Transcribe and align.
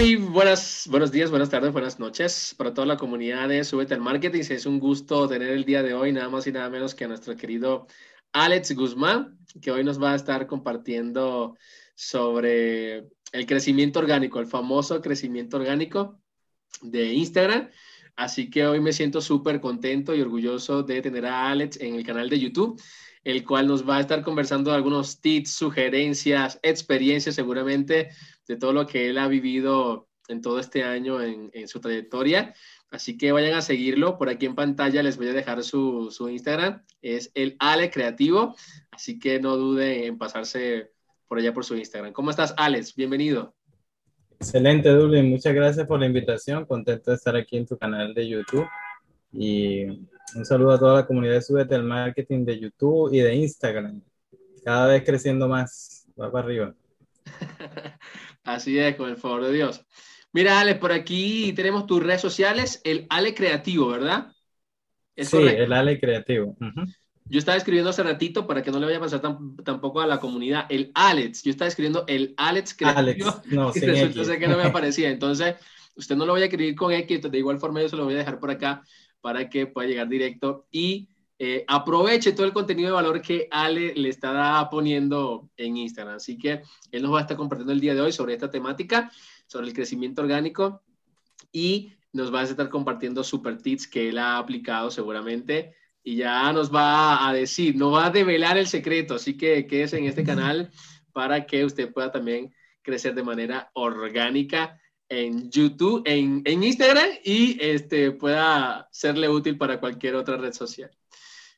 Muy 0.00 0.16
buenas, 0.16 0.86
buenos 0.90 1.12
días, 1.12 1.28
buenas 1.28 1.50
tardes, 1.50 1.72
buenas 1.72 1.98
noches 1.98 2.54
para 2.56 2.72
toda 2.72 2.86
la 2.86 2.96
comunidad 2.96 3.50
de 3.50 3.62
Súbete 3.64 3.92
al 3.92 4.00
Marketing. 4.00 4.40
Es 4.48 4.64
un 4.64 4.80
gusto 4.80 5.28
tener 5.28 5.50
el 5.50 5.66
día 5.66 5.82
de 5.82 5.92
hoy 5.92 6.10
nada 6.10 6.30
más 6.30 6.46
y 6.46 6.52
nada 6.52 6.70
menos 6.70 6.94
que 6.94 7.04
a 7.04 7.08
nuestro 7.08 7.36
querido 7.36 7.86
Alex 8.32 8.74
Guzmán, 8.74 9.38
que 9.60 9.70
hoy 9.70 9.84
nos 9.84 10.02
va 10.02 10.12
a 10.12 10.16
estar 10.16 10.46
compartiendo 10.46 11.54
sobre 11.94 13.10
el 13.32 13.44
crecimiento 13.44 13.98
orgánico, 13.98 14.40
el 14.40 14.46
famoso 14.46 15.02
crecimiento 15.02 15.58
orgánico 15.58 16.18
de 16.80 17.12
Instagram. 17.12 17.68
Así 18.16 18.48
que 18.48 18.66
hoy 18.66 18.80
me 18.80 18.94
siento 18.94 19.20
súper 19.20 19.60
contento 19.60 20.14
y 20.14 20.22
orgulloso 20.22 20.82
de 20.82 21.02
tener 21.02 21.26
a 21.26 21.50
Alex 21.50 21.78
en 21.78 21.94
el 21.96 22.06
canal 22.06 22.30
de 22.30 22.40
YouTube 22.40 22.80
el 23.24 23.44
cual 23.44 23.66
nos 23.66 23.88
va 23.88 23.98
a 23.98 24.00
estar 24.00 24.22
conversando 24.22 24.72
algunos 24.72 25.20
tips, 25.20 25.52
sugerencias, 25.52 26.58
experiencias 26.62 27.34
seguramente 27.34 28.10
de 28.48 28.56
todo 28.56 28.72
lo 28.72 28.86
que 28.86 29.10
él 29.10 29.18
ha 29.18 29.28
vivido 29.28 30.08
en 30.28 30.40
todo 30.40 30.58
este 30.58 30.84
año 30.84 31.20
en, 31.20 31.68
su 31.68 31.80
trayectoria. 31.80 32.54
Así 32.90 33.18
que 33.18 33.32
vayan 33.32 33.54
a 33.54 33.62
seguirlo. 33.62 34.16
Por 34.16 34.28
aquí 34.28 34.46
en 34.46 34.54
pantalla 34.54 35.02
les 35.02 35.16
voy 35.16 35.28
a 35.28 35.32
dejar 35.32 35.62
su, 35.62 36.28
Instagram. 36.30 36.82
Es 37.02 37.30
el 37.34 37.56
Ale 37.58 37.90
Creativo. 37.90 38.54
Así 38.90 39.18
que 39.18 39.40
no 39.40 39.56
duden 39.56 40.04
en 40.04 40.18
pasarse 40.18 40.92
por 41.28 41.38
allá 41.38 41.52
por 41.52 41.64
su 41.64 41.76
Instagram. 41.76 42.12
¿Cómo 42.12 42.30
estás, 42.30 42.54
Alex? 42.56 42.94
Bienvenido. 42.94 43.54
Excelente, 44.38 44.88
Dublin. 44.88 45.28
Muchas 45.28 45.54
gracias 45.54 45.86
por 45.86 46.00
la 46.00 46.06
invitación. 46.06 46.64
Contento 46.64 47.10
de 47.10 47.16
estar 47.16 47.36
aquí 47.36 47.56
en 47.56 47.66
tu 47.66 47.76
canal 47.76 48.14
de 48.14 48.28
YouTube. 48.28 48.66
Y 49.32 49.84
un 50.34 50.44
saludo 50.44 50.72
a 50.72 50.78
toda 50.78 50.94
la 51.00 51.06
comunidad 51.06 51.34
de 51.34 51.42
Súbete 51.42 51.74
al 51.74 51.84
Marketing 51.84 52.44
de 52.44 52.60
YouTube 52.60 53.12
y 53.12 53.20
de 53.20 53.34
Instagram. 53.34 54.02
Cada 54.64 54.86
vez 54.86 55.02
creciendo 55.04 55.48
más. 55.48 56.06
Va 56.20 56.30
para 56.30 56.44
arriba. 56.44 56.74
Así 58.44 58.78
es, 58.78 58.96
con 58.96 59.08
el 59.08 59.16
favor 59.16 59.44
de 59.44 59.52
Dios. 59.52 59.84
Mira, 60.32 60.60
Ale, 60.60 60.76
por 60.76 60.92
aquí 60.92 61.52
tenemos 61.54 61.86
tus 61.86 62.02
redes 62.02 62.20
sociales, 62.20 62.80
el 62.84 63.06
Ale 63.10 63.34
Creativo, 63.34 63.88
¿verdad? 63.88 64.32
sí, 65.16 65.36
el 65.36 65.72
Ale 65.72 65.98
Creativo. 65.98 66.56
Yo 67.24 67.38
estaba 67.38 67.56
escribiendo 67.56 67.90
hace 67.90 68.02
ratito 68.02 68.46
para 68.46 68.62
que 68.62 68.70
no 68.70 68.78
le 68.78 68.86
vaya 68.86 68.98
a 68.98 69.02
pasar 69.02 69.22
tampoco 69.64 70.00
a 70.00 70.06
la 70.06 70.18
comunidad. 70.18 70.66
El 70.68 70.90
Alex, 70.94 71.42
yo 71.42 71.50
estaba 71.50 71.68
escribiendo 71.68 72.04
el 72.06 72.34
Alex 72.36 72.74
Creativo. 72.74 72.98
Alex, 72.98 73.46
no, 73.46 73.72
y 73.74 73.80
resulta 73.80 74.38
que 74.38 74.48
no 74.48 74.56
me 74.56 74.64
aparecía. 74.64 75.10
Entonces, 75.10 75.56
usted 75.94 76.16
no 76.16 76.26
lo 76.26 76.32
voy 76.32 76.42
a 76.42 76.46
escribir 76.46 76.74
con 76.74 76.92
X, 76.92 77.22
de 77.22 77.38
igual 77.38 77.58
forma 77.58 77.82
yo 77.82 77.88
se 77.88 77.96
lo 77.96 78.04
voy 78.04 78.14
a 78.14 78.18
dejar 78.18 78.40
por 78.40 78.50
acá 78.50 78.82
para 79.20 79.48
que 79.48 79.66
pueda 79.66 79.88
llegar 79.88 80.08
directo 80.08 80.66
y 80.70 81.08
eh, 81.38 81.64
aproveche 81.68 82.32
todo 82.32 82.44
el 82.44 82.52
contenido 82.52 82.88
de 82.88 82.94
valor 82.94 83.22
que 83.22 83.48
Ale 83.50 83.94
le 83.94 84.10
está 84.10 84.68
poniendo 84.70 85.48
en 85.56 85.78
Instagram. 85.78 86.16
Así 86.16 86.36
que 86.36 86.62
él 86.90 87.02
nos 87.02 87.14
va 87.14 87.18
a 87.18 87.22
estar 87.22 87.36
compartiendo 87.36 87.72
el 87.72 87.80
día 87.80 87.94
de 87.94 88.02
hoy 88.02 88.12
sobre 88.12 88.34
esta 88.34 88.50
temática, 88.50 89.10
sobre 89.46 89.68
el 89.68 89.72
crecimiento 89.72 90.20
orgánico 90.20 90.82
y 91.50 91.94
nos 92.12 92.32
va 92.32 92.40
a 92.40 92.44
estar 92.44 92.68
compartiendo 92.68 93.24
super 93.24 93.56
tips 93.56 93.86
que 93.86 94.10
él 94.10 94.18
ha 94.18 94.36
aplicado 94.36 94.90
seguramente 94.90 95.74
y 96.02 96.16
ya 96.16 96.52
nos 96.52 96.74
va 96.74 97.26
a 97.26 97.32
decir, 97.32 97.74
nos 97.76 97.94
va 97.94 98.06
a 98.06 98.10
develar 98.10 98.58
el 98.58 98.66
secreto. 98.66 99.14
Así 99.14 99.36
que 99.36 99.66
quédese 99.66 99.98
en 99.98 100.04
este 100.04 100.24
canal 100.24 100.70
para 101.12 101.46
que 101.46 101.64
usted 101.64 101.92
pueda 101.92 102.12
también 102.12 102.52
crecer 102.82 103.14
de 103.14 103.22
manera 103.22 103.70
orgánica 103.74 104.78
en 105.10 105.50
YouTube, 105.50 106.02
en, 106.06 106.40
en, 106.44 106.62
Instagram 106.62 107.08
y 107.24 107.58
este, 107.60 108.12
pueda 108.12 108.88
serle 108.92 109.28
útil 109.28 109.58
para 109.58 109.80
cualquier 109.80 110.14
otra 110.14 110.36
red 110.36 110.52
social. 110.52 110.90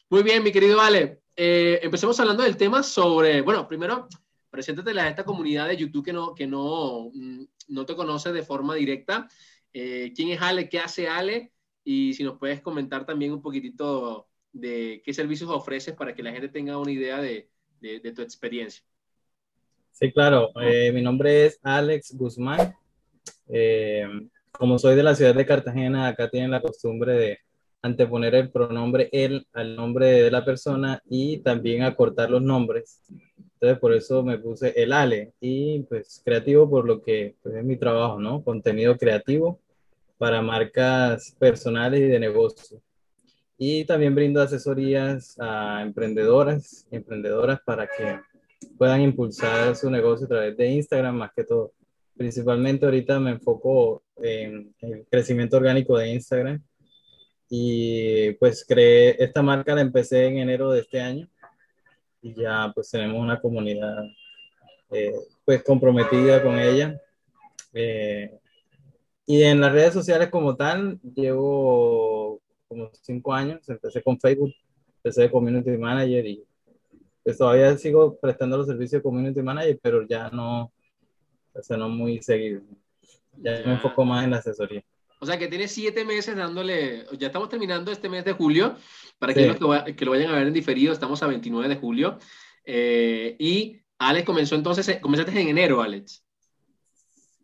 Muy 0.09 0.23
bien, 0.23 0.43
mi 0.43 0.51
querido 0.51 0.81
Ale. 0.81 1.21
Eh, 1.37 1.79
empecemos 1.83 2.19
hablando 2.19 2.43
del 2.43 2.57
tema 2.57 2.83
sobre, 2.83 3.43
bueno, 3.43 3.69
primero, 3.69 4.09
preséntate 4.51 4.99
a 4.99 5.09
esta 5.09 5.25
comunidad 5.25 5.69
de 5.69 5.77
YouTube 5.77 6.05
que 6.05 6.15
no, 6.15 6.35
que 6.35 6.47
no, 6.47 7.11
mm, 7.13 7.45
no 7.69 7.85
te 7.85 7.95
conoce 7.95 8.33
de 8.33 8.43
forma 8.43 8.75
directa. 8.75 9.29
Eh, 9.73 10.13
¿Quién 10.17 10.31
es 10.31 10.41
Ale? 10.41 10.71
¿Qué 10.71 10.79
hace 10.79 11.09
Ale? 11.09 11.53
Y 11.85 12.15
si 12.15 12.25
nos 12.25 12.39
puedes 12.39 12.63
comentar 12.63 13.05
también 13.05 13.33
un 13.33 13.43
poquitito 13.43 14.29
de 14.51 15.03
qué 15.05 15.13
servicios 15.13 15.51
ofreces 15.51 15.95
para 15.95 16.15
que 16.15 16.23
la 16.23 16.33
gente 16.33 16.49
tenga 16.49 16.79
una 16.79 16.93
idea 16.93 17.21
de, 17.21 17.51
de, 17.81 18.13
tu 18.13 18.23
experiencia. 18.23 18.83
Sí, 19.91 20.11
claro. 20.11 20.51
Eh, 20.63 20.91
mi 20.93 21.03
nombre 21.03 21.47
es 21.47 21.61
Alex 21.63 22.17
Guzmán. 22.17 22.75
Eh, 23.49 24.07
como 24.51 24.79
soy 24.79 24.95
de 24.97 25.03
la 25.03 25.15
ciudad 25.15 25.35
de 25.35 25.47
Cartagena, 25.47 26.07
acá 26.07 26.29
tienen 26.29 26.51
la 26.51 26.63
costumbre 26.63 27.15
de 27.15 27.39
anteponer 27.83 28.35
el 28.35 28.51
pronombre 28.51 29.09
él 29.13 29.47
al 29.53 29.75
nombre 29.75 30.07
de 30.07 30.31
la 30.31 30.45
persona 30.45 31.03
y 31.09 31.39
también 31.39 31.83
acortar 31.83 32.31
los 32.31 32.43
nombres. 32.43 33.03
Entonces, 33.55 33.79
por 33.79 33.93
eso 33.93 34.23
me 34.23 34.39
puse 34.39 34.73
el 34.77 34.93
Ale 34.93 35.33
y 35.41 35.81
pues 35.85 36.23
creativo 36.25 36.69
por 36.69 36.85
lo 36.85 37.03
que 37.03 37.37
pues, 37.43 37.57
es 37.57 37.65
mi 37.65 37.77
trabajo, 37.77 38.21
¿no? 38.21 38.43
Contenido 38.43 38.97
creativo 38.97 39.61
para 40.19 40.43
marcas 40.43 41.35
personales 41.39 42.01
y 42.01 42.07
de 42.07 42.21
negocio. 42.21 42.81
Y 43.59 43.85
también 43.85 44.15
brindo 44.15 44.41
asesorías 44.41 45.37
a 45.39 45.83
emprendedoras, 45.83 46.87
emprendedoras 46.91 47.61
para 47.65 47.87
que 47.87 48.21
puedan 48.77 49.01
impulsar 49.01 49.77
su 49.77 49.91
negocio 49.91 50.27
a 50.27 50.29
través 50.29 50.57
de 50.57 50.69
Instagram 50.69 51.17
más 51.17 51.33
que 51.35 51.45
todo. 51.45 51.73
Principalmente 52.17 52.85
ahorita 52.85 53.19
me 53.19 53.33
enfoco 53.33 54.03
en 54.17 54.75
el 54.81 55.07
crecimiento 55.11 55.57
orgánico 55.57 55.97
de 55.97 56.11
Instagram. 56.11 56.63
Y 57.49 58.33
pues 58.33 58.65
creé 58.67 59.23
esta 59.23 59.43
marca, 59.43 59.75
la 59.75 59.83
empecé 59.83 60.27
en 60.27 60.39
enero 60.39 60.71
de 60.71 60.81
este 60.81 61.01
año. 61.01 61.29
Y 62.21 62.35
ya 62.35 62.71
pues 62.75 62.91
tenemos 62.91 63.21
una 63.21 63.41
comunidad 63.41 64.05
eh, 64.91 65.13
pues 65.45 65.63
comprometida 65.63 66.43
con 66.43 66.59
ella. 66.59 67.01
Eh, 67.73 68.39
y 69.27 69.43
en 69.43 69.61
las 69.61 69.73
redes 69.73 69.95
sociales 69.95 70.29
como 70.29 70.57
tal, 70.57 71.01
llevo 71.15 72.41
como 72.69 72.91
cinco 73.01 73.33
años, 73.33 73.67
empecé 73.69 74.03
con 74.03 74.19
Facebook, 74.19 74.53
empecé 74.97 75.23
de 75.23 75.31
Community 75.31 75.71
Manager 75.71 76.27
y 76.27 76.45
pues 77.23 77.39
todavía 77.39 77.77
sigo 77.79 78.19
prestando 78.19 78.57
los 78.57 78.67
servicios 78.67 79.01
de 79.01 79.03
Community 79.03 79.43
Manager, 79.43 79.79
pero 79.83 80.07
ya 80.07 80.29
no, 80.31 80.73
o 81.55 81.63
sea, 81.63 81.77
no 81.77 81.89
muy 81.89 82.23
seguido. 82.23 82.61
Ya, 83.39 83.63
me 83.65 83.73
enfoco 83.73 84.05
más 84.05 84.25
en 84.25 84.31
la 84.31 84.39
asesoría. 84.39 84.83
O 85.21 85.27
sea, 85.27 85.39
que 85.39 85.49
tiene 85.49 85.69
siete 85.69 86.05
meses 86.05 86.35
dándole, 86.35 87.07
ya 87.17 87.29
estamos 87.29 87.49
terminando 87.49 87.93
este 87.93 88.09
mes 88.09 88.25
de 88.25 88.33
julio, 88.33 88.77
para 89.19 89.33
que, 89.33 89.55
que, 89.97 90.05
lo 90.05 90.11
vayan 90.11 90.31
a 90.33 90.37
ver 90.37 90.49
en 90.49 90.53
diferido, 90.53 90.93
estamos 90.93 91.23
a 91.23 91.29
29 91.29 91.69
de 91.69 91.77
julio. 91.77 92.19
Eh, 92.65 93.37
y 93.39 93.81
Alex 93.99 94.27
comenzó 94.27 94.57
entonces, 94.57 94.89
eh, 94.89 95.01
comenzaste 95.01 95.41
en 95.41 95.49
enero, 95.49 95.81
Alex. 95.81 96.25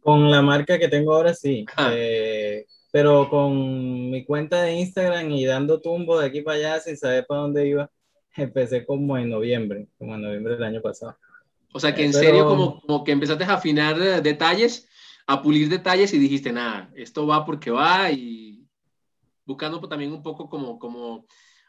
Con 0.00 0.30
la 0.30 0.42
marca 0.42 0.78
que 0.78 0.88
tengo 0.88 1.14
ahora 1.14 1.34
sí, 1.34 1.66
ah. 1.76 1.90
eh, 1.94 2.66
pero 2.90 3.28
con 3.30 4.10
mi 4.10 4.24
cuenta 4.24 4.62
de 4.62 4.74
Instagram 4.74 5.30
y 5.30 5.44
dando 5.44 5.80
tumbo 5.80 6.18
de 6.18 6.26
aquí 6.26 6.40
para 6.42 6.56
allá 6.56 6.80
sin 6.80 6.96
saber 6.96 7.26
para 7.26 7.42
dónde 7.42 7.68
iba, 7.68 7.90
empecé 8.36 8.84
como 8.84 9.16
en 9.16 9.30
noviembre, 9.30 9.86
como 9.98 10.14
en 10.16 10.22
noviembre 10.22 10.54
del 10.54 10.64
año 10.64 10.82
pasado. 10.82 11.16
O 11.72 11.80
sea 11.80 11.94
que 11.94 12.04
en 12.04 12.12
serio 12.12 12.46
como, 12.46 12.80
como, 12.80 13.04
que 13.04 13.12
empezaste 13.12 13.44
a 13.44 13.54
afinar 13.54 14.00
eh, 14.00 14.20
detalles, 14.20 14.88
a 15.26 15.42
pulir 15.42 15.68
detalles 15.68 16.12
y 16.14 16.18
dijiste, 16.18 16.52
nada, 16.52 16.90
esto 16.94 17.26
va 17.26 17.44
porque 17.44 17.70
va 17.70 18.10
y 18.10 18.66
buscando 19.44 19.80
también 19.88 20.12
un 20.12 20.22
poco 20.22 20.48
como, 20.48 20.78
como 20.78 21.26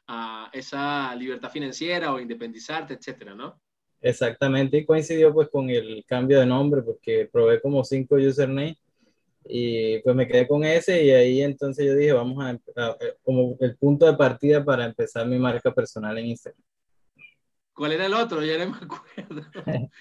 uh, 0.07 0.47
esa 0.53 1.13
libertad 1.15 1.49
financiera 1.49 2.13
o 2.13 2.19
independizarte, 2.19 2.93
etcétera, 2.93 3.35
¿no? 3.35 3.59
Exactamente, 4.01 4.77
y 4.77 4.85
coincidió 4.85 5.33
pues 5.33 5.49
con 5.49 5.69
el 5.69 6.05
cambio 6.07 6.39
de 6.39 6.45
nombre 6.45 6.81
porque 6.81 7.29
probé 7.31 7.61
como 7.61 7.83
cinco 7.83 8.15
usernames 8.15 8.77
y 9.43 9.99
pues 9.99 10.15
me 10.15 10.27
quedé 10.27 10.47
con 10.47 10.63
ese 10.63 11.03
y 11.03 11.11
ahí 11.11 11.41
entonces 11.41 11.85
yo 11.85 11.95
dije, 11.95 12.13
vamos 12.13 12.41
a, 12.43 12.51
a, 12.81 12.97
como 13.23 13.57
el 13.59 13.75
punto 13.77 14.05
de 14.05 14.13
partida 14.13 14.63
para 14.63 14.85
empezar 14.85 15.27
mi 15.27 15.37
marca 15.37 15.73
personal 15.73 16.17
en 16.17 16.27
Instagram. 16.27 16.63
¿Cuál 17.73 17.93
era 17.93 18.05
el 18.05 18.13
otro? 18.13 18.43
Ya 18.43 18.57
no 18.57 18.71
me 18.71 18.77
acuerdo. 18.77 19.03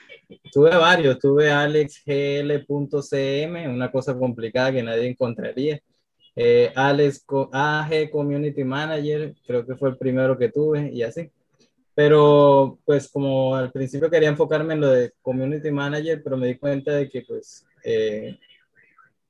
tuve 0.53 0.77
varios, 0.77 1.19
tuve 1.19 1.51
alexgl.cm, 1.51 3.69
una 3.69 3.91
cosa 3.91 4.19
complicada 4.19 4.73
que 4.73 4.83
nadie 4.83 5.09
encontraría. 5.09 5.81
Eh, 6.37 6.73
Alex 6.75 7.25
AG 7.53 8.11
Community 8.11 8.65
Manager, 8.65 9.35
creo 9.47 9.67
que 9.67 9.77
fue 9.77 9.91
el 9.91 9.97
primero 9.97 10.39
que 10.39 10.51
tuve 10.51 10.91
y 10.93 11.03
así. 11.03 11.31
Pero 11.95 12.79
pues 12.85 13.11
como 13.11 13.57
al 13.57 13.73
principio 13.73 14.09
quería 14.09 14.29
enfocarme 14.29 14.75
en 14.75 14.81
lo 14.81 14.91
de 14.91 15.13
Community 15.21 15.71
Manager, 15.71 16.23
pero 16.23 16.37
me 16.37 16.47
di 16.47 16.57
cuenta 16.57 16.93
de 16.93 17.09
que 17.09 17.23
pues 17.23 17.67
eh, 17.83 18.39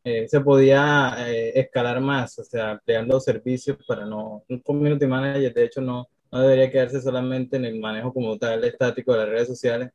eh, 0.05 0.29
se 0.29 0.41
podía 0.41 1.17
eh, 1.29 1.59
escalar 1.59 2.01
más, 2.01 2.39
o 2.39 2.45
sea, 2.45 2.71
ampliando 2.71 3.21
servicios 3.21 3.77
para 3.87 4.07
no, 4.07 4.45
un 4.49 4.61
Community 4.61 5.07
Manager 5.07 5.53
de 5.53 5.65
hecho 5.65 5.81
no, 5.81 6.09
no 6.31 6.41
debería 6.41 6.71
quedarse 6.71 7.01
solamente 7.01 7.57
en 7.57 7.65
el 7.65 7.79
manejo 7.79 8.13
como 8.13 8.39
tal 8.39 8.65
estático 8.65 9.13
de 9.13 9.19
las 9.19 9.29
redes 9.29 9.49
sociales, 9.49 9.91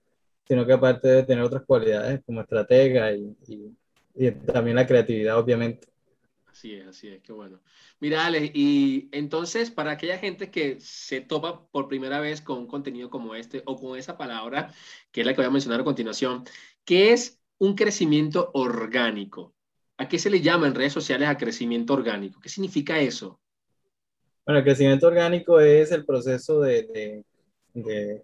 sino 0.48 0.66
que 0.66 0.74
aparte 0.74 1.08
de 1.08 1.24
tener 1.24 1.44
otras 1.44 1.64
cualidades 1.66 2.22
como 2.26 2.42
estratega 2.42 3.14
y, 3.14 3.36
y, 4.16 4.32
también 4.32 4.76
la 4.76 4.86
creatividad, 4.86 5.38
obviamente. 5.38 5.88
Así 6.48 6.74
es, 6.74 6.88
así 6.88 7.08
es, 7.08 7.22
qué 7.22 7.34
bueno. 7.34 7.60
Mira, 8.00 8.30
y 8.38 9.10
entonces 9.12 9.72
para 9.72 9.92
aquella 9.92 10.20
gente 10.20 10.52
que 10.52 10.80
se 10.80 11.22
topa 11.22 11.66
por 11.68 11.88
primera 11.88 12.20
vez 12.20 12.42
con 12.42 12.60
un 12.60 12.68
contenido 12.68 13.10
como 13.10 13.34
este 13.34 13.64
o 13.66 13.76
con 13.76 13.98
esa 13.98 14.18
palabra, 14.18 14.72
que 15.12 15.22
es 15.22 15.26
la 15.26 15.34
que 15.34 15.42
voy 15.42 15.48
a 15.48 15.52
mencionar 15.52 15.82
a 15.82 15.84
continuación, 15.84 16.44
¿qué 16.86 17.12
es 17.12 17.40
un 17.58 17.76
crecimiento 17.76 18.52
orgánico? 18.54 19.56
¿A 19.98 20.08
qué 20.08 20.20
se 20.20 20.30
le 20.30 20.42
llama 20.42 20.68
en 20.68 20.76
redes 20.76 20.94
sociales 20.94 21.28
a 21.28 21.38
crecimiento 21.38 21.94
orgánico? 21.94 22.40
¿Qué 22.40 22.50
significa 22.50 23.00
eso? 23.00 23.40
Bueno, 24.45 24.60
el 24.60 24.66
crecimiento 24.66 25.07
orgánico 25.07 25.60
es 25.60 25.92
el 25.94 26.06
proceso 26.06 26.60
de, 26.60 27.24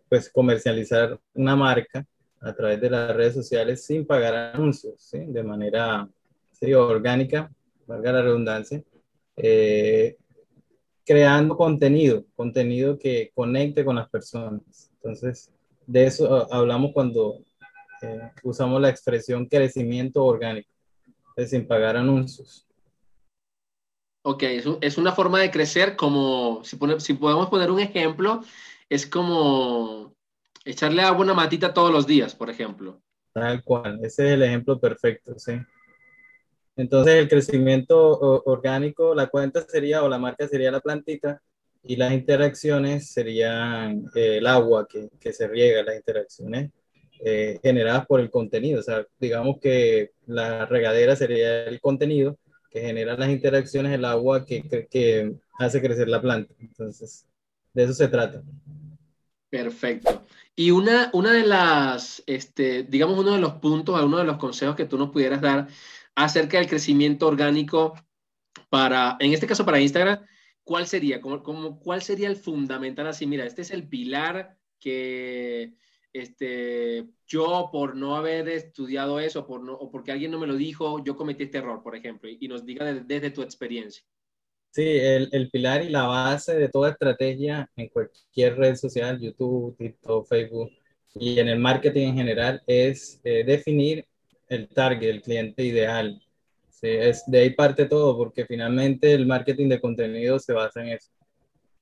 pues, 0.10 0.30
comercializar 0.30 1.18
una 1.33 1.56
marca 1.56 2.06
a 2.42 2.54
través 2.54 2.81
de 2.81 2.89
las 2.89 3.16
redes 3.16 3.33
sociales 3.33 3.86
sin 3.86 4.06
pagar 4.06 4.54
anuncios, 4.54 5.10
de 5.12 5.44
manera 5.44 6.10
¿sí? 6.51 6.74
orgánica, 6.74 7.50
valga 7.88 8.12
la 8.12 8.21
redundancia, 8.21 8.83
eh, 9.38 10.18
creando 11.06 11.56
contenido, 11.56 12.25
contenido 12.36 13.00
que 13.00 13.31
conecte 13.33 13.86
con 13.86 13.95
las 13.95 14.10
personas. 14.10 14.92
Entonces, 14.95 15.54
de 15.88 16.06
eso 16.06 16.54
hablamos 16.54 16.92
cuando 16.94 17.39
eh, 18.01 18.31
usamos 18.44 18.81
la 18.81 18.89
expresión 18.89 19.45
crecimiento 19.45 20.25
orgánico, 20.25 20.69
es 21.38 21.51
sin 21.51 21.65
pagar 21.65 21.95
anuncios. 21.95 22.69
Ok, 24.21 24.44
es, 24.81 24.98
una 24.98 25.13
forma 25.13 25.39
de 25.39 25.50
crecer 25.50 25.95
como, 25.95 26.62
si, 26.63 26.77
si 27.00 27.13
podemos 27.13 27.50
poner 27.50 27.71
un 27.71 27.80
ejemplo, 27.80 28.42
es 28.89 29.07
como 29.07 30.13
echarle 30.66 31.01
agua 31.01 31.19
a 31.19 31.24
una 31.24 31.33
matita 31.33 31.74
todos 31.74 31.92
los 31.92 32.06
días, 32.06 32.36
por 32.36 32.50
ejemplo. 32.50 33.01
Tal 33.31 33.63
cual, 33.63 34.00
ese 34.04 34.27
es 34.27 34.31
el 34.33 34.44
ejemplo 34.44 34.80
perfecto, 34.80 35.38
sí. 35.38 35.54
Entonces 36.75 37.16
el 37.16 37.30
crecimiento 37.30 38.19
orgánico, 38.45 39.16
la 39.16 39.27
cuenta 39.27 39.62
sería 39.62 40.04
o 40.04 40.10
la 40.10 40.18
marca 40.18 40.48
sería 40.48 40.72
la 40.72 40.80
plantita 40.80 41.42
y 41.83 41.95
las 41.95 42.12
interacciones 42.13 43.12
serían 43.12 44.06
eh, 44.15 44.38
el 44.38 44.48
agua 44.48 44.88
que, 44.88 45.10
que, 45.19 45.33
se 45.33 45.48
riega, 45.48 45.83
las 45.83 45.95
interacciones 45.95 46.72
eh, 47.19 47.60
generadas 47.62 48.06
por 48.06 48.19
el 48.19 48.30
contenido. 48.30 48.80
O 48.80 48.83
sea, 48.83 49.06
digamos 49.19 49.57
que 49.62 50.12
la 50.25 50.65
regadera 50.65 51.15
sería 51.15 51.63
el 51.65 51.80
contenido 51.81 52.38
que 52.69 52.81
genera 52.81 53.18
las 53.18 53.30
interacciones, 53.30 53.94
el 53.94 54.06
agua 54.06 54.45
que, 54.45 54.88
que 54.89 55.36
hace 55.57 55.81
crecer 55.81 56.07
la 56.07 56.21
planta. 56.21 56.54
Entonces, 56.60 57.25
de 57.74 57.83
eso 57.83 57.94
se 57.94 58.07
trata. 58.07 58.44
Perfecto. 59.50 60.25
Y 60.56 60.71
una, 60.71 61.10
una 61.13 61.31
de 61.31 61.45
las, 61.45 62.21
este, 62.27 62.83
digamos, 62.83 63.18
uno 63.18 63.33
de 63.33 63.39
los 63.39 63.54
puntos, 63.54 64.01
uno 64.01 64.18
de 64.18 64.25
los 64.25 64.38
consejos 64.38 64.75
que 64.75 64.86
tú 64.86 64.98
nos 64.98 65.10
pudieras 65.10 65.42
dar 65.42 65.68
acerca 66.16 66.57
del 66.57 66.68
crecimiento 66.68 67.27
orgánico 67.27 67.94
para, 68.69 69.18
en 69.19 69.33
este 69.33 69.48
caso 69.48 69.65
para 69.65 69.80
Instagram, 69.80 70.19
¿cuál 70.63 70.86
sería? 70.86 71.22
Como, 71.22 71.80
¿Cuál 71.80 72.01
sería 72.01 72.27
el 72.27 72.36
fundamental? 72.36 73.07
Así, 73.07 73.25
mira, 73.25 73.45
este 73.45 73.62
es 73.62 73.72
el 73.72 73.88
pilar 73.88 74.57
que 74.80 75.74
este, 76.14 77.06
yo 77.28 77.70
por 77.72 77.96
no 77.96 78.16
haber 78.16 78.50
estudiado 78.50 79.20
eso 79.20 79.46
por 79.46 79.62
no, 79.62 79.74
o 79.74 79.92
porque 79.92 80.12
alguien 80.12 80.32
no 80.32 80.40
me 80.40 80.48
lo 80.48 80.56
dijo, 80.56 81.04
yo 81.04 81.16
cometí 81.16 81.44
este 81.44 81.60
error, 81.60 81.82
por 81.84 81.96
ejemplo, 81.96 82.30
y, 82.30 82.48
nos 82.48 82.66
diga 82.66 82.86
desde 82.94 83.32
tu 83.32 83.42
experiencia. 83.42 84.04
Sí, 84.72 84.84
el, 84.84 85.30
el, 85.32 85.50
pilar 85.50 85.84
y 85.84 85.90
la 85.90 86.06
base 86.06 86.56
de 86.56 86.70
toda 86.70 86.92
estrategia 86.92 87.70
en 87.76 87.90
cualquier 87.90 88.56
red 88.56 88.76
social, 88.76 89.20
YouTube, 89.20 89.76
TikTok, 89.78 90.28
Facebook 90.28 90.72
y 91.16 91.40
en 91.40 91.48
el 91.48 91.60
marketing 91.60 92.10
en 92.10 92.16
general 92.16 92.62
es 92.68 93.20
eh, 93.24 93.44
definir 93.44 94.06
el 94.48 94.68
target, 94.70 95.10
el 95.10 95.22
cliente 95.22 95.64
ideal. 95.64 96.22
Sí, 96.70 96.88
es, 96.88 97.24
de 97.28 97.40
ahí 97.40 97.50
parte 97.52 97.86
todo, 97.86 98.18
porque 98.18 98.46
finalmente 98.46 99.14
el 99.14 99.26
marketing 99.26 99.70
de 99.70 99.82
contenido 99.82 100.40
se 100.40 100.54
basa 100.54 100.82
en 100.82 100.90
eso. 100.90 101.12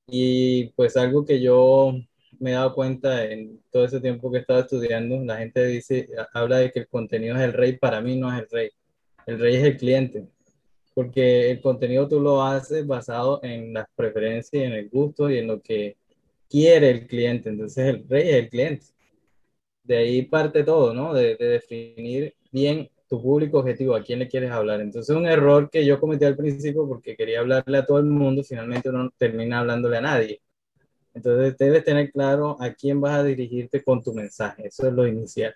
Y 0.08 0.70
pues 0.70 0.96
algo 0.98 1.26
que 1.26 1.42
yo 1.42 1.94
me 2.40 2.52
he 2.52 2.54
dado 2.54 2.74
cuenta 2.74 3.26
en 3.26 3.62
todo 3.72 3.86
ese 3.86 4.00
tiempo 4.02 4.32
que 4.32 4.38
he 4.38 4.42
estado 4.42 4.62
estudiando, 4.62 5.24
la 5.24 5.38
gente 5.38 5.66
dice, 5.66 6.10
habla 6.34 6.58
de 6.60 6.72
que 6.72 6.80
el 6.80 6.88
contenido 6.88 7.36
es 7.36 7.44
el 7.44 7.54
rey, 7.54 7.78
para 7.78 8.02
mí 8.02 8.18
no 8.18 8.34
es 8.34 8.44
el 8.44 8.50
rey. 8.50 8.70
El 9.26 9.40
rey 9.40 9.56
es 9.56 9.64
el 9.64 9.78
cliente 9.78 10.28
porque 10.98 11.52
el 11.52 11.62
contenido 11.62 12.08
tú 12.08 12.20
lo 12.20 12.42
haces 12.42 12.88
basado 12.88 13.40
en 13.44 13.72
las 13.72 13.86
preferencias, 13.96 14.64
en 14.64 14.74
el 14.74 14.90
gusto 14.90 15.30
y 15.30 15.38
en 15.38 15.46
lo 15.46 15.62
que 15.62 15.96
quiere 16.50 16.90
el 16.90 17.06
cliente. 17.06 17.50
Entonces 17.50 17.86
el 17.86 18.10
rey 18.10 18.30
es 18.30 18.36
el 18.36 18.50
cliente. 18.50 18.86
De 19.84 19.98
ahí 19.98 20.24
parte 20.24 20.64
todo, 20.64 20.96
¿no? 20.96 21.14
De, 21.14 21.36
definir 21.36 22.34
bien 22.52 22.90
tu 23.08 23.22
público 23.22 23.60
objetivo, 23.60 23.94
a 23.94 24.02
quién 24.02 24.18
le 24.18 24.28
quieres 24.28 24.50
hablar. 24.50 24.82
Entonces 24.82 25.16
un 25.16 25.28
error 25.28 25.70
que 25.70 25.86
yo 25.86 26.00
cometí 26.00 26.26
al 26.26 26.36
principio 26.36 26.88
porque 26.88 27.16
quería 27.16 27.42
hablarle 27.42 27.78
a 27.78 27.86
todo 27.86 28.00
el 28.00 28.06
mundo, 28.06 28.44
finalmente 28.44 28.90
uno 28.90 29.12
termina 29.20 29.60
hablándole 29.60 29.98
a 29.98 30.02
nadie. 30.02 30.42
Entonces 31.18 31.58
debes 31.58 31.84
tener 31.84 32.12
claro 32.12 32.58
a 32.60 32.72
quién 32.74 33.02
vas 33.02 33.16
a 33.16 33.24
dirigirte 33.24 33.84
con 33.84 34.04
tu 34.04 34.14
mensaje. 34.14 34.68
Eso 34.68 34.88
es 34.88 34.94
lo 34.94 35.08
inicial. 35.08 35.54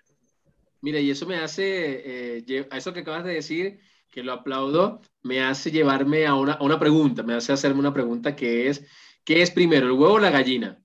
Mira, 0.80 0.98
y 0.98 1.10
eso 1.10 1.24
me 1.24 1.36
hace, 1.36 2.38
eh, 2.38 2.66
a 2.70 2.76
eso 2.76 2.92
que 2.92 3.00
acabas 3.00 3.24
de 3.24 3.34
decir, 3.34 3.78
que 4.10 4.24
lo 4.24 4.32
aplaudo, 4.32 5.00
me 5.22 5.40
hace 5.40 5.70
llevarme 5.70 6.26
a 6.26 6.34
una, 6.34 6.54
a 6.54 6.64
una 6.64 6.80
pregunta, 6.80 7.22
me 7.22 7.34
hace 7.34 7.52
hacerme 7.52 7.78
una 7.78 7.94
pregunta 7.94 8.34
que 8.34 8.68
es, 8.68 8.84
¿qué 9.24 9.40
es 9.40 9.52
primero, 9.52 9.86
el 9.86 9.92
huevo 9.92 10.14
o 10.14 10.18
la 10.18 10.30
gallina? 10.30 10.78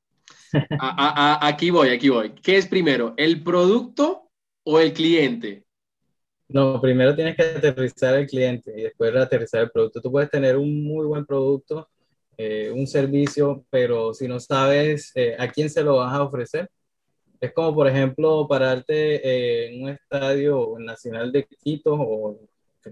A, 0.80 1.42
a, 1.44 1.48
aquí 1.48 1.72
voy, 1.72 1.90
aquí 1.90 2.08
voy. 2.08 2.32
¿Qué 2.42 2.56
es 2.56 2.68
primero, 2.68 3.14
el 3.18 3.44
producto 3.44 4.30
o 4.64 4.80
el 4.80 4.94
cliente? 4.94 5.66
No, 6.48 6.80
primero 6.80 7.14
tienes 7.14 7.36
que 7.36 7.44
aterrizar 7.44 8.16
el 8.16 8.28
cliente 8.28 8.74
y 8.78 8.84
después 8.84 9.14
aterrizar 9.14 9.64
el 9.64 9.72
producto. 9.72 10.00
Tú 10.02 10.10
puedes 10.10 10.30
tener 10.30 10.56
un 10.56 10.84
muy 10.84 11.06
buen 11.06 11.26
producto, 11.26 11.90
eh, 12.38 12.72
un 12.74 12.88
servicio, 12.88 13.66
pero 13.70 14.14
si 14.14 14.28
no 14.28 14.40
sabes 14.40 15.12
eh, 15.16 15.36
a 15.38 15.48
quién 15.50 15.70
se 15.70 15.84
lo 15.84 15.98
vas 15.98 16.14
a 16.14 16.24
ofrecer, 16.24 16.70
es 17.40 17.54
como, 17.54 17.76
por 17.76 17.88
ejemplo, 17.88 18.48
pararte 18.48 19.68
en 19.68 19.84
un 19.84 19.90
estadio 19.90 20.76
nacional 20.80 21.32
de 21.32 21.46
Quito 21.46 21.94
o 21.94 22.40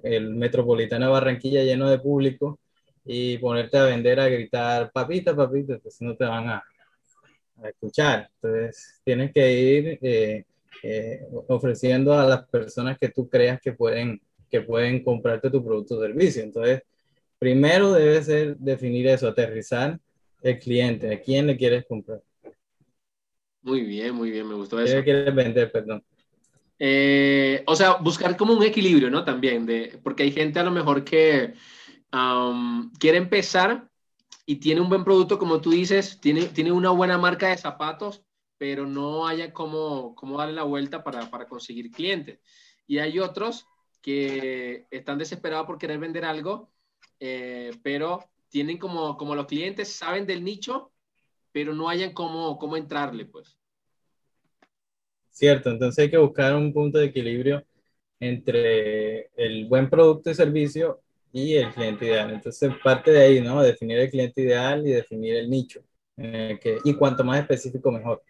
el 0.03 0.35
Metropolitano 0.35 1.05
de 1.05 1.11
Barranquilla 1.11 1.63
lleno 1.63 1.89
de 1.89 1.99
público 1.99 2.59
y 3.05 3.37
ponerte 3.37 3.77
a 3.77 3.85
vender, 3.85 4.19
a 4.19 4.27
gritar, 4.27 4.91
papita, 4.91 5.35
papita, 5.35 5.73
entonces 5.73 6.01
no 6.01 6.15
te 6.15 6.25
van 6.25 6.49
a, 6.49 6.63
escuchar. 7.63 8.29
Entonces 8.35 9.01
tienes 9.05 9.31
que 9.31 9.51
ir 9.53 9.99
eh, 10.01 10.43
eh, 10.83 11.21
ofreciendo 11.47 12.13
a 12.13 12.25
las 12.25 12.45
personas 12.47 12.97
que 12.97 13.09
tú 13.09 13.29
creas 13.29 13.61
que 13.61 13.71
pueden, 13.71 14.21
que 14.49 14.61
pueden 14.61 15.03
comprarte 15.03 15.49
tu 15.49 15.63
producto 15.63 15.95
o 15.95 16.01
servicio. 16.01 16.43
Entonces, 16.43 16.81
primero 17.39 17.93
debe 17.93 18.23
ser 18.23 18.57
definir 18.57 19.07
eso, 19.07 19.27
aterrizar 19.27 19.99
el 20.41 20.59
cliente, 20.59 21.13
a 21.13 21.21
quién 21.21 21.47
le 21.47 21.57
quieres 21.57 21.85
comprar. 21.87 22.21
Muy 23.61 23.81
bien, 23.81 24.13
muy 24.13 24.29
bien, 24.29 24.47
me 24.47 24.55
gustó 24.55 24.79
eso. 24.79 24.97
¿Qué 24.97 25.03
quieres 25.03 25.33
vender, 25.33 25.71
perdón? 25.71 26.03
Eh, 26.77 27.63
o 27.65 27.75
sea, 27.75 27.95
buscar 27.95 28.35
como 28.37 28.53
un 28.53 28.63
equilibrio, 28.63 29.09
¿no? 29.09 29.23
También, 29.23 29.65
de, 29.65 29.99
porque 30.03 30.23
hay 30.23 30.31
gente 30.31 30.59
a 30.59 30.63
lo 30.63 30.71
mejor 30.71 31.03
que 31.03 31.53
quiere 32.99 33.17
empezar 33.17 33.89
y 34.45 34.57
tiene 34.57 34.81
un 34.81 34.89
buen 34.89 35.03
producto, 35.03 35.39
como 35.39 35.59
tú 35.59 35.71
dices, 35.71 36.19
tiene, 36.21 36.45
tiene 36.45 36.71
una 36.71 36.91
buena 36.91 37.17
marca 37.17 37.49
de 37.49 37.57
zapatos, 37.57 38.23
pero 38.57 38.85
no 38.85 39.27
haya 39.27 39.51
cómo, 39.51 40.15
cómo 40.15 40.37
darle 40.37 40.53
la 40.53 40.63
vuelta 40.63 41.03
para, 41.03 41.29
para 41.29 41.47
conseguir 41.47 41.91
clientes. 41.91 42.39
Y 42.87 42.99
hay 42.99 43.19
otros 43.19 43.65
que 44.01 44.85
están 44.91 45.17
desesperados 45.17 45.65
por 45.65 45.77
querer 45.77 45.97
vender 45.97 46.23
algo, 46.23 46.71
eh, 47.19 47.71
pero 47.83 48.23
tienen 48.49 48.77
como, 48.77 49.17
como 49.17 49.35
los 49.35 49.47
clientes 49.47 49.91
saben 49.91 50.25
del 50.25 50.43
nicho, 50.43 50.91
pero 51.51 51.73
no 51.73 51.89
hayan 51.89 52.13
cómo, 52.13 52.57
cómo 52.57 52.77
entrarle, 52.77 53.25
pues. 53.25 53.57
Cierto, 55.29 55.69
entonces 55.69 56.03
hay 56.03 56.09
que 56.09 56.17
buscar 56.17 56.55
un 56.55 56.71
punto 56.71 56.97
de 56.97 57.05
equilibrio 57.05 57.65
entre 58.19 59.29
el 59.35 59.65
buen 59.65 59.89
producto 59.89 60.29
y 60.29 60.35
servicio 60.35 61.01
y 61.33 61.55
el 61.55 61.73
cliente 61.73 62.05
ideal. 62.05 62.31
Entonces 62.31 62.71
parte 62.81 63.11
de 63.11 63.21
ahí, 63.21 63.41
¿no? 63.41 63.61
Definir 63.61 63.99
el 63.99 64.09
cliente 64.09 64.41
ideal 64.41 64.87
y 64.87 64.91
definir 64.91 65.35
el 65.35 65.49
nicho. 65.49 65.81
que, 66.15 66.79
y 66.85 66.93
cuanto 66.93 67.25
más 67.25 67.41
específico, 67.41 67.91
mejor. 67.91 68.23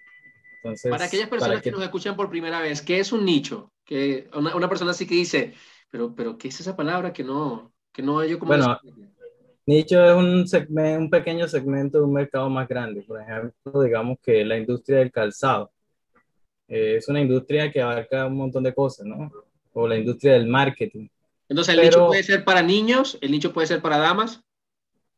Entonces, 0.63 0.89
para 0.89 1.05
aquellas 1.05 1.29
personas 1.29 1.61
que... 1.61 1.69
nos 1.69 1.83
escuchan 1.83 2.15
por 2.15 2.31
primera 2.31 2.59
vez, 2.59 2.81
¿qué 2.81 2.99
es 2.99 3.11
un 3.11 3.23
nicho? 3.23 3.71
Que 3.83 4.27
una, 4.33 4.55
una, 4.55 4.67
persona 4.67 4.89
así 4.89 5.05
que 5.05 5.13
dice, 5.13 5.53
pero, 5.91 6.15
pero 6.15 6.39
¿qué 6.39 6.47
es 6.47 6.59
esa 6.59 6.75
palabra 6.75 7.13
que 7.13 7.23
no, 7.23 7.74
que 7.95 8.01
no 8.01 8.23
yo 8.25 8.37
como... 8.37 8.49
Bueno, 8.49 8.79
nicho 9.65 10.03
es 10.03 10.13
un, 10.13 10.47
segmento, 10.47 10.99
un 10.99 11.09
pequeño 11.09 11.47
segmento 11.47 11.99
de 11.99 12.03
un 12.03 12.13
mercado 12.13 12.49
más 12.49 12.67
grande. 12.67 13.01
Por 13.03 13.21
ejemplo, 13.21 13.81
digamos 13.81 14.17
que 14.21 14.43
la 14.43 14.57
industria 14.57 14.99
del 14.99 15.11
calzado 15.11 15.71
eh, 16.67 16.97
es 16.97 17.07
una 17.07 17.21
industria 17.21 17.71
que 17.71 17.81
abarca 17.81 18.27
un 18.27 18.35
montón 18.35 18.63
de 18.63 18.73
cosas, 18.73 19.05
¿no? 19.05 19.31
O 19.73 19.87
la 19.87 19.97
industria 19.97 20.33
del 20.33 20.47
marketing. 20.47 21.07
Entonces, 21.47 21.75
el 21.75 21.81
nicho 21.81 22.07
puede 22.07 22.23
ser 22.23 22.43
para 22.43 22.61
niños, 22.61 23.17
el 23.21 23.31
nicho 23.31 23.53
puede 23.53 23.67
ser 23.67 23.81
para 23.81 23.97
damas. 23.97 24.41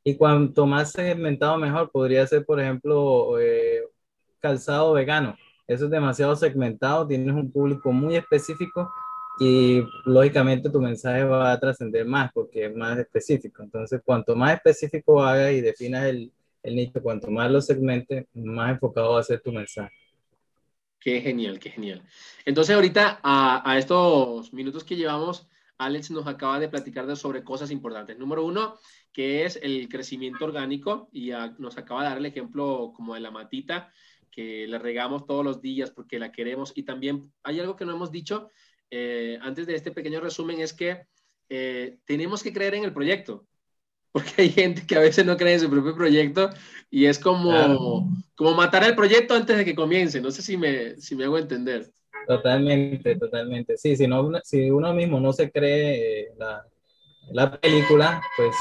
Y 0.03 0.15
cuanto 0.15 0.65
más 0.65 0.91
segmentado, 0.91 1.57
mejor. 1.57 1.89
Podría 1.91 2.25
ser, 2.27 2.45
por 2.45 2.59
ejemplo, 2.59 3.39
eh, 3.39 3.81
calzado 4.39 4.93
vegano. 4.93 5.35
Eso 5.67 5.85
es 5.85 5.91
demasiado 5.91 6.35
segmentado, 6.35 7.07
tienes 7.07 7.35
un 7.35 7.51
público 7.51 7.91
muy 7.91 8.15
específico 8.15 8.89
y 9.39 9.83
lógicamente 10.05 10.69
tu 10.69 10.81
mensaje 10.81 11.23
va 11.23 11.51
a 11.51 11.59
trascender 11.59 12.05
más 12.05 12.31
porque 12.33 12.65
es 12.65 12.75
más 12.75 12.97
específico. 12.97 13.63
Entonces, 13.63 14.01
cuanto 14.03 14.35
más 14.35 14.55
específico 14.55 15.23
hagas 15.23 15.53
y 15.53 15.61
definas 15.61 16.05
el, 16.05 16.31
el 16.63 16.75
nicho, 16.75 17.01
cuanto 17.01 17.29
más 17.29 17.51
lo 17.51 17.61
segmentes, 17.61 18.25
más 18.33 18.71
enfocado 18.71 19.13
va 19.13 19.19
a 19.19 19.23
ser 19.23 19.41
tu 19.41 19.51
mensaje. 19.51 19.93
Qué 20.99 21.21
genial, 21.21 21.59
qué 21.59 21.69
genial. 21.69 22.01
Entonces, 22.45 22.75
ahorita, 22.75 23.19
a, 23.23 23.77
estos 23.77 24.51
minutos 24.53 24.83
que 24.83 24.95
llevamos, 24.95 25.47
Alex 25.77 26.09
nos 26.09 26.25
acaba 26.25 26.59
de 26.59 26.69
platicar 26.69 27.15
sobre 27.15 27.43
cosas 27.43 27.69
importantes. 27.69 28.17
Número 28.17 28.43
uno, 28.43 28.75
que 29.13 29.45
es 29.45 29.59
el 29.61 29.87
crecimiento 29.87 30.45
orgánico 30.45 31.09
y 31.13 31.29
nos 31.59 31.77
acaba 31.77 32.03
de 32.03 32.09
dar 32.09 32.17
el 32.17 32.25
ejemplo 32.25 32.91
como 32.95 33.13
de 33.13 33.19
la 33.19 33.31
matita 33.31 33.91
que 34.31 34.67
le 34.67 34.77
regamos 34.77 35.25
todos 35.25 35.43
los 35.43 35.61
días 35.61 35.89
porque 35.89 36.19
la 36.19 36.31
queremos 36.31 36.71
y 36.75 36.83
también 36.83 37.31
hay 37.41 37.59
algo 37.59 37.75
que 37.75 37.85
no 37.85 37.93
hemos 37.93 38.11
dicho 38.11 38.51
eh, 38.91 39.37
antes 39.41 39.67
de 39.67 39.75
este 39.75 39.91
pequeño 39.91 40.19
resumen 40.19 40.59
es 40.61 40.73
que 40.73 41.05
eh, 41.49 41.97
tenemos 42.05 42.43
que 42.43 42.53
creer 42.53 42.75
en 42.75 42.83
el 42.83 42.93
proyecto 42.93 43.45
porque 44.11 44.41
hay 44.41 44.49
gente 44.49 44.85
que 44.85 44.95
a 44.95 45.01
veces 45.01 45.25
no 45.25 45.37
cree 45.37 45.53
en 45.53 45.59
su 45.59 45.69
propio 45.69 45.95
proyecto 45.95 46.49
y 46.89 47.05
es 47.05 47.19
como, 47.19 48.09
como 48.35 48.53
matar 48.53 48.83
el 48.83 48.95
proyecto 48.95 49.35
antes 49.35 49.57
de 49.57 49.65
que 49.65 49.75
comience. 49.75 50.21
No 50.21 50.31
sé 50.31 50.41
si 50.41 50.57
me, 50.57 50.99
si 50.99 51.15
me 51.15 51.25
hago 51.25 51.37
entender. 51.37 51.91
Totalmente, 52.27 53.15
totalmente. 53.15 53.77
Sí, 53.77 53.95
si, 53.95 54.07
no, 54.07 54.31
si 54.43 54.71
uno 54.71 54.93
mismo 54.93 55.19
no 55.19 55.33
se 55.33 55.51
cree 55.51 56.21
eh, 56.21 56.27
la, 56.37 56.65
la 57.31 57.59
película, 57.59 58.21
pues 58.35 58.55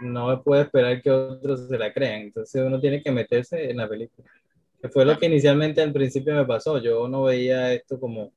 no 0.00 0.42
puede 0.42 0.62
esperar 0.62 1.02
que 1.02 1.10
otros 1.10 1.68
se 1.68 1.78
la 1.78 1.92
crean. 1.92 2.22
Entonces 2.22 2.62
uno 2.64 2.80
tiene 2.80 3.02
que 3.02 3.10
meterse 3.10 3.70
en 3.70 3.76
la 3.76 3.88
película. 3.88 4.28
Que 4.80 4.88
fue 4.88 5.04
lo 5.04 5.18
que 5.18 5.26
inicialmente 5.26 5.82
al 5.82 5.92
principio 5.92 6.34
me 6.34 6.44
pasó. 6.46 6.78
Yo 6.78 7.08
no 7.08 7.24
veía 7.24 7.72
esto 7.72 8.00
como, 8.00 8.32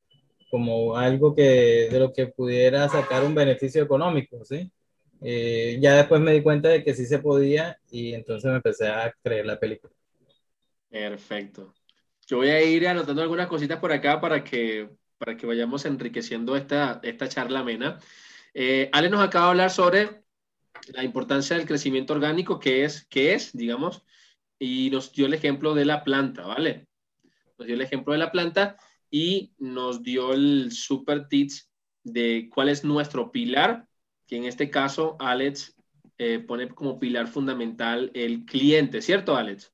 como 0.55 0.95
algo 0.95 1.35
que, 1.35 1.89
de 1.91 1.99
lo 1.99 2.13
que 2.13 2.27
pudiera 2.27 2.87
sacar 2.87 3.25
un 3.25 3.35
beneficio 3.35 3.83
económico, 3.83 4.45
¿sí? 4.45 4.71
Eh, 5.21 5.77
ya 5.81 5.97
después 5.97 6.21
me 6.21 6.31
di 6.31 6.41
cuenta 6.41 6.69
de 6.69 6.81
que 6.81 6.93
sí 6.93 7.05
se 7.05 7.19
podía 7.19 7.77
y 7.91 8.13
entonces 8.13 8.49
me 8.49 8.55
empecé 8.55 8.87
a 8.87 9.13
creer 9.21 9.45
la 9.45 9.59
película. 9.59 9.91
Perfecto. 10.87 11.73
Yo 12.25 12.37
voy 12.37 12.51
a 12.51 12.63
ir 12.63 12.87
anotando 12.87 13.21
algunas 13.21 13.47
cositas 13.47 13.79
por 13.79 13.91
acá 13.91 14.21
para 14.21 14.45
que, 14.45 14.91
para 15.17 15.35
que 15.35 15.45
vayamos 15.45 15.83
enriqueciendo 15.83 16.55
esta, 16.55 17.01
esta 17.03 17.27
charla 17.27 17.59
amena. 17.59 17.99
Eh, 18.53 18.89
Ale 18.93 19.09
nos 19.09 19.19
acaba 19.19 19.47
de 19.47 19.51
hablar 19.51 19.71
sobre 19.71 20.23
la 20.87 21.03
importancia 21.03 21.57
del 21.57 21.67
crecimiento 21.67 22.13
orgánico, 22.13 22.61
que 22.61 22.85
es, 22.85 23.05
que 23.07 23.33
es, 23.33 23.51
digamos, 23.51 24.05
y 24.57 24.89
nos 24.89 25.11
dio 25.11 25.25
el 25.25 25.33
ejemplo 25.33 25.75
de 25.75 25.83
la 25.83 26.05
planta, 26.05 26.45
¿vale? 26.45 26.87
Nos 27.57 27.67
dio 27.67 27.75
el 27.75 27.81
ejemplo 27.81 28.13
de 28.13 28.19
la 28.19 28.31
planta 28.31 28.77
y 29.09 29.53
nos 29.57 30.03
dio 30.03 30.33
el 30.33 30.71
super 30.71 31.27
tips 31.27 31.69
de 32.03 32.49
cuál 32.53 32.69
es 32.69 32.83
nuestro 32.83 33.31
pilar, 33.31 33.87
que 34.27 34.37
en 34.37 34.45
este 34.45 34.69
caso 34.69 35.15
Alex 35.19 35.75
eh, 36.17 36.39
pone 36.39 36.69
como 36.69 36.99
pilar 36.99 37.27
fundamental 37.27 38.11
el 38.13 38.45
cliente, 38.45 39.01
¿cierto, 39.01 39.35
Alex? 39.35 39.71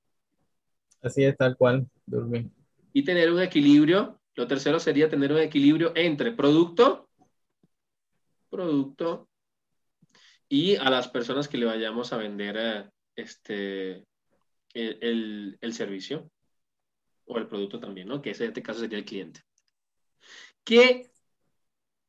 Así 1.02 1.24
es, 1.24 1.36
tal 1.38 1.58
cual, 1.58 1.88
Durmi. 2.06 2.50
Y 2.94 3.04
tener 3.04 3.32
un 3.32 3.42
equilibrio. 3.42 4.20
Lo 4.36 4.48
tercero 4.48 4.80
sería 4.80 5.10
tener 5.10 5.32
un 5.32 5.40
equilibrio 5.40 5.92
entre 5.96 6.32
producto 6.32 7.10
producto 8.52 9.28
y 10.48 10.76
a 10.76 10.90
las 10.92 11.08
personas 11.08 11.48
que 11.48 11.58
le 11.58 11.66
vayamos 11.66 12.14
a 12.14 12.18
vender 12.18 12.58
eh, 12.60 12.90
este, 13.16 14.06
el, 14.74 15.58
servicio 15.72 16.30
o 17.26 17.38
el 17.38 17.48
producto 17.48 17.80
también, 17.80 18.08
¿no? 18.08 18.22
Que 18.22 18.32
en 18.32 18.44
este 18.44 18.62
caso 18.62 18.80
sería 18.80 18.98
el 18.98 19.06
cliente. 19.06 19.42
¿Qué 20.64 21.12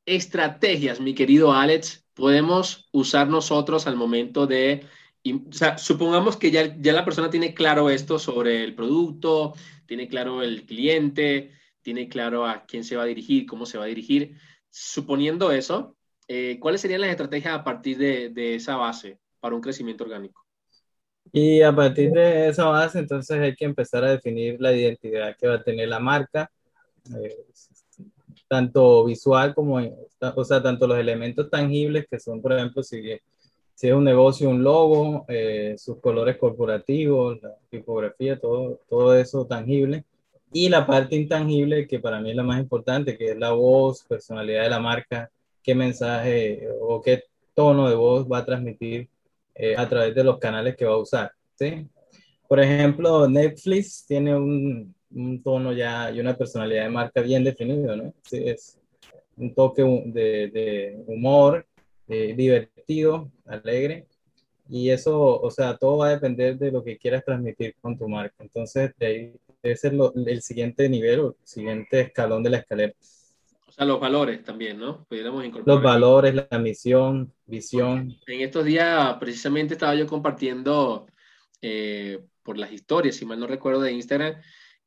estrategias, 0.04 1.00
mi 1.00 1.14
querido 1.14 1.52
Alex, 1.52 2.06
podemos 2.14 2.88
usar 2.92 3.28
nosotros 3.28 3.86
al 3.86 3.96
momento 3.96 4.46
de, 4.46 4.86
o 5.24 5.52
sea, 5.52 5.78
supongamos 5.78 6.36
que 6.36 6.50
ya, 6.50 6.76
ya 6.78 6.92
la 6.92 7.04
persona 7.04 7.30
tiene 7.30 7.54
claro 7.54 7.88
esto 7.90 8.18
sobre 8.18 8.64
el 8.64 8.74
producto, 8.74 9.54
tiene 9.86 10.08
claro 10.08 10.42
el 10.42 10.66
cliente, 10.66 11.52
tiene 11.82 12.08
claro 12.08 12.46
a 12.46 12.64
quién 12.64 12.84
se 12.84 12.96
va 12.96 13.02
a 13.02 13.06
dirigir, 13.06 13.46
cómo 13.46 13.66
se 13.66 13.78
va 13.78 13.84
a 13.84 13.88
dirigir. 13.88 14.38
Suponiendo 14.70 15.52
eso, 15.52 15.96
eh, 16.28 16.58
¿cuáles 16.60 16.80
serían 16.80 17.02
las 17.02 17.10
estrategias 17.10 17.54
a 17.54 17.64
partir 17.64 17.98
de, 17.98 18.54
esa 18.54 18.76
base 18.76 19.18
para 19.40 19.54
un 19.54 19.60
crecimiento 19.60 20.04
orgánico? 20.04 20.46
Y 21.30 21.62
a 21.62 21.74
partir 21.74 22.10
de 22.10 22.48
esa 22.48 22.64
base, 22.64 22.98
entonces 22.98 23.38
hay 23.38 23.54
que 23.54 23.64
empezar 23.64 24.04
a 24.04 24.10
definir 24.10 24.60
la 24.60 24.72
identidad 24.72 25.36
que 25.36 25.48
va 25.48 25.54
a 25.54 25.62
tener 25.62 25.88
la 25.88 26.00
marca, 26.00 26.50
eh, 27.16 27.44
tanto 28.48 29.04
visual 29.04 29.54
como, 29.54 29.76
o 29.76 30.44
sea, 30.44 30.62
tanto 30.62 30.86
los 30.86 30.98
elementos 30.98 31.48
tangibles 31.48 32.06
que 32.10 32.18
son, 32.18 32.42
por 32.42 32.52
ejemplo, 32.52 32.82
si, 32.82 33.02
si 33.74 33.88
es 33.88 33.94
un 33.94 34.04
negocio, 34.04 34.50
un 34.50 34.62
logo, 34.62 35.24
eh, 35.28 35.74
sus 35.78 35.98
colores 36.00 36.36
corporativos, 36.36 37.42
la 37.42 37.56
tipografía, 37.70 38.38
todo, 38.38 38.80
todo 38.88 39.16
eso 39.16 39.46
tangible. 39.46 40.04
Y 40.52 40.68
la 40.68 40.86
parte 40.86 41.16
intangible, 41.16 41.86
que 41.86 41.98
para 41.98 42.20
mí 42.20 42.30
es 42.30 42.36
la 42.36 42.42
más 42.42 42.60
importante, 42.60 43.16
que 43.16 43.30
es 43.30 43.38
la 43.38 43.52
voz, 43.52 44.04
personalidad 44.04 44.64
de 44.64 44.70
la 44.70 44.80
marca, 44.80 45.30
qué 45.62 45.74
mensaje 45.74 46.68
o 46.80 47.00
qué 47.00 47.24
tono 47.54 47.88
de 47.88 47.94
voz 47.94 48.30
va 48.30 48.38
a 48.38 48.44
transmitir 48.44 49.08
eh, 49.54 49.74
a 49.76 49.88
través 49.88 50.14
de 50.14 50.24
los 50.24 50.38
canales 50.38 50.76
que 50.76 50.84
va 50.84 50.94
a 50.94 50.98
usar. 50.98 51.32
¿sí? 51.54 51.86
Por 52.48 52.60
ejemplo, 52.60 53.28
Netflix 53.28 54.04
tiene 54.06 54.34
un, 54.34 54.94
un, 55.14 55.42
tono 55.42 55.72
ya 55.72 56.10
y 56.10 56.20
una 56.20 56.36
personalidad 56.36 56.84
de 56.84 56.90
marca 56.90 57.20
bien 57.20 57.44
definido, 57.44 57.96
¿no? 57.96 58.14
Sí, 58.22 58.42
es 58.44 58.78
un 59.36 59.54
toque 59.54 59.82
de, 60.06 60.48
de 60.48 61.02
humor, 61.06 61.66
eh, 62.08 62.34
divertido, 62.36 63.30
alegre. 63.46 64.06
Y 64.68 64.90
eso, 64.90 65.40
o 65.40 65.50
sea, 65.50 65.76
todo 65.76 65.98
va 65.98 66.08
a 66.08 66.10
depender 66.10 66.58
de 66.58 66.70
lo 66.70 66.82
que 66.82 66.96
quieras 66.96 67.24
transmitir 67.24 67.74
con 67.80 67.96
tu 67.98 68.08
marca. 68.08 68.36
Entonces, 68.38 68.92
de 68.98 69.06
ahí 69.06 69.34
debe 69.62 69.76
ser 69.76 69.94
el 70.26 70.42
siguiente 70.42 70.88
nivel 70.88 71.20
o 71.20 71.28
el 71.28 71.34
siguiente 71.44 72.00
escalón 72.00 72.42
de 72.42 72.50
la 72.50 72.58
escalera. 72.58 72.92
O 73.72 73.74
sea, 73.74 73.86
los 73.86 73.98
valores 73.98 74.44
también, 74.44 74.78
¿no? 74.78 75.06
Pudiéramos 75.06 75.42
incorporar. 75.46 75.76
Los 75.76 75.82
valores, 75.82 76.34
la 76.34 76.58
misión, 76.58 77.32
visión. 77.46 78.14
En 78.26 78.40
estos 78.42 78.66
días, 78.66 79.14
precisamente, 79.18 79.72
estaba 79.72 79.94
yo 79.94 80.06
compartiendo 80.06 81.06
eh, 81.62 82.22
por 82.42 82.58
las 82.58 82.70
historias, 82.70 83.16
si 83.16 83.24
mal 83.24 83.40
no 83.40 83.46
recuerdo, 83.46 83.80
de 83.80 83.92
Instagram, 83.92 84.34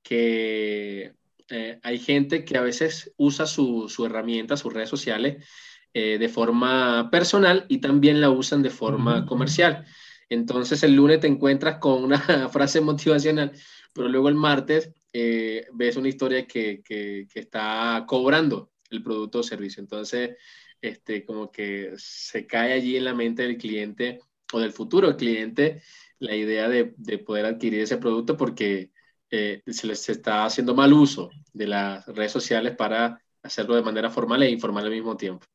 que 0.03 1.15
eh, 1.49 1.79
hay 1.81 1.97
gente 1.97 2.45
que 2.45 2.59
a 2.59 2.61
veces 2.61 3.11
usa 3.17 3.47
su, 3.47 3.89
su 3.89 4.05
herramienta, 4.05 4.55
sus 4.55 4.71
redes 4.71 4.89
sociales, 4.89 5.43
eh, 5.91 6.19
de 6.19 6.29
forma 6.29 7.09
personal 7.09 7.65
y 7.67 7.79
también 7.79 8.21
la 8.21 8.29
usan 8.29 8.61
de 8.61 8.69
forma 8.69 9.25
comercial. 9.25 9.83
Entonces, 10.29 10.83
el 10.83 10.93
lunes 10.93 11.21
te 11.21 11.27
encuentras 11.27 11.79
con 11.79 12.03
una 12.03 12.19
frase 12.49 12.81
motivacional, 12.81 13.51
pero 13.93 14.09
luego 14.09 14.29
el 14.29 14.35
martes 14.35 14.93
ves 15.11 15.95
una 15.95 16.09
historia 16.09 16.45
que, 16.45 16.83
que, 16.83 17.25
que, 17.33 17.39
está 17.39 18.03
cobrando 18.05 18.69
el 18.95 19.03
producto 19.03 19.39
o 19.39 19.43
servicio. 19.43 19.81
Entonces, 19.81 20.37
este, 20.81 21.25
como 21.25 21.51
que 21.51 21.93
se 21.97 22.45
cae 22.45 22.73
allí 22.73 22.97
en 22.97 23.05
la 23.05 23.13
mente 23.13 23.43
del 23.43 23.57
cliente 23.57 24.19
o 24.53 24.59
del 24.59 24.71
futuro 24.71 25.15
cliente 25.15 25.81
la 26.19 26.35
idea 26.35 26.69
de, 26.69 26.93
de 26.97 27.17
poder 27.17 27.45
adquirir 27.45 27.81
ese 27.81 27.97
producto 27.97 28.37
porque 28.37 28.91
eh, 29.31 29.61
se 29.67 29.87
les 29.87 30.07
está 30.09 30.45
haciendo 30.45 30.75
mal 30.75 30.93
uso 30.93 31.29
de 31.51 31.67
las 31.67 32.05
redes 32.07 32.31
sociales 32.31 32.75
para 32.75 33.21
hacerlo 33.41 33.75
de 33.75 33.81
manera 33.81 34.09
formal 34.09 34.43
e 34.43 34.49
informal 34.49 34.85
al 34.85 34.91
mismo 34.91 35.17
tiempo. 35.17 35.45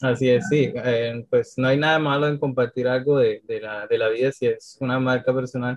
Así 0.00 0.28
es, 0.30 0.48
sí, 0.48 0.72
eh, 0.76 1.26
pues 1.28 1.54
no 1.56 1.66
hay 1.66 1.76
nada 1.76 1.98
malo 1.98 2.28
en 2.28 2.38
compartir 2.38 2.86
algo 2.86 3.18
de, 3.18 3.42
de, 3.44 3.60
la, 3.60 3.86
de 3.88 3.98
la 3.98 4.08
vida 4.08 4.30
si 4.30 4.46
es 4.46 4.78
una 4.80 5.00
marca 5.00 5.34
personal, 5.34 5.76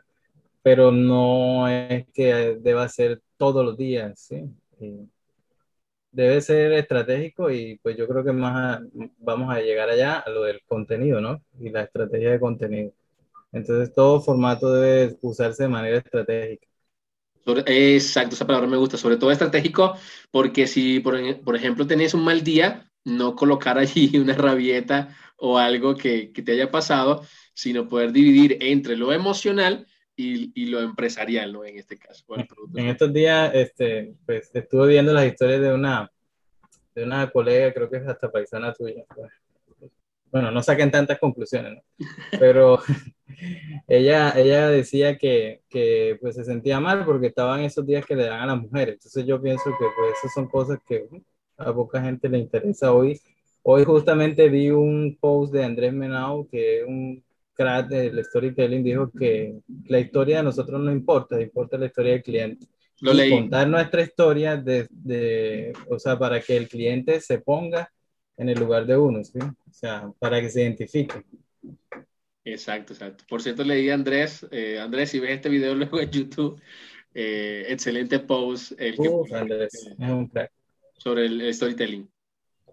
pero 0.62 0.92
no 0.92 1.68
es 1.68 2.06
que 2.14 2.58
deba 2.62 2.88
ser 2.88 3.22
todos 3.38 3.66
los 3.66 3.76
días, 3.76 4.20
¿sí? 4.20 4.44
Debe 6.12 6.42
ser 6.42 6.74
estratégico 6.74 7.52
y 7.52 7.78
pues 7.82 7.98
yo 7.98 8.08
creo 8.08 8.24
que 8.24 8.32
más 8.34 8.82
vamos 9.20 9.54
a 9.54 9.60
llegar 9.62 9.90
allá 9.90 10.20
a 10.20 10.30
lo 10.30 10.44
del 10.44 10.62
contenido, 10.68 11.22
¿no? 11.22 11.42
Y 11.60 11.70
la 11.70 11.84
estrategia 11.84 12.32
de 12.32 12.40
contenido. 12.40 12.94
Entonces 13.52 13.94
todo 13.94 14.22
formato 14.22 14.74
debe 14.74 15.18
usarse 15.22 15.64
de 15.64 15.70
manera 15.70 15.98
estratégica. 15.98 16.68
Exacto, 17.66 18.36
esa 18.36 18.46
palabra 18.46 18.68
me 18.68 18.78
gusta, 18.78 18.98
sobre 18.98 19.18
todo 19.18 19.32
estratégico, 19.32 19.96
porque 20.30 20.68
si, 20.68 21.00
por, 21.00 21.18
por 21.44 21.56
ejemplo, 21.56 21.88
tenés 21.88 22.14
un 22.14 22.24
mal 22.24 22.44
día, 22.44 22.92
no 23.04 23.36
colocar 23.36 23.78
allí 23.80 24.18
una 24.20 24.36
rabieta 24.36 25.16
o 25.38 25.58
algo 25.58 25.96
que, 25.96 26.32
que 26.32 26.42
te 26.44 26.52
haya 26.54 26.70
pasado, 26.72 27.26
sino 27.54 27.88
poder 27.88 28.12
dividir 28.12 28.58
entre 28.62 28.96
lo 28.96 29.12
emocional 29.12 29.88
y, 30.22 30.66
lo 30.68 30.82
empresarial, 30.82 31.54
¿no? 31.54 31.66
En 31.66 31.78
este 31.78 31.98
caso. 31.98 32.26
en 32.76 32.88
estos 32.88 33.14
días, 33.14 33.52
este, 33.54 34.14
pues, 34.26 34.50
estuve 34.54 34.90
viendo 34.90 35.14
las 35.14 35.26
historias 35.26 35.62
de 35.62 35.74
una, 35.74 36.12
de 36.96 37.04
una 37.04 37.30
colega, 37.30 37.74
creo 37.74 37.90
que 37.90 37.98
es 37.98 38.08
hasta 38.08 38.32
paisana 38.32 38.74
tuya. 38.74 39.04
Pues. 39.14 39.32
Bueno, 40.32 40.50
no 40.50 40.64
saquen 40.64 40.92
tantas 40.92 41.20
conclusiones, 41.20 41.74
¿no? 41.74 41.82
Pero 42.40 42.80
ella, 43.88 44.34
ella 44.38 44.70
decía 44.70 45.18
que, 45.18 45.62
que, 45.70 46.18
pues, 46.22 46.36
se 46.36 46.46
sentía 46.46 46.80
mal 46.80 47.06
porque 47.06 47.28
estaban 47.28 47.62
esos 47.62 47.86
días 47.86 48.06
que 48.06 48.16
le 48.16 48.26
dan 48.26 48.42
a 48.42 48.54
las 48.54 48.62
mujeres. 48.62 48.96
Entonces 48.96 49.26
yo 49.26 49.42
pienso 49.42 49.66
que 49.66 49.86
pues, 49.96 50.18
esas 50.18 50.34
son 50.34 50.48
cosas 50.48 50.80
que 50.88 51.08
a 51.58 51.74
poca 51.74 52.02
gente 52.02 52.30
le 52.30 52.40
interesa 52.40 52.94
hoy. 52.94 53.20
Hoy 53.64 53.84
justamente 53.84 54.50
vi 54.50 54.72
un 54.72 55.18
post 55.20 55.54
de 55.54 55.64
Andrés 55.64 55.94
Menao, 55.94 56.48
que 56.50 56.80
es 56.80 56.88
un 56.88 57.24
del 57.88 58.24
storytelling 58.24 58.84
dijo 58.84 59.12
que 59.12 59.56
la 59.88 60.00
historia 60.00 60.38
de 60.38 60.44
nosotros 60.44 60.80
no 60.82 60.92
importa, 60.92 61.42
importa 61.42 61.78
la 61.78 61.88
historia 61.88 62.14
del 62.14 62.24
cliente. 62.24 62.66
y 63.00 63.30
contar 63.30 63.68
nuestra 63.68 64.02
historia 64.02 64.58
de, 64.58 64.88
de, 64.90 65.74
o 65.90 65.98
sea, 65.98 66.18
para 66.18 66.40
que 66.40 66.58
el 66.58 66.68
cliente 66.68 67.20
se 67.20 67.40
ponga 67.40 67.92
en 68.38 68.50
el 68.50 68.60
lugar 68.60 68.86
de 68.86 68.98
uno, 68.98 69.24
¿sí? 69.24 69.40
O 69.40 69.74
sea, 69.74 70.12
para 70.20 70.42
que 70.42 70.50
se 70.50 70.62
identifique. 70.62 71.24
Exacto, 72.44 72.94
exacto. 72.94 73.24
Por 73.30 73.42
cierto, 73.42 73.64
le 73.64 73.76
di 73.76 73.90
a 73.90 73.94
Andrés, 73.94 74.46
eh, 74.52 74.80
Andrés, 74.80 75.12
si 75.12 75.20
ves 75.20 75.32
este 75.32 75.50
video 75.50 75.76
luego 75.76 76.00
en 76.00 76.10
YouTube, 76.10 76.60
eh, 77.14 77.66
excelente 77.68 78.20
post 78.20 78.74
el 78.80 78.96
Andrés, 79.34 79.74
es 79.74 80.10
un 80.10 80.28
crack. 80.28 80.52
sobre 80.98 81.26
el, 81.26 81.54
storytelling. 81.54 82.10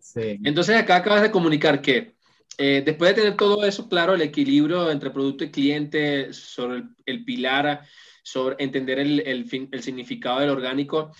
Sí. 0.00 0.38
Entonces 0.45 0.76
acá 0.76 0.97
acabas 0.97 1.23
de 1.23 1.30
comunicar 1.30 1.83
que 1.83 2.14
eh, 2.57 2.83
después 2.85 3.11
de 3.11 3.23
tener 3.23 3.37
todo 3.37 3.64
eso 3.64 3.88
claro, 3.88 4.14
el 4.14 4.23
equilibrio 4.23 4.90
entre 4.90 5.11
producto 5.11 5.45
y 5.45 5.50
cliente, 5.50 6.33
sobre 6.33 6.85
el, 7.07 7.25
pilar, 7.25 7.85
sobre 8.23 8.57
entender 8.59 8.99
el, 8.99 9.21
el, 9.21 9.83
significado 9.83 10.40
del 10.40 10.50
orgánico, 10.50 11.12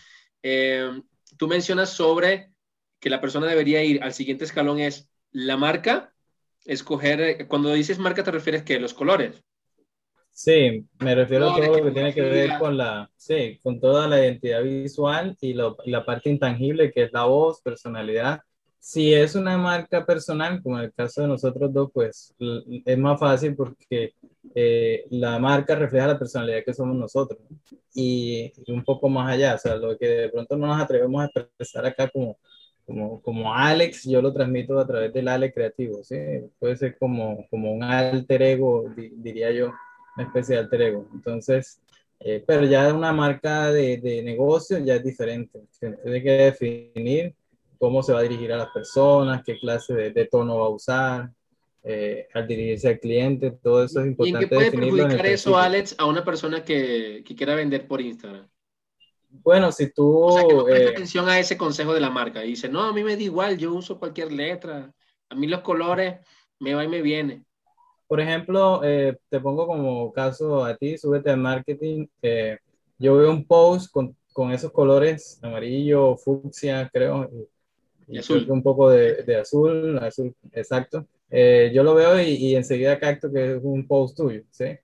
tú 1.37 1.47
mencionas 1.47 1.91
sobre 1.91 2.53
que 3.01 3.11
la 3.11 3.21
persona 3.21 3.47
debería 3.47 3.83
ir 3.85 4.03
al 4.03 4.13
siguiente 4.13 4.45
escalón 4.45 4.81
es 4.81 5.09
la 5.31 5.57
marca, 5.57 6.13
escoger, 6.65 7.21
eh, 7.21 7.47
cuando 7.47 7.73
dices 7.73 7.99
marca 7.99 8.25
te 8.25 8.31
refieres 8.31 8.63
que 8.63 8.81
los 8.81 8.95
colores. 8.95 9.43
Sí, 10.31 10.87
me 11.01 11.15
refiero 11.17 11.51
a 11.51 11.57
todo 11.57 11.79
lo 11.79 11.85
que 11.85 11.91
tiene 11.91 12.15
que 12.15 12.23
ver 12.23 12.59
con 12.59 12.77
la, 12.77 13.11
sí, 13.17 13.59
con 13.61 13.81
toda 13.81 14.07
la 14.07 14.21
identidad 14.21 14.63
visual 14.63 15.37
y, 15.41 15.55
la 15.55 16.05
parte 16.05 16.31
intangible 16.31 16.93
que 16.93 17.05
es 17.05 17.13
la 17.13 17.25
voz, 17.25 17.61
personalidad. 17.61 18.43
Si 18.81 19.13
es 19.13 19.35
una 19.35 19.59
marca 19.59 20.07
personal, 20.07 20.63
como 20.63 20.79
en 20.79 20.87
el 20.87 20.93
caso 20.93 21.23
de 21.23 21.29
nosotros 21.29 21.73
dos, 21.73 21.91
pues 21.93 22.35
es 22.85 22.99
más 22.99 23.19
fácil 23.19 23.55
porque 23.55 24.15
eh, 24.55 25.05
la 25.11 25.39
marca 25.39 25.75
refleja 25.75 26.07
la 26.07 26.19
personalidad 26.19 26.65
que 26.65 26.73
somos 26.73 26.97
nosotros 26.97 27.41
y, 27.95 28.53
y, 28.67 28.73
un 28.73 28.85
poco 28.85 29.09
más 29.09 29.33
allá, 29.33 29.57
o 29.57 29.59
sea, 29.59 29.77
lo 29.77 29.99
que 29.99 30.07
de 30.07 30.29
pronto 30.31 30.57
no 30.57 30.69
nos 30.69 30.81
atrevemos 30.81 31.23
a 31.23 31.27
expresar 31.27 31.87
acá 31.87 32.09
como 32.09 32.39
como, 32.89 33.21
como 33.21 33.55
Alex, 33.55 34.05
yo 34.05 34.23
lo 34.23 34.33
transmito 34.33 34.79
a 34.79 34.87
través 34.87 35.13
del 35.13 35.29
Ale 35.29 35.53
creativo, 35.53 36.03
¿sí? 36.03 36.17
Puede 36.59 36.75
ser 36.75 36.97
como, 36.97 37.47
como 37.51 37.71
un 37.71 37.83
alter 37.83 38.41
ego, 38.41 38.87
diría 38.97 39.53
yo, 39.53 39.75
una 40.17 40.27
especie 40.27 40.55
de 40.55 40.63
alter 40.63 40.83
ego. 40.83 41.07
Entonces, 41.13 41.83
eh, 42.19 42.43
pero 42.47 42.65
ya 42.65 42.95
una 42.95 43.13
marca 43.13 43.71
de, 43.71 43.99
de, 43.99 44.23
negocio 44.23 44.79
ya 44.79 44.95
es 44.95 45.05
diferente. 45.05 45.61
Tiene 45.79 46.23
que 46.23 46.31
definir 46.31 47.35
cómo 47.79 48.03
se 48.03 48.13
va 48.13 48.21
a 48.21 48.23
dirigir 48.23 48.53
a 48.53 48.57
las 48.57 48.71
personas, 48.71 49.43
qué 49.45 49.59
clase 49.59 49.95
de, 49.95 50.11
de 50.11 50.27
tono 50.27 50.59
va 50.59 50.67
a 50.67 50.71
usar, 50.71 51.31
eh, 51.85 52.29
al 52.35 52.47
dirigirse 52.47 52.89
al 52.89 53.01
cliente, 53.01 53.53
todo 53.63 53.85
eso 53.85 54.01
es 54.01 54.09
importante. 54.09 54.41
¿Y 54.41 54.43
en 54.43 54.49
qué 54.49 54.55
puede 54.55 54.71
perjudicar 54.71 55.27
eso, 55.27 55.57
Alex, 55.57 55.95
a 55.97 56.07
una 56.07 56.25
persona 56.25 56.63
que, 56.65 57.23
que 57.25 57.35
quiera 57.35 57.55
vender 57.55 57.87
por 57.87 58.01
Instagram? 58.01 58.49
Bueno, 59.31 59.71
si 59.71 59.91
tú... 59.93 60.19
O 60.19 60.33
sea, 60.33 60.47
que 60.47 60.55
no 60.55 60.65
presta 60.65 60.85
eh, 60.85 60.93
atención 60.93 61.29
a 61.29 61.39
ese 61.39 61.57
consejo 61.57 61.95
de 61.95 62.01
la 62.01 62.11
marca 62.11 62.45
y 62.45 62.49
dice, 62.49 62.69
no, 62.69 62.83
a 62.83 62.93
mí 62.93 63.05
me 63.05 63.17
da 63.17 63.23
igual, 63.23 63.57
yo 63.57 63.73
uso 63.73 63.99
cualquier 63.99 64.33
letra, 64.33 64.93
a 65.31 65.35
mí 65.35 65.47
los 65.47 65.61
colores 65.61 66.17
me 66.59 66.75
va 66.75 66.85
y 66.85 66.89
me 66.89 67.01
viene. 67.01 67.45
Por 68.07 68.21
ejemplo, 68.21 68.83
eh, 68.83 69.17
te 69.29 69.39
pongo 69.39 69.67
como 69.67 70.13
caso 70.13 70.65
a 70.65 70.77
ti, 70.77 70.99
súbete 70.99 71.31
al 71.31 71.39
marketing, 71.39 72.07
yo 72.99 73.17
veo 73.17 73.31
un 73.31 73.47
post 73.47 73.93
con, 73.93 74.17
con, 74.33 74.51
esos 74.51 74.73
colores 74.73 75.39
amarillo, 75.43 76.17
fucsia, 76.17 76.91
creo, 76.93 77.31
y, 78.09 78.19
azul. 78.19 78.47
un 78.51 78.63
poco 78.63 78.91
de, 78.91 79.23
de, 79.23 79.37
azul, 79.37 79.99
azul, 79.99 80.35
exacto. 80.53 81.07
Eh, 81.31 81.71
yo 81.75 81.83
lo 81.83 81.95
veo 81.95 82.21
y, 82.21 82.31
y, 82.31 82.57
enseguida 82.57 82.99
capto 82.99 83.31
que 83.31 83.57
es 83.57 83.61
un 83.63 83.87
post 83.87 84.17
tuyo, 84.17 84.43
¿sí? 84.51 84.79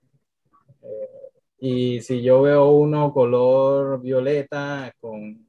Y 1.59 2.01
si 2.01 2.21
yo 2.21 2.41
veo 2.41 2.69
uno 2.69 3.11
color 3.13 4.01
violeta 4.01 4.93
con 4.99 5.47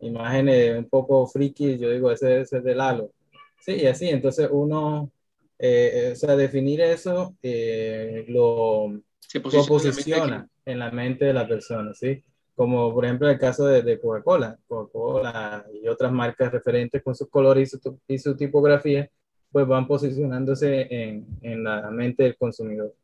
imágenes 0.00 0.76
un 0.76 0.88
poco 0.88 1.26
friki, 1.26 1.78
yo 1.78 1.90
digo, 1.90 2.10
ese, 2.10 2.40
ese 2.40 2.58
es 2.58 2.64
de 2.64 2.74
Lalo. 2.74 3.12
Sí, 3.60 3.74
y 3.74 3.86
así, 3.86 4.08
entonces 4.08 4.48
uno, 4.50 5.12
eh, 5.58 6.10
o 6.12 6.16
sea, 6.16 6.34
definir 6.34 6.80
eso 6.80 7.36
eh, 7.42 8.24
lo, 8.28 9.00
posiciona, 9.40 10.48
en, 10.64 10.78
la 10.80 10.90
mente 10.90 11.26
de 11.26 11.32
la 11.32 11.46
persona, 11.46 11.94
¿sí? 11.94 12.24
Como 12.54 12.92
por 12.92 13.04
ejemplo 13.04 13.30
el 13.30 13.38
caso 13.38 13.66
de, 13.66 13.82
de 13.82 14.00
Coca-Cola, 14.00 14.58
Coca-Cola 14.66 15.64
y 15.72 15.88
otras 15.88 16.12
marcas 16.12 16.52
referentes 16.52 17.02
con 17.02 17.14
sus 17.14 17.28
colores 17.28 17.72
y 17.72 17.78
su, 17.78 18.00
y 18.06 18.18
su 18.18 18.36
tipografía, 18.36 19.08
pues 19.50 19.66
van 19.66 19.86
posicionándose 19.86 20.86
en, 20.90 21.26
en 21.42 21.64
la 21.64 21.90
mente 21.90 22.24
del 22.24 22.36
consumidor. 22.36 22.94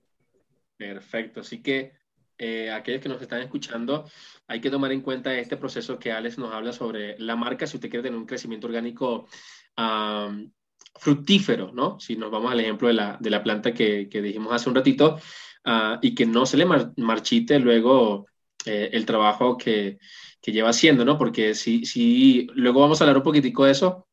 Perfecto, 0.77 1.41
así 1.41 1.63
que 1.63 1.93
eh, 2.41 2.71
aquellos 2.71 3.03
que 3.03 3.09
nos 3.09 3.21
están 3.21 3.43
escuchando, 3.43 4.09
hay 4.47 4.61
que 4.61 4.71
tomar 4.71 4.93
en 4.93 5.01
cuenta 5.01 5.35
este 5.35 5.57
proceso 5.57 5.99
que 5.99 6.13
Alex 6.13 6.39
nos 6.39 6.55
habla 6.55 6.73
sobre 6.73 7.19
la 7.19 7.35
marca 7.35 7.67
si 7.67 7.77
usted 7.77 7.91
quiere 7.91 8.05
tener 8.05 8.19
un 8.19 8.27
crecimiento 8.27 8.69
orgánico 8.69 9.27
fructífero, 10.95 11.73
¿no? 11.73 11.99
Si 11.99 12.17
nos 12.17 12.31
vamos 12.31 12.53
al 12.53 12.61
ejemplo 12.61 12.89
de 12.89 12.95
la, 12.95 13.17
de 13.21 13.31
la 13.31 13.43
planta 13.43 13.75
que, 13.75 14.09
que, 14.09 14.23
dijimos 14.23 14.53
hace 14.53 14.69
un 14.69 14.75
ratito 14.77 15.19
ah, 15.65 15.99
y 16.01 16.15
que 16.15 16.27
no 16.27 16.47
se 16.47 16.57
le 16.57 16.67
marchite 16.67 17.59
luego 17.59 18.27
eh, 18.69 18.91
el 18.93 19.07
trabajo 19.07 19.57
que, 19.57 19.99
que, 20.41 20.53
lleva 20.53 20.71
haciendo, 20.71 21.05
¿no? 21.05 21.17
Porque 21.19 21.55
si, 21.55 21.85
si 21.87 22.47
luego 22.55 22.81
vamos 22.81 23.01
a 23.01 23.05
hablar 23.05 23.17
un 23.17 23.23
poquitico 23.23 23.65
de 23.65 23.73
eso, 23.73 24.09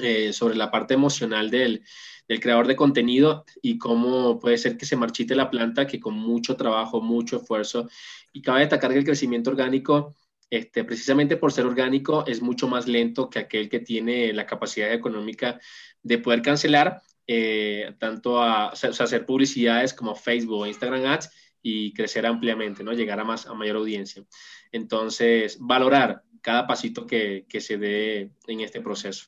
eh, 0.00 0.32
sobre 0.32 0.56
la 0.56 0.70
parte 0.70 0.94
emocional 0.94 1.50
del, 1.50 1.82
del 2.28 2.40
creador 2.40 2.66
de 2.66 2.76
contenido 2.76 3.44
y 3.62 3.78
cómo 3.78 4.38
puede 4.38 4.58
ser 4.58 4.76
que 4.76 4.86
se 4.86 4.96
marchite 4.96 5.34
la 5.34 5.50
planta, 5.50 5.86
que 5.86 6.00
con 6.00 6.14
mucho 6.14 6.56
trabajo, 6.56 7.00
mucho 7.00 7.38
esfuerzo, 7.38 7.88
y 8.32 8.42
cabe 8.42 8.60
destacar 8.60 8.92
que 8.92 8.98
el 8.98 9.04
crecimiento 9.04 9.50
orgánico, 9.50 10.14
este, 10.50 10.84
precisamente 10.84 11.36
por 11.36 11.52
ser 11.52 11.66
orgánico, 11.66 12.26
es 12.26 12.42
mucho 12.42 12.68
más 12.68 12.86
lento 12.86 13.30
que 13.30 13.38
aquel 13.38 13.68
que 13.68 13.80
tiene 13.80 14.32
la 14.32 14.46
capacidad 14.46 14.92
económica 14.92 15.58
de 16.02 16.18
poder 16.18 16.42
cancelar 16.42 17.00
eh, 17.26 17.94
tanto 17.98 18.40
a, 18.40 18.68
hacer 18.68 19.26
publicidades 19.26 19.92
como 19.94 20.14
Facebook 20.14 20.60
o 20.60 20.66
Instagram 20.66 21.06
Ads 21.06 21.30
y 21.68 21.92
crecer 21.92 22.24
ampliamente, 22.26 22.84
¿no? 22.84 22.92
Llegar 22.92 23.18
a, 23.18 23.24
más, 23.24 23.46
a 23.46 23.54
mayor 23.54 23.78
audiencia. 23.78 24.24
Entonces, 24.70 25.58
valorar 25.58 26.22
cada 26.40 26.64
pasito 26.64 27.08
que, 27.08 27.44
que 27.48 27.60
se 27.60 27.76
dé 27.76 28.30
en 28.46 28.60
este 28.60 28.80
proceso. 28.80 29.26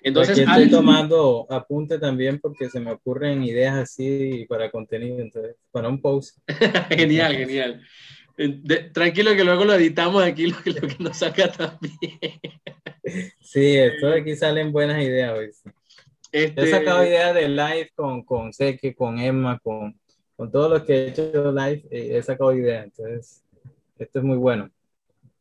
Entonces, 0.00 0.38
estoy 0.38 0.70
tomando 0.70 1.44
apunte 1.50 1.98
también 1.98 2.38
porque 2.38 2.70
se 2.70 2.78
me 2.78 2.92
ocurren 2.92 3.42
ideas 3.42 3.74
así 3.74 4.46
para 4.48 4.70
contenido, 4.70 5.18
entonces, 5.18 5.56
para 5.72 5.88
un 5.88 6.00
post. 6.00 6.38
genial, 6.90 7.34
genial. 7.34 7.82
tranquilo 8.92 9.34
que 9.34 9.42
luego 9.42 9.64
lo 9.64 9.74
editamos 9.74 10.22
aquí, 10.22 10.46
lo, 10.46 10.62
que 10.62 10.96
nos 11.00 11.16
saca 11.16 11.50
también. 11.50 12.20
sí, 13.40 13.76
esto 13.76 14.06
de 14.06 14.20
aquí 14.20 14.36
salen 14.36 14.70
buenas 14.70 15.02
ideas. 15.02 15.36
Este... 16.30 16.62
He 16.62 16.70
sacado 16.70 17.04
ideas 17.04 17.34
de 17.34 17.48
live 17.48 17.90
con, 17.96 18.22
con 18.22 18.52
Seque, 18.52 18.94
con 18.94 19.18
Emma, 19.18 19.58
con, 19.58 19.98
con 20.38 20.52
todos 20.52 20.70
los 20.70 20.84
que 20.84 20.92
he 20.92 21.08
hecho 21.08 21.50
live, 21.50 21.84
eh, 21.90 22.16
he 22.16 22.22
sacado 22.22 22.54
ideas, 22.54 22.84
entonces, 22.84 23.44
esto 23.98 24.20
es 24.20 24.24
muy 24.24 24.36
bueno. 24.36 24.70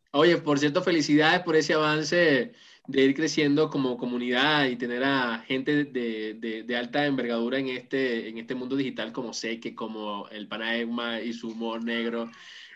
Oye, 0.10 0.38
por 0.38 0.58
cierto, 0.58 0.82
felicidades 0.82 1.42
por 1.42 1.56
ese 1.56 1.76
avance 1.76 2.52
de 2.88 3.02
ir 3.04 3.14
creciendo 3.14 3.70
como 3.70 3.96
comunidad 3.96 4.66
y 4.66 4.76
tener 4.76 5.04
a 5.04 5.38
gente 5.46 5.84
de, 5.84 6.64
de, 6.66 6.76
alta 6.76 7.06
envergadura 7.06 7.60
en 7.60 7.68
este, 7.68 8.28
en 8.28 8.40
este 8.40 8.56
mundo 8.56 8.76
digital 8.76 9.12
como 9.12 9.34
Seque, 9.34 9.76
como 9.76 10.28
el 10.30 10.48
Panaegma 10.48 11.22
y 11.22 11.32
su 11.32 11.50
humor 11.50 11.84
negro, 11.84 12.32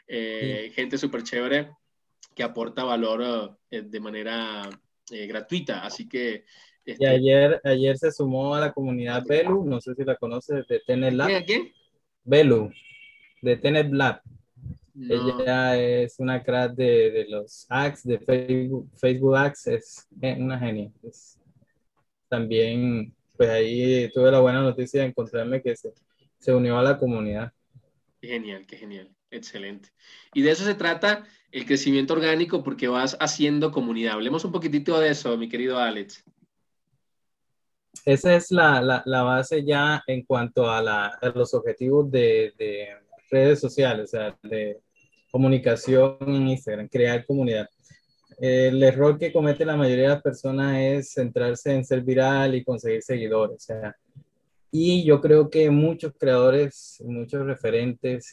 eh, 0.08 0.72
gente 0.76 1.00
súper 1.00 1.24
chévere 1.24 1.72
que 2.36 2.44
aporta 2.44 2.84
valor 2.84 3.58
eh, 3.72 3.82
de 3.82 4.00
manera 4.00 4.70
eh, 5.10 5.26
gratuita. 5.26 5.84
Así 5.84 6.08
que... 6.08 6.46
Este... 6.86 7.04
Y 7.04 7.08
ayer, 7.08 7.60
ayer 7.64 7.98
se 7.98 8.12
sumó 8.12 8.54
a 8.54 8.60
la 8.60 8.74
comunidad 8.74 9.24
Belu, 9.26 9.66
no 9.66 9.82
sé 9.82 9.96
si 9.96 10.04
la 10.04 10.18
conoces, 10.18 10.68
de 10.68 10.82
Tenet 10.86 11.14
Lab. 11.14 11.46
¿Quién? 11.46 11.72
Belu, 12.24 12.72
de 13.42 13.58
Tenet 13.58 13.92
Lab. 13.92 14.22
Ella 15.10 15.78
es 15.78 16.20
una 16.20 16.44
crack 16.44 16.74
de, 16.74 17.12
de, 17.12 17.26
los 17.30 17.66
ads, 17.70 18.04
de 18.04 18.20
Facebook, 18.20 18.90
Facebook 18.98 19.36
Ads, 19.36 19.68
es 19.68 20.08
una 20.22 20.60
genia. 20.60 20.92
también, 22.28 23.14
pues 23.36 23.50
ahí 23.50 24.12
tuve 24.14 24.32
la 24.32 24.40
buena 24.40 24.62
noticia 24.62 25.02
de 25.02 25.08
encontrarme 25.08 25.62
que 25.62 25.76
se, 25.76 25.94
se 26.38 26.54
unió 26.54 26.78
a 26.78 26.84
la 26.84 26.98
comunidad. 26.98 27.52
Qué 28.22 28.28
genial, 28.28 28.66
qué 28.68 28.78
genial, 28.78 29.10
excelente. 29.32 29.90
Y 30.34 30.42
de 30.42 30.52
eso 30.52 30.66
se 30.66 30.76
trata 30.76 31.24
el 31.52 31.66
crecimiento 31.66 32.14
orgánico 32.14 32.64
porque 32.64 32.88
vas 32.88 33.18
haciendo 33.20 33.72
comunidad. 33.72 34.14
Hablemos 34.14 34.46
un 34.46 34.52
poquitito 34.52 35.00
de 35.00 35.10
eso, 35.10 35.36
mi 35.38 35.50
querido 35.50 35.80
Alex. 35.80 36.24
Esa 38.06 38.36
es 38.36 38.52
la, 38.52 38.82
la, 38.82 39.04
la 39.06 39.24
base 39.24 39.64
ya 39.64 40.04
en 40.08 40.24
cuanto 40.24 40.70
a, 40.70 40.82
la, 40.82 41.08
a 41.08 41.30
los 41.30 41.54
objetivos 41.54 42.10
de, 42.10 42.54
de 42.58 42.88
redes 43.30 43.60
sociales, 43.60 44.06
o 44.06 44.18
sea, 44.18 44.38
de 44.44 44.80
comunicación 45.32 46.18
en 46.22 46.48
Instagram, 46.50 46.88
crear 46.88 47.26
comunidad. 47.26 47.68
El 48.40 48.82
error 48.82 49.20
que 49.20 49.32
comete 49.32 49.64
la 49.66 49.78
mayoría 49.78 50.06
de 50.06 50.16
las 50.16 50.22
personas 50.22 50.78
es 50.80 51.14
centrarse 51.14 51.74
en 51.74 51.86
ser 51.86 52.02
viral 52.02 52.56
y 52.56 52.64
conseguir 52.64 53.04
seguidores. 53.04 53.58
O 53.58 53.60
sea, 53.60 53.96
y 54.72 55.04
yo 55.04 55.22
creo 55.22 55.50
que 55.50 55.70
muchos 55.70 56.14
creadores, 56.18 57.04
muchos 57.06 57.46
referentes, 57.46 58.32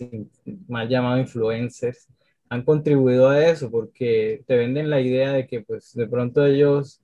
mal 0.67 0.89
llamados 0.89 1.21
influencers, 1.21 2.07
han 2.49 2.63
contribuido 2.63 3.29
a 3.29 3.47
eso 3.47 3.71
porque 3.71 4.43
te 4.47 4.57
venden 4.57 4.89
la 4.89 5.01
idea 5.01 5.33
de 5.33 5.47
que 5.47 5.61
pues 5.61 5.93
de 5.95 6.07
pronto 6.07 6.47
ellos 6.47 7.03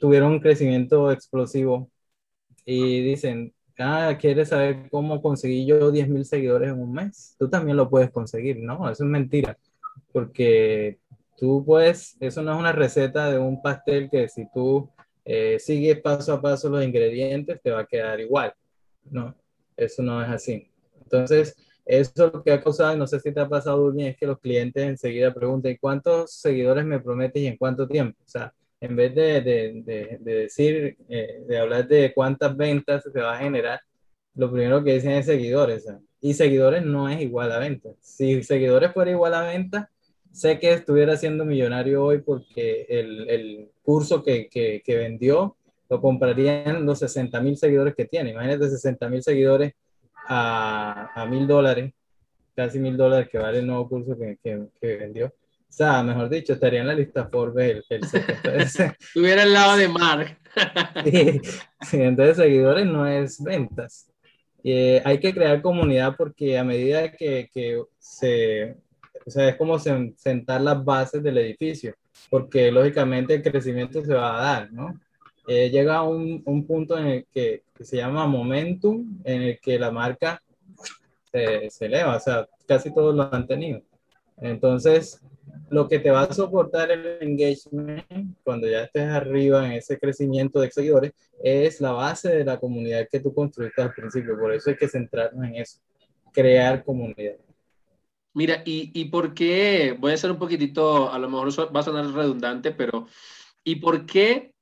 tuvieron 0.00 0.32
un 0.32 0.40
crecimiento 0.40 1.10
explosivo 1.10 1.90
y 2.64 3.02
dicen, 3.02 3.54
ah, 3.78 4.16
¿quieres 4.20 4.48
saber 4.48 4.88
cómo 4.90 5.22
conseguí 5.22 5.66
yo 5.66 5.90
10 5.90 6.08
mil 6.08 6.24
seguidores 6.24 6.70
en 6.70 6.80
un 6.80 6.92
mes? 6.92 7.36
Tú 7.38 7.48
también 7.48 7.76
lo 7.76 7.88
puedes 7.88 8.10
conseguir, 8.10 8.58
¿no? 8.58 8.90
Eso 8.90 9.04
es 9.04 9.10
mentira, 9.10 9.58
porque 10.12 10.98
tú 11.36 11.64
puedes, 11.64 12.16
eso 12.20 12.42
no 12.42 12.52
es 12.52 12.58
una 12.58 12.72
receta 12.72 13.30
de 13.30 13.38
un 13.38 13.62
pastel 13.62 14.10
que 14.10 14.28
si 14.28 14.46
tú 14.52 14.90
eh, 15.24 15.58
sigues 15.58 16.00
paso 16.00 16.34
a 16.34 16.42
paso 16.42 16.68
los 16.68 16.84
ingredientes 16.84 17.60
te 17.62 17.70
va 17.70 17.80
a 17.80 17.86
quedar 17.86 18.20
igual, 18.20 18.52
¿no? 19.10 19.34
Eso 19.76 20.02
no 20.02 20.22
es 20.22 20.28
así. 20.28 20.70
Entonces, 21.02 21.56
eso 21.84 22.30
lo 22.32 22.42
que 22.42 22.52
ha 22.52 22.62
causado, 22.62 22.96
no 22.96 23.06
sé 23.06 23.18
si 23.20 23.32
te 23.32 23.40
ha 23.40 23.48
pasado, 23.48 23.90
bien, 23.90 24.08
es 24.08 24.16
que 24.16 24.26
los 24.26 24.38
clientes 24.38 24.82
enseguida 24.82 25.34
preguntan, 25.34 25.76
¿cuántos 25.80 26.32
seguidores 26.34 26.84
me 26.84 27.00
prometes 27.00 27.42
y 27.42 27.46
en 27.46 27.56
cuánto 27.56 27.88
tiempo? 27.88 28.18
O 28.24 28.28
sea, 28.28 28.52
en 28.80 28.96
vez 28.96 29.14
de, 29.14 29.40
de, 29.42 30.18
de, 30.20 30.34
decir, 30.34 30.96
eh, 31.08 31.44
de 31.46 31.58
hablar 31.58 31.86
de 31.86 32.12
cuántas 32.14 32.56
ventas 32.56 33.04
se 33.12 33.20
va 33.20 33.34
a 33.34 33.38
generar, 33.38 33.80
lo 34.34 34.50
primero 34.50 34.82
que 34.82 34.94
dicen 34.94 35.12
es 35.12 35.26
seguidores. 35.26 35.86
Y 36.20 36.32
seguidores 36.34 36.84
no 36.84 37.08
es 37.08 37.20
igual 37.20 37.52
a 37.52 37.58
ventas. 37.58 37.94
Si 38.00 38.42
seguidores 38.42 38.92
fuera 38.92 39.10
igual 39.10 39.34
a 39.34 39.42
ventas, 39.42 39.88
sé 40.32 40.58
que 40.58 40.72
estuviera 40.72 41.16
siendo 41.16 41.44
millonario 41.44 42.04
hoy 42.04 42.22
porque 42.22 42.86
el, 42.88 43.28
el 43.28 43.68
curso 43.82 44.22
que, 44.22 44.48
que, 44.48 44.82
que, 44.84 44.96
vendió 44.96 45.56
lo 45.88 46.00
comprarían 46.00 46.86
los 46.86 47.00
60 47.00 47.38
mil 47.40 47.56
seguidores 47.58 47.94
que 47.94 48.06
tiene. 48.06 48.30
Imagínate 48.30 48.70
60 48.70 49.08
mil 49.08 49.22
seguidores 49.22 49.74
a 50.26 51.26
mil 51.28 51.46
dólares, 51.46 51.92
casi 52.54 52.78
mil 52.78 52.96
dólares 52.96 53.28
que 53.28 53.38
vale 53.38 53.58
el 53.58 53.66
nuevo 53.66 53.88
curso 53.88 54.16
que, 54.16 54.38
que 54.42 54.96
vendió. 54.96 55.32
O 55.70 55.72
sea, 55.72 56.02
mejor 56.02 56.28
dicho, 56.28 56.54
estaría 56.54 56.80
en 56.80 56.88
la 56.88 56.94
lista 56.94 57.26
Forbes 57.26 57.84
el, 57.88 58.00
el 58.00 58.60
Estuviera 59.00 59.42
al 59.44 59.52
lado 59.52 59.76
de 59.76 59.88
Mark. 59.88 60.36
sí, 61.82 62.02
entonces 62.02 62.36
seguidores 62.36 62.86
no 62.86 63.06
es 63.06 63.40
ventas. 63.40 64.10
Eh, 64.64 65.00
hay 65.04 65.20
que 65.20 65.32
crear 65.32 65.62
comunidad 65.62 66.16
porque 66.18 66.58
a 66.58 66.64
medida 66.64 67.12
que, 67.12 67.48
que, 67.54 67.82
se, 68.00 68.76
o 69.24 69.30
sea, 69.30 69.48
es 69.48 69.56
como 69.56 69.78
sentar 69.78 70.60
las 70.60 70.84
bases 70.84 71.22
del 71.22 71.38
edificio, 71.38 71.94
porque 72.28 72.72
lógicamente 72.72 73.34
el 73.34 73.42
crecimiento 73.42 74.04
se 74.04 74.12
va 74.12 74.38
a 74.38 74.42
dar, 74.42 74.72
¿no? 74.72 75.00
Eh, 75.46 75.70
llega 75.70 75.98
a 75.98 76.02
un, 76.02 76.42
un, 76.44 76.66
punto 76.66 76.98
en 76.98 77.06
el 77.06 77.26
que, 77.32 77.62
que, 77.74 77.84
se 77.84 77.96
llama 77.96 78.26
momentum, 78.26 79.20
en 79.24 79.42
el 79.42 79.60
que 79.60 79.78
la 79.78 79.92
marca 79.92 80.42
se, 81.32 81.70
se 81.70 81.86
eleva, 81.86 82.16
o 82.16 82.20
sea, 82.20 82.46
casi 82.66 82.92
todos 82.92 83.14
lo 83.14 83.32
han 83.32 83.46
tenido. 83.46 83.82
Entonces, 84.36 85.22
lo 85.70 85.88
que 85.88 85.98
te 85.98 86.10
va 86.10 86.22
a 86.22 86.32
soportar 86.32 86.90
el 86.90 87.18
engagement 87.20 88.04
cuando 88.42 88.68
ya 88.68 88.84
estés 88.84 89.08
arriba 89.08 89.66
en 89.66 89.72
ese 89.72 89.98
crecimiento 89.98 90.60
de 90.60 90.70
seguidores 90.70 91.12
es 91.42 91.80
la 91.80 91.92
base 91.92 92.28
de 92.28 92.44
la 92.44 92.58
comunidad 92.58 93.06
que 93.10 93.20
tú 93.20 93.32
construiste 93.32 93.80
al 93.80 93.92
principio. 93.92 94.38
Por 94.38 94.52
eso 94.52 94.70
hay 94.70 94.76
que 94.76 94.88
centrarnos 94.88 95.44
en 95.46 95.56
eso, 95.56 95.80
crear 96.32 96.84
comunidad. 96.84 97.36
Mira, 98.32 98.62
y, 98.64 98.90
y 98.94 99.06
por 99.06 99.34
qué, 99.34 99.96
voy 99.98 100.12
a 100.12 100.16
ser 100.16 100.30
un 100.30 100.38
poquitito, 100.38 101.12
a 101.12 101.18
lo 101.18 101.28
mejor 101.28 101.74
va 101.74 101.80
a 101.80 101.82
sonar 101.82 102.06
redundante, 102.06 102.70
pero 102.70 103.06
¿y 103.64 103.76
por 103.76 104.06
qué 104.06 104.52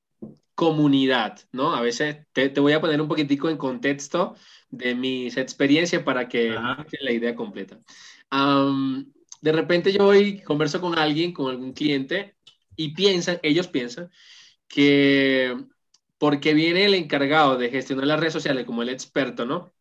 comunidad? 0.55 1.39
¿No? 1.53 1.75
A 1.75 1.83
veces 1.83 2.27
te, 2.33 2.49
te 2.49 2.61
voy 2.61 2.73
a 2.73 2.81
poner 2.81 3.01
un 3.01 3.09
poquitico 3.09 3.51
en 3.51 3.59
contexto 3.59 4.35
de 4.71 4.95
mis 4.95 5.37
experiencias 5.37 6.03
para 6.03 6.29
que 6.29 6.51
la 7.01 7.13
idea 7.13 7.35
completa. 7.35 7.79
Um, 8.31 9.13
de 9.41 9.53
repente 9.53 9.93
yo 9.93 10.05
voy, 10.05 10.41
converso 10.41 10.81
con 10.81 10.99
alguien, 10.99 11.33
con 11.33 11.51
algún 11.51 11.73
cliente, 11.73 12.37
y 12.77 12.95
piensan, 12.95 13.39
ellos 13.43 13.69
piensan, 13.69 14.11
que 14.69 15.57
porque 16.19 16.55
viene 16.55 16.85
el 16.85 16.95
encargado 16.95 17.57
de 17.57 17.71
gestionar 17.71 18.07
las 18.07 18.21
redes 18.21 18.33
sociales 18.33 18.65
como 18.65 18.83
el 18.83 18.89
experto, 18.89 19.47
¿no? 19.47 19.73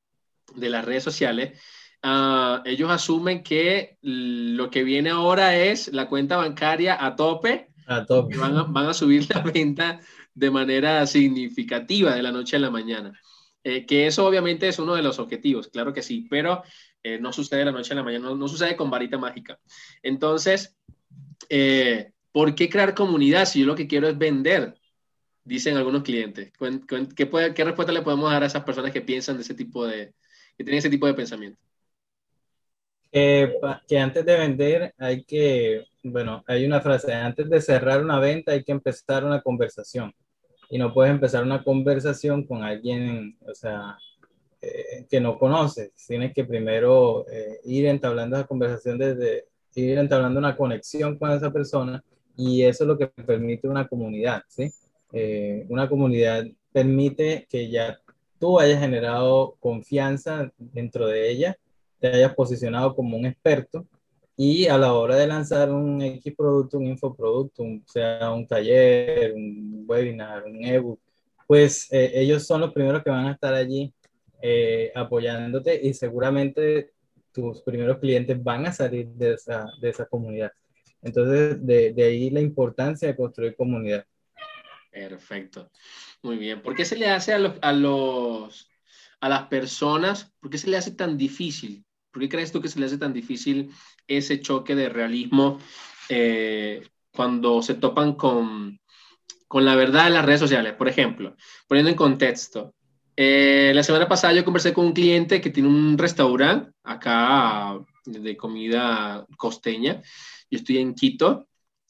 De 0.56 0.70
las 0.70 0.86
redes 0.86 1.04
sociales, 1.04 1.60
uh, 2.04 2.62
ellos 2.66 2.90
asumen 2.90 3.44
que 3.44 3.98
lo 4.02 4.70
que 4.70 4.84
viene 4.84 5.10
ahora 5.10 5.56
es 5.58 5.92
la 5.94 6.08
cuenta 6.08 6.38
bancaria 6.38 7.04
a 7.04 7.16
tope. 7.16 7.70
A 7.88 8.06
tope. 8.06 8.38
van, 8.38 8.58
a, 8.58 8.64
van 8.64 8.88
a 8.88 8.94
subir 8.94 9.28
la 9.34 9.42
venta 9.42 10.00
de 10.34 10.52
manera 10.52 11.06
significativa 11.08 12.14
de 12.14 12.22
la 12.22 12.32
noche 12.32 12.58
a 12.58 12.60
la 12.60 12.70
mañana. 12.70 13.20
Eh, 13.64 13.86
que 13.86 14.08
eso 14.08 14.26
obviamente 14.26 14.68
es 14.68 14.80
uno 14.80 14.96
de 14.96 15.02
los 15.02 15.20
objetivos, 15.20 15.68
claro 15.68 15.92
que 15.92 16.02
sí, 16.02 16.26
pero 16.30 16.64
eh, 17.04 17.20
no 17.20 17.32
sucede 17.32 17.60
de 17.60 17.66
la 17.66 17.72
noche 17.72 17.94
a 17.94 17.96
la 17.96 18.04
mañana, 18.04 18.34
no, 18.34 18.48
sucede 18.48 18.76
con 18.76 18.90
varita 18.90 19.18
mágica. 19.18 19.60
Entonces, 20.04 20.76
eh, 21.50 22.12
¿por 22.32 22.56
qué 22.56 22.70
crear 22.70 22.94
comunidad 22.94 23.46
si 23.46 23.62
yo 23.62 23.66
lo 23.66 23.76
que 23.76 23.88
quiero 23.88 24.08
es 24.08 24.18
vender? 24.18 24.76
Dicen 25.44 25.78
algunos 25.78 26.04
clientes. 26.04 26.52
¿Qué, 27.16 27.26
puede, 27.26 27.54
¿Qué 27.54 27.64
respuesta 27.64 27.94
le 27.94 28.02
podemos 28.02 28.30
dar 28.30 28.44
a 28.44 28.48
esas 28.48 28.64
personas 28.64 28.92
que 28.92 29.02
piensan 29.02 29.38
de 29.38 29.44
ese 29.44 29.54
tipo 29.54 29.86
de, 29.86 30.14
que 30.58 30.64
tienen 30.64 30.80
ese 30.80 30.90
tipo 30.90 31.08
de 31.08 31.14
pensamiento? 31.14 31.60
que 33.88 34.00
antes 34.00 34.26
de 34.26 34.38
vender 34.38 34.94
hay 34.98 35.24
que, 35.24 35.86
bueno, 36.04 36.44
hay 36.48 36.66
una 36.66 36.82
frase, 36.82 37.14
antes 37.14 37.50
de 37.50 37.62
cerrar 37.62 38.04
una 38.04 38.20
venta 38.20 38.52
hay 38.52 38.64
que 38.64 38.72
empezar 38.72 39.24
una 39.24 39.42
conversación. 39.42 40.14
Y 40.70 40.78
no 40.78 40.94
puedes 40.94 41.12
empezar 41.12 41.44
una 41.44 41.64
conversación 41.64 42.46
con 42.46 42.64
alguien, 42.64 43.38
o 43.42 43.54
sea, 43.56 43.98
eh, 44.68 45.06
que 45.10 45.22
no 45.22 45.38
conoces. 45.40 45.92
Tienes 46.08 46.34
que 46.34 46.44
primero 46.44 47.26
eh, 47.30 47.60
ir 47.66 47.86
entablando 47.86 48.36
esa 48.36 48.48
conversación 48.48 48.98
desde, 48.98 49.46
ir 49.76 49.98
entablando 49.98 50.40
una 50.40 50.58
conexión 50.58 51.18
con 51.18 51.32
esa 51.32 51.52
persona 51.52 52.04
y 52.36 52.64
eso 52.64 52.84
es 52.84 52.88
lo 52.88 52.98
que 52.98 53.08
permite 53.08 53.68
una 53.68 53.88
comunidad, 53.88 54.44
¿sí? 54.48 54.72
Eh, 55.14 55.66
una 55.70 55.88
comunidad 55.88 56.46
permite 56.72 57.48
que 57.50 57.70
ya 57.70 57.98
tú 58.40 58.60
hayas 58.60 58.80
generado 58.80 59.56
confianza 59.60 60.52
dentro 60.58 61.08
de 61.08 61.30
ella, 61.32 61.58
te 62.00 62.10
hayas 62.10 62.36
posicionado 62.36 62.94
como 62.96 63.18
un 63.18 63.26
experto 63.26 63.86
y 64.36 64.68
a 64.68 64.78
la 64.78 64.94
hora 64.94 65.16
de 65.16 65.28
lanzar 65.28 65.72
un 65.72 66.02
X 66.02 66.34
producto, 66.36 66.78
un 66.78 66.88
infoproducto, 66.88 67.64
un, 67.64 67.84
sea 67.88 68.32
un 68.32 68.46
taller, 68.46 69.34
un 69.34 69.86
webinar, 69.88 70.44
un 70.46 70.64
ebook, 70.66 71.00
pues 71.48 71.88
ellos 71.92 72.46
son 72.46 72.62
los 72.62 72.74
primeros 72.74 73.02
que 73.02 73.10
van 73.10 73.28
a 73.28 73.32
estar 73.32 73.54
allí 73.54 73.94
eh, 74.42 74.92
apoyándote 74.96 75.80
y 75.82 75.94
seguramente 75.94 76.92
tus 77.32 77.62
primeros 77.62 78.00
clientes 78.00 78.42
van 78.44 78.66
a 78.66 78.72
salir 78.72 79.08
de 79.08 79.34
esa, 79.34 79.68
de 79.80 79.90
esa 79.90 80.06
comunidad. 80.06 80.52
Entonces, 81.02 81.66
de, 81.66 81.94
de, 81.94 82.04
ahí 82.04 82.30
la 82.30 82.42
importancia 82.42 83.08
de 83.08 83.16
construir 83.16 83.56
comunidad. 83.56 84.06
Perfecto. 84.92 85.70
Muy 86.24 86.38
bien. 86.38 86.62
¿Por 86.62 86.76
qué 86.76 86.86
se 86.86 86.98
le 86.98 87.08
hace 87.08 87.34
a 87.34 87.40
los, 87.40 87.54
a 87.62 87.72
los 87.72 88.70
a 89.20 89.30
las 89.30 89.48
personas, 89.48 90.32
por 90.40 90.50
qué 90.50 90.58
se 90.58 90.70
le 90.70 90.78
hace 90.78 90.92
tan 90.92 91.18
difícil? 91.18 91.86
¿Por 92.12 92.22
qué 92.22 92.30
crees 92.30 92.52
tú 92.52 92.62
que 92.62 92.70
se 92.70 92.80
le 92.80 92.86
hace 92.86 92.98
tan 92.98 93.14
difícil 93.14 93.72
ese 94.08 94.40
choque 94.40 94.76
de 94.76 94.90
realismo 94.90 95.60
eh, 96.10 96.88
cuando 97.12 97.62
se 97.62 97.76
topan 97.76 98.14
con, 98.14 98.80
con 99.48 99.66
la 99.66 99.76
verdad 99.76 100.08
en 100.08 100.14
las 100.14 100.26
redes 100.26 100.40
sociales? 100.40 100.74
Por 100.74 100.88
ejemplo, 100.88 101.36
poniendo 101.68 101.90
en 101.90 101.98
contexto, 101.98 102.76
eh, 103.18 103.72
la 103.74 103.82
semana 103.82 104.08
pasada 104.08 104.34
yo 104.34 104.46
conversé 104.46 104.74
con 104.74 104.86
un 104.86 104.94
cliente 104.94 105.42
que 105.42 105.50
tiene 105.50 105.68
un 105.68 105.98
restaurante 105.98 106.72
acá 106.84 107.80
de 108.06 108.38
comida 108.38 109.26
costeña. 109.38 110.02
Yo 110.50 110.60
estoy 110.60 110.78
en 110.78 110.94
Quito. 110.94 111.48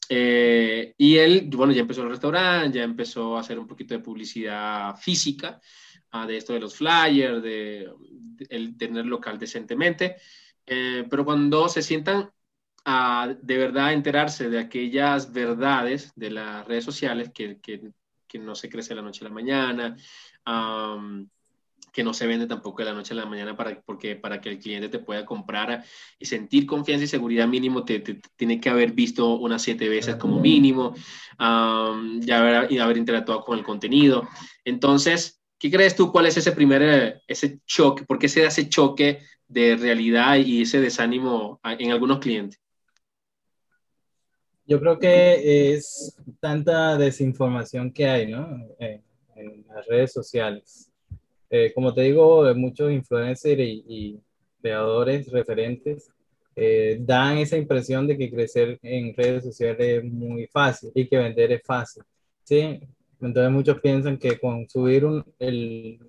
Eh, 0.08 0.94
y 0.96 1.16
él, 1.18 1.50
bueno, 1.52 1.72
ya 1.72 1.82
empezó 1.82 2.02
el 2.02 2.08
restaurante, 2.08 2.78
ya 2.78 2.84
empezó 2.84 3.36
a 3.36 3.40
hacer 3.40 3.58
un 3.58 3.66
poquito 3.66 3.92
de 3.92 4.00
publicidad 4.00 4.96
física 4.96 5.60
uh, 6.14 6.26
de 6.26 6.38
esto 6.38 6.54
de 6.54 6.60
los 6.60 6.74
flyers, 6.74 7.42
de, 7.42 7.90
el 8.48 8.76
tener 8.78 9.04
local 9.04 9.38
decentemente. 9.38 10.16
Eh, 10.64 11.06
pero 11.10 11.24
cuando 11.24 11.68
se 11.68 11.82
sientan 11.82 12.30
a 12.84 13.34
de 13.42 13.58
verdad 13.58 13.92
enterarse 13.92 14.48
de 14.48 14.58
aquellas 14.58 15.32
verdades 15.32 16.12
de 16.16 16.30
las 16.30 16.66
redes 16.66 16.84
sociales 16.84 17.30
que, 17.34 17.58
que, 17.60 17.92
no 18.38 18.54
se 18.54 18.68
crece 18.68 18.90
de 18.90 18.96
la 18.96 19.02
noche 19.02 19.24
a 19.24 19.28
la 19.28 19.34
mañana, 19.34 19.96
que 21.98 22.04
no 22.04 22.14
se 22.14 22.26
vende 22.26 22.46
tampoco 22.46 22.78
de 22.78 22.84
la 22.84 22.94
noche 22.94 23.12
a 23.12 23.16
la 23.16 23.26
mañana 23.26 23.56
para, 23.56 23.80
porque 23.80 24.14
para 24.14 24.40
que 24.40 24.50
el 24.50 24.60
cliente 24.60 24.88
te 24.88 25.00
pueda 25.00 25.24
comprar 25.24 25.84
y 26.18 26.26
sentir 26.26 26.64
confianza 26.64 27.04
y 27.04 27.08
seguridad 27.08 27.48
mínimo, 27.48 27.84
te, 27.84 28.00
tiene 28.36 28.60
que 28.60 28.68
haber 28.68 28.92
visto 28.92 29.34
unas 29.34 29.62
siete 29.62 29.88
veces 29.88 30.14
como 30.14 30.38
mínimo, 30.38 30.94
ya 31.38 32.38
haber, 32.38 32.70
y 32.70 32.78
haber 32.78 32.98
interactuado 32.98 33.42
con 33.44 33.58
el 33.58 33.64
contenido. 33.64 34.28
Entonces, 34.64 35.40
¿qué 35.58 35.70
crees 35.70 35.96
tú? 35.96 36.12
¿Cuál 36.12 36.26
es 36.26 36.36
ese 36.36 36.52
primer, 36.52 36.82
eh, 36.82 37.20
ese 37.26 37.58
choque? 37.66 38.04
¿Por 38.04 38.18
qué 38.20 38.28
se 38.28 38.42
da 38.42 38.48
ese 38.48 38.68
choque 38.68 39.20
de 39.48 39.76
realidad 39.76 40.36
y 40.36 40.62
ese 40.62 40.80
desánimo 40.80 41.60
en 41.64 41.90
algunos 41.90 42.20
clientes? 42.20 42.60
Yo 44.66 44.78
creo 44.78 44.98
que 44.98 45.72
es 45.72 46.14
tanta 46.38 46.96
desinformación 46.98 47.90
que 47.90 48.06
hay, 48.06 48.30
¿no? 48.30 48.46
Eh, 48.78 49.00
en 49.38 49.64
las 49.68 49.86
redes 49.86 50.12
sociales. 50.12 50.90
Eh, 51.50 51.72
como 51.74 51.94
te 51.94 52.02
digo, 52.02 52.52
muchos 52.54 52.92
influencers 52.92 53.60
y, 53.60 54.20
creadores 54.60 55.30
referentes 55.30 56.10
eh, 56.56 56.98
dan 57.00 57.38
esa 57.38 57.56
impresión 57.56 58.08
de 58.08 58.18
que 58.18 58.28
crecer 58.28 58.76
en 58.82 59.14
redes 59.14 59.44
sociales 59.44 59.78
es 59.78 60.04
muy 60.04 60.48
fácil 60.48 60.90
y 60.96 61.06
que 61.06 61.16
vender 61.16 61.52
es 61.52 61.62
fácil. 61.64 62.02
¿sí? 62.42 62.80
Entonces 63.20 63.52
muchos 63.52 63.80
piensan 63.80 64.18
que 64.18 64.38
con 64.38 64.68
subir 64.68 65.04
un, 65.04 65.24
el, 65.38 66.00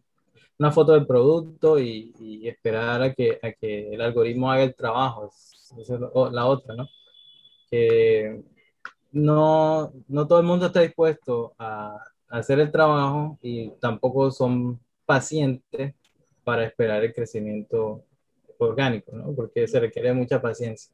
una 0.58 0.72
foto 0.72 0.94
del 0.94 1.06
producto 1.08 1.80
y, 1.80 2.14
y, 2.20 2.48
esperar 2.48 3.02
a 3.02 3.14
que, 3.14 3.40
a 3.42 3.52
que 3.52 3.94
el 3.94 4.02
algoritmo 4.02 4.52
haga 4.52 4.64
el 4.64 4.76
trabajo, 4.76 5.32
esa 5.80 5.96
es 5.96 6.02
la 6.32 6.46
otra, 6.46 6.76
¿no? 6.76 6.88
Que 7.70 8.42
no, 9.12 9.94
no 10.08 10.28
todo 10.28 10.40
el 10.40 10.46
mundo 10.46 10.68
está 10.68 10.82
dispuesto 10.82 11.54
a 11.58 11.98
hacer 12.30 12.60
el 12.60 12.72
trabajo 12.72 13.38
y 13.42 13.72
tampoco 13.82 14.32
son 14.32 14.80
pacientes 15.06 15.94
para 16.44 16.66
esperar 16.66 17.04
el 17.04 17.14
crecimiento 17.14 18.04
orgánico, 18.58 19.12
¿no? 19.16 19.34
Porque 19.34 19.68
se 19.68 19.80
requiere 19.80 20.14
mucha 20.14 20.42
paciencia. 20.42 20.92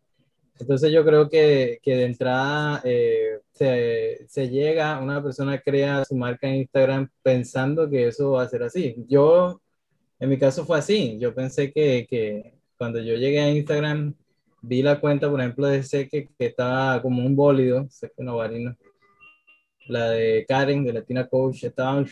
Entonces 0.59 0.91
yo 0.91 1.03
creo 1.03 1.29
que, 1.29 1.79
que 1.83 1.95
de 1.95 2.05
entrada 2.05 2.81
eh, 2.85 3.39
se, 3.51 4.25
se, 4.29 4.49
llega, 4.49 4.99
una 4.99 5.21
persona 5.21 5.59
crea 5.59 6.05
su 6.05 6.15
marca 6.15 6.47
en 6.47 6.55
Instagram 6.55 7.09
pensando 7.21 7.89
que 7.89 8.07
eso 8.07 8.31
va 8.31 8.43
a 8.43 8.49
ser 8.49 8.63
así. 8.63 8.95
Yo, 9.07 9.59
en 10.19 10.29
mi 10.29 10.37
caso 10.37 10.65
fue 10.65 10.77
así. 10.79 11.17
Yo 11.19 11.33
pensé 11.35 11.71
que, 11.73 12.07
que 12.09 12.53
cuando 12.77 13.01
yo 13.01 13.15
llegué 13.15 13.41
a 13.41 13.49
Instagram, 13.51 14.13
vi 14.61 14.81
la 14.81 14.99
cuenta, 14.99 15.29
por 15.29 15.39
ejemplo, 15.41 15.67
de 15.67 15.83
Seque, 15.83 16.29
que 16.37 16.45
estaba 16.45 17.01
como 17.01 17.25
un 17.25 17.35
bólido, 17.35 17.87
Seque 17.89 18.23
Novarino. 18.23 18.75
La 19.87 20.09
de 20.09 20.45
Karen, 20.47 20.83
de 20.83 20.93
Latina 20.93 21.27
Coach, 21.27 21.63
estaban, 21.63 22.07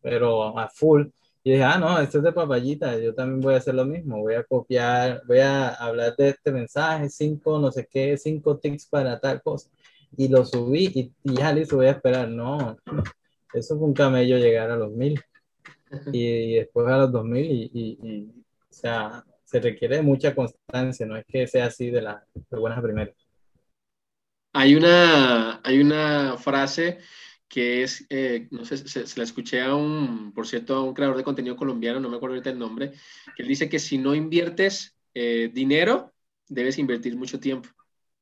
pero 0.00 0.58
a 0.58 0.68
full. 0.68 1.06
Y 1.44 1.52
dije, 1.52 1.64
ah, 1.64 1.78
no, 1.78 1.98
esto 1.98 2.18
es 2.18 2.24
de 2.24 2.32
papayita, 2.32 2.96
yo 2.98 3.14
también 3.14 3.40
voy 3.40 3.54
a 3.54 3.56
hacer 3.56 3.74
lo 3.74 3.84
mismo, 3.84 4.20
voy 4.20 4.34
a 4.34 4.44
copiar, 4.44 5.22
voy 5.26 5.38
a 5.40 5.70
hablar 5.70 6.14
de 6.16 6.28
este 6.28 6.52
mensaje, 6.52 7.10
cinco, 7.10 7.58
no 7.58 7.72
sé 7.72 7.88
qué, 7.90 8.16
cinco 8.16 8.58
tics 8.58 8.86
para 8.86 9.18
tal 9.18 9.42
cosa. 9.42 9.68
Y 10.16 10.28
lo 10.28 10.44
subí 10.44 10.90
y, 10.94 11.34
ya 11.34 11.52
listo, 11.52 11.76
voy 11.76 11.86
a 11.86 11.92
esperar. 11.92 12.28
No, 12.28 12.76
eso 13.54 13.76
fue 13.76 13.88
un 13.88 13.94
camello 13.94 14.38
llegar 14.38 14.70
a 14.70 14.76
los 14.76 14.92
mil. 14.92 15.20
Y, 16.12 16.54
después 16.54 16.86
a 16.88 16.98
los 16.98 17.12
dos 17.12 17.24
mil 17.24 17.44
y, 17.44 17.70
y, 17.74 18.30
o 18.70 18.72
sea, 18.72 19.24
se 19.44 19.60
requiere 19.60 20.00
mucha 20.00 20.34
constancia, 20.34 21.06
no 21.06 21.16
es 21.16 21.26
que 21.26 21.46
sea 21.46 21.66
así 21.66 21.90
de 21.90 22.02
la 22.02 22.24
de 22.34 22.58
buenas 22.58 22.78
a 22.78 22.82
primeras. 22.82 23.21
Hay 24.52 24.74
una, 24.74 25.60
hay 25.64 25.80
una 25.80 26.36
frase 26.36 26.98
que 27.48 27.82
es, 27.82 28.06
eh, 28.08 28.48
no 28.50 28.64
sé, 28.64 28.78
se, 28.78 29.18
la 29.18 29.24
escuché 29.24 29.60
a 29.60 29.74
un, 29.74 30.32
por 30.32 30.46
cierto, 30.46 30.74
a 30.74 30.82
un 30.82 30.94
creador 30.94 31.18
de 31.18 31.24
contenido 31.24 31.54
colombiano, 31.54 32.00
no 32.00 32.08
me 32.08 32.16
acuerdo 32.16 32.34
ahorita 32.34 32.50
el 32.50 32.58
nombre, 32.58 32.92
que 33.36 33.42
él 33.42 33.48
dice 33.48 33.68
que 33.68 33.78
si 33.78 33.98
no 33.98 34.14
inviertes 34.14 34.96
eh, 35.12 35.50
dinero, 35.52 36.12
debes 36.48 36.78
invertir 36.78 37.14
mucho 37.14 37.38
tiempo. 37.38 37.68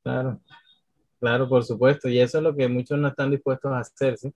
Claro, 0.03 0.41
claro, 1.21 1.49
por 1.49 1.65
supuesto, 1.65 2.09
y 2.09 2.19
eso 2.19 2.39
es 2.39 2.45
lo 2.45 2.57
que 2.57 2.67
muchos 2.67 2.99
no 2.99 3.07
están 3.07 3.31
dispuestos 3.31 3.71
a 3.71 3.79
hacer, 3.79 4.19
¿sí? 4.19 4.33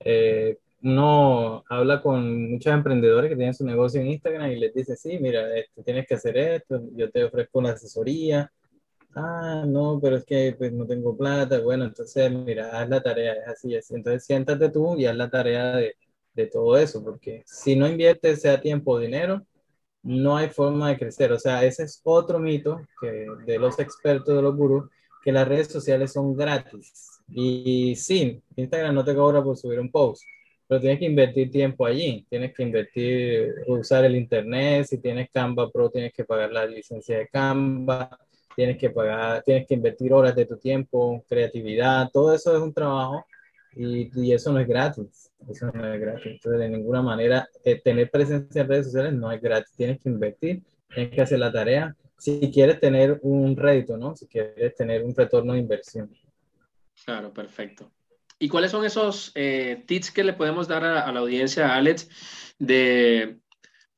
Eh, 0.00 0.58
uno 0.82 1.64
habla 1.68 2.00
con 2.00 2.52
muchos 2.52 2.72
emprendedores 2.72 3.28
que 3.28 3.36
tienen 3.36 3.54
su 3.54 3.64
negocio 3.64 4.00
en 4.00 4.08
Instagram 4.08 4.52
y 4.52 4.60
les 4.60 4.74
dice, 4.74 4.94
sí, 4.94 5.18
mira, 5.18 5.56
este, 5.58 5.82
tienes 5.82 6.06
que 6.06 6.14
hacer 6.14 6.36
esto, 6.36 6.80
yo 6.92 7.10
te 7.10 7.24
ofrezco 7.24 7.58
una 7.58 7.70
asesoría, 7.70 8.52
ah, 9.16 9.64
no, 9.66 9.98
pero 10.00 10.16
es 10.16 10.24
que 10.24 10.54
pues, 10.56 10.72
no 10.72 10.86
tengo 10.86 11.16
plata, 11.16 11.60
bueno, 11.60 11.84
entonces 11.84 12.30
mira, 12.32 12.80
haz 12.80 12.88
la 12.88 13.02
tarea, 13.02 13.34
es 13.34 13.48
así, 13.48 13.74
es. 13.74 13.90
Entonces 13.90 14.24
siéntate 14.24 14.68
tú 14.70 14.96
y 14.96 15.06
haz 15.06 15.16
la 15.16 15.30
tarea 15.30 15.76
de, 15.76 15.96
de 16.34 16.46
todo 16.46 16.76
eso, 16.76 17.02
porque 17.02 17.42
si 17.46 17.76
no 17.76 17.88
inviertes 17.88 18.42
sea 18.42 18.60
tiempo 18.60 18.92
o 18.92 18.98
dinero, 18.98 19.44
no 20.02 20.36
hay 20.36 20.48
forma 20.50 20.90
de 20.90 20.98
crecer. 20.98 21.32
O 21.32 21.38
sea, 21.38 21.64
ese 21.64 21.84
es 21.84 22.00
otro 22.04 22.38
mito 22.38 22.80
que 23.00 23.26
de 23.46 23.58
los 23.58 23.78
expertos, 23.78 24.36
de 24.36 24.42
los 24.42 24.56
gurús, 24.56 24.88
que 25.24 25.32
las 25.32 25.48
redes 25.48 25.68
sociales 25.68 26.12
son 26.12 26.36
gratis. 26.36 27.20
Y 27.28 27.96
sí, 27.96 28.42
Instagram 28.56 28.94
no 28.94 29.04
te 29.04 29.14
cobra 29.14 29.42
por 29.42 29.56
subir 29.56 29.80
un 29.80 29.90
post, 29.90 30.22
pero 30.68 30.80
tienes 30.80 31.00
que 31.00 31.06
invertir 31.06 31.50
tiempo 31.50 31.86
allí, 31.86 32.24
tienes 32.30 32.54
que 32.54 32.62
invertir, 32.62 33.54
usar 33.66 34.04
el 34.04 34.14
internet, 34.16 34.86
si 34.86 34.98
tienes 34.98 35.30
Canva 35.32 35.70
Pro 35.70 35.90
tienes 35.90 36.12
que 36.12 36.24
pagar 36.24 36.52
la 36.52 36.66
licencia 36.66 37.18
de 37.18 37.28
Canva, 37.28 38.16
tienes 38.56 38.78
que 38.78 38.90
pagar, 38.90 39.42
tienes 39.42 39.66
que 39.66 39.74
invertir 39.74 40.12
horas 40.12 40.34
de 40.34 40.46
tu 40.46 40.56
tiempo, 40.56 41.22
creatividad, 41.28 42.10
todo 42.10 42.34
eso 42.34 42.56
es 42.56 42.62
un 42.62 42.72
trabajo 42.72 43.24
y, 43.76 44.10
y 44.20 44.32
eso 44.32 44.50
no 44.52 44.58
es 44.58 44.66
gratis, 44.66 45.30
eso 45.48 45.70
no 45.72 45.92
es 45.92 46.00
gratis. 46.00 46.26
Entonces, 46.26 46.58
de 46.58 46.68
ninguna 46.70 47.02
manera, 47.02 47.46
eh, 47.62 47.80
tener 47.80 48.10
presencia 48.10 48.62
en 48.62 48.68
redes 48.68 48.86
sociales 48.86 49.12
no 49.12 49.30
es 49.30 49.40
gratis, 49.40 49.72
tienes 49.76 50.00
que 50.00 50.08
invertir, 50.08 50.62
tienes 50.92 51.14
que 51.14 51.20
hacer 51.20 51.38
la 51.38 51.52
tarea 51.52 51.94
si 52.18 52.50
quieres 52.50 52.80
tener 52.80 53.18
un 53.22 53.54
rédito, 53.54 53.98
¿no? 53.98 54.16
Si 54.16 54.26
quieres 54.26 54.74
tener 54.74 55.04
un 55.04 55.14
retorno 55.14 55.52
de 55.52 55.58
inversión. 55.58 56.10
Claro, 57.04 57.32
perfecto. 57.32 57.90
¿Y 58.38 58.48
cuáles 58.48 58.70
son 58.70 58.86
esos 58.86 59.32
eh, 59.34 59.84
tips 59.86 60.10
que 60.10 60.24
le 60.24 60.32
podemos 60.32 60.66
dar 60.66 60.82
a, 60.82 61.02
a 61.02 61.12
la 61.12 61.20
audiencia, 61.20 61.74
Alex, 61.74 62.08
de 62.58 63.36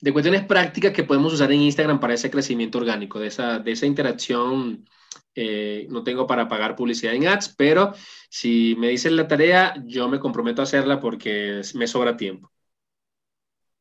de 0.01 0.13
cuestiones 0.13 0.45
prácticas 0.45 0.93
que 0.93 1.05
podemos 1.05 1.33
usar 1.33 1.51
en 1.53 1.63
Instagram 1.63 2.01
para 2.01 2.15
ese 2.15 2.31
crecimiento 2.31 2.79
orgánico, 2.79 3.19
de 3.19 3.29
esa, 3.29 3.59
de 3.59 3.73
esa 3.73 3.87
interacción. 3.87 4.89
Eh, 5.35 5.87
no 5.91 6.03
tengo 6.03 6.27
para 6.27 6.49
pagar 6.49 6.77
publicidad 6.77 7.15
en 7.15 7.27
ads, 7.29 7.55
pero 7.57 7.93
si 8.29 8.75
me 8.79 8.89
dicen 8.89 9.17
la 9.17 9.29
tarea, 9.29 9.75
yo 9.87 10.09
me 10.09 10.19
comprometo 10.19 10.63
a 10.63 10.65
hacerla 10.65 11.01
porque 11.01 11.63
me 11.75 11.87
sobra 11.87 12.17
tiempo. 12.17 12.51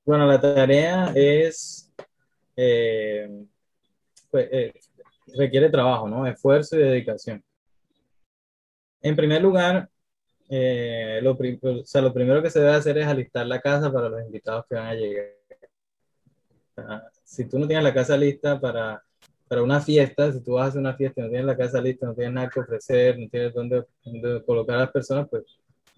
Bueno, 0.05 0.25
la 0.25 0.39
tarea 0.39 1.11
es, 1.15 1.91
eh, 2.55 3.27
pues, 4.31 4.47
eh, 4.51 4.73
requiere 5.35 5.69
trabajo, 5.69 6.07
¿no? 6.07 6.25
Esfuerzo 6.25 6.77
y 6.77 6.79
dedicación. 6.79 7.43
En 9.01 9.15
primer 9.15 9.41
lugar, 9.41 9.89
lo, 10.49 11.31
o 11.31 11.85
sea, 11.85 12.01
lo 12.01 12.13
primero 12.13 12.41
que 12.41 12.49
se 12.49 12.59
debe 12.59 12.73
hacer 12.73 12.97
es 12.97 13.07
alistar 13.07 13.45
la 13.45 13.59
casa 13.59 13.91
para 13.91 14.09
los 14.09 14.21
invitados 14.21 14.65
que 14.67 14.75
van 14.75 14.87
a 14.87 14.93
llegar 14.93 15.36
si 17.23 17.45
tú 17.45 17.59
no 17.59 17.67
tienes 17.67 17.83
la 17.83 17.93
casa 17.93 18.17
lista 18.17 18.59
para, 18.59 19.01
para 19.47 19.63
una 19.63 19.81
fiesta, 19.81 20.31
si 20.31 20.41
tú 20.41 20.53
vas 20.53 20.75
a 20.75 20.79
una 20.79 20.95
fiesta 20.95 21.21
y 21.21 21.23
no 21.23 21.29
tienes 21.29 21.47
la 21.47 21.57
casa 21.57 21.81
lista, 21.81 22.05
no 22.05 22.13
tienes 22.13 22.33
nada 22.33 22.49
que 22.49 22.59
ofrecer, 22.59 23.17
no 23.19 23.27
tienes 23.29 23.53
dónde, 23.53 23.83
colocar 24.45 24.75
a 24.75 24.79
las 24.81 24.91
personas, 24.91 25.27
pues 25.29 25.43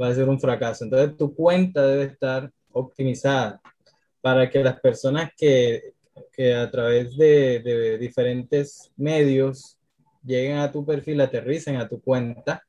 va 0.01 0.07
a 0.07 0.15
ser 0.15 0.27
un 0.29 0.39
fracaso. 0.39 0.83
Entonces 0.83 1.17
tu 1.17 1.33
cuenta 1.33 1.85
debe 1.85 2.03
estar 2.03 2.51
optimizada 2.71 3.61
para 4.21 4.49
que 4.49 4.63
las 4.63 4.79
personas 4.79 5.31
que, 5.35 5.93
que 6.31 6.55
a 6.55 6.69
través 6.69 7.15
de, 7.17 7.59
de, 7.59 7.97
diferentes 7.97 8.91
medios 8.97 9.77
lleguen 10.23 10.57
a 10.57 10.71
tu 10.71 10.85
perfil, 10.85 11.21
aterricen 11.21 11.77
a 11.77 11.87
tu 11.87 12.01
cuenta, 12.01 12.63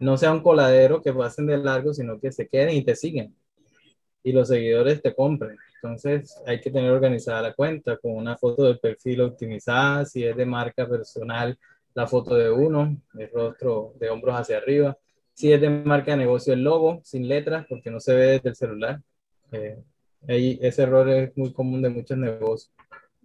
no 0.00 0.16
sea 0.16 0.32
un 0.32 0.42
coladero 0.42 1.02
que 1.02 1.12
pasen 1.12 1.46
de 1.46 1.58
largo, 1.58 1.92
sino 1.92 2.18
que 2.18 2.32
se 2.32 2.48
queden 2.48 2.76
y 2.76 2.84
te 2.84 2.96
siguen 2.96 3.34
y 4.22 4.32
los 4.32 4.48
seguidores 4.48 5.02
te 5.02 5.14
compren. 5.14 5.56
Entonces 5.82 6.40
hay 6.46 6.60
que 6.60 6.70
tener 6.70 6.92
organizada 6.92 7.42
la 7.42 7.54
cuenta 7.54 7.96
con 7.96 8.12
una 8.12 8.36
foto 8.36 8.64
del 8.64 8.78
perfil 8.78 9.22
optimizada, 9.22 10.04
si 10.04 10.24
es 10.24 10.36
de 10.36 10.46
marca 10.46 10.88
personal, 10.88 11.58
la 11.94 12.06
foto 12.06 12.36
de 12.36 12.50
uno, 12.50 12.96
el 13.18 13.30
rostro 13.32 13.92
de 13.98 14.08
hombros 14.08 14.36
hacia 14.36 14.58
arriba. 14.58 14.96
Si 15.34 15.52
es 15.52 15.60
de 15.60 15.70
marca 15.70 16.12
de 16.12 16.18
negocio, 16.18 16.52
el 16.52 16.62
logo 16.62 17.00
sin 17.02 17.26
letras 17.26 17.66
porque 17.68 17.90
no 17.90 17.98
se 17.98 18.14
ve 18.14 18.26
desde 18.26 18.50
el 18.50 18.54
celular. 18.54 19.00
Eh, 19.50 19.76
ahí, 20.28 20.56
ese 20.62 20.84
error 20.84 21.08
es 21.08 21.36
muy 21.36 21.52
común 21.52 21.82
de 21.82 21.88
muchos 21.88 22.16
negocios. 22.16 22.72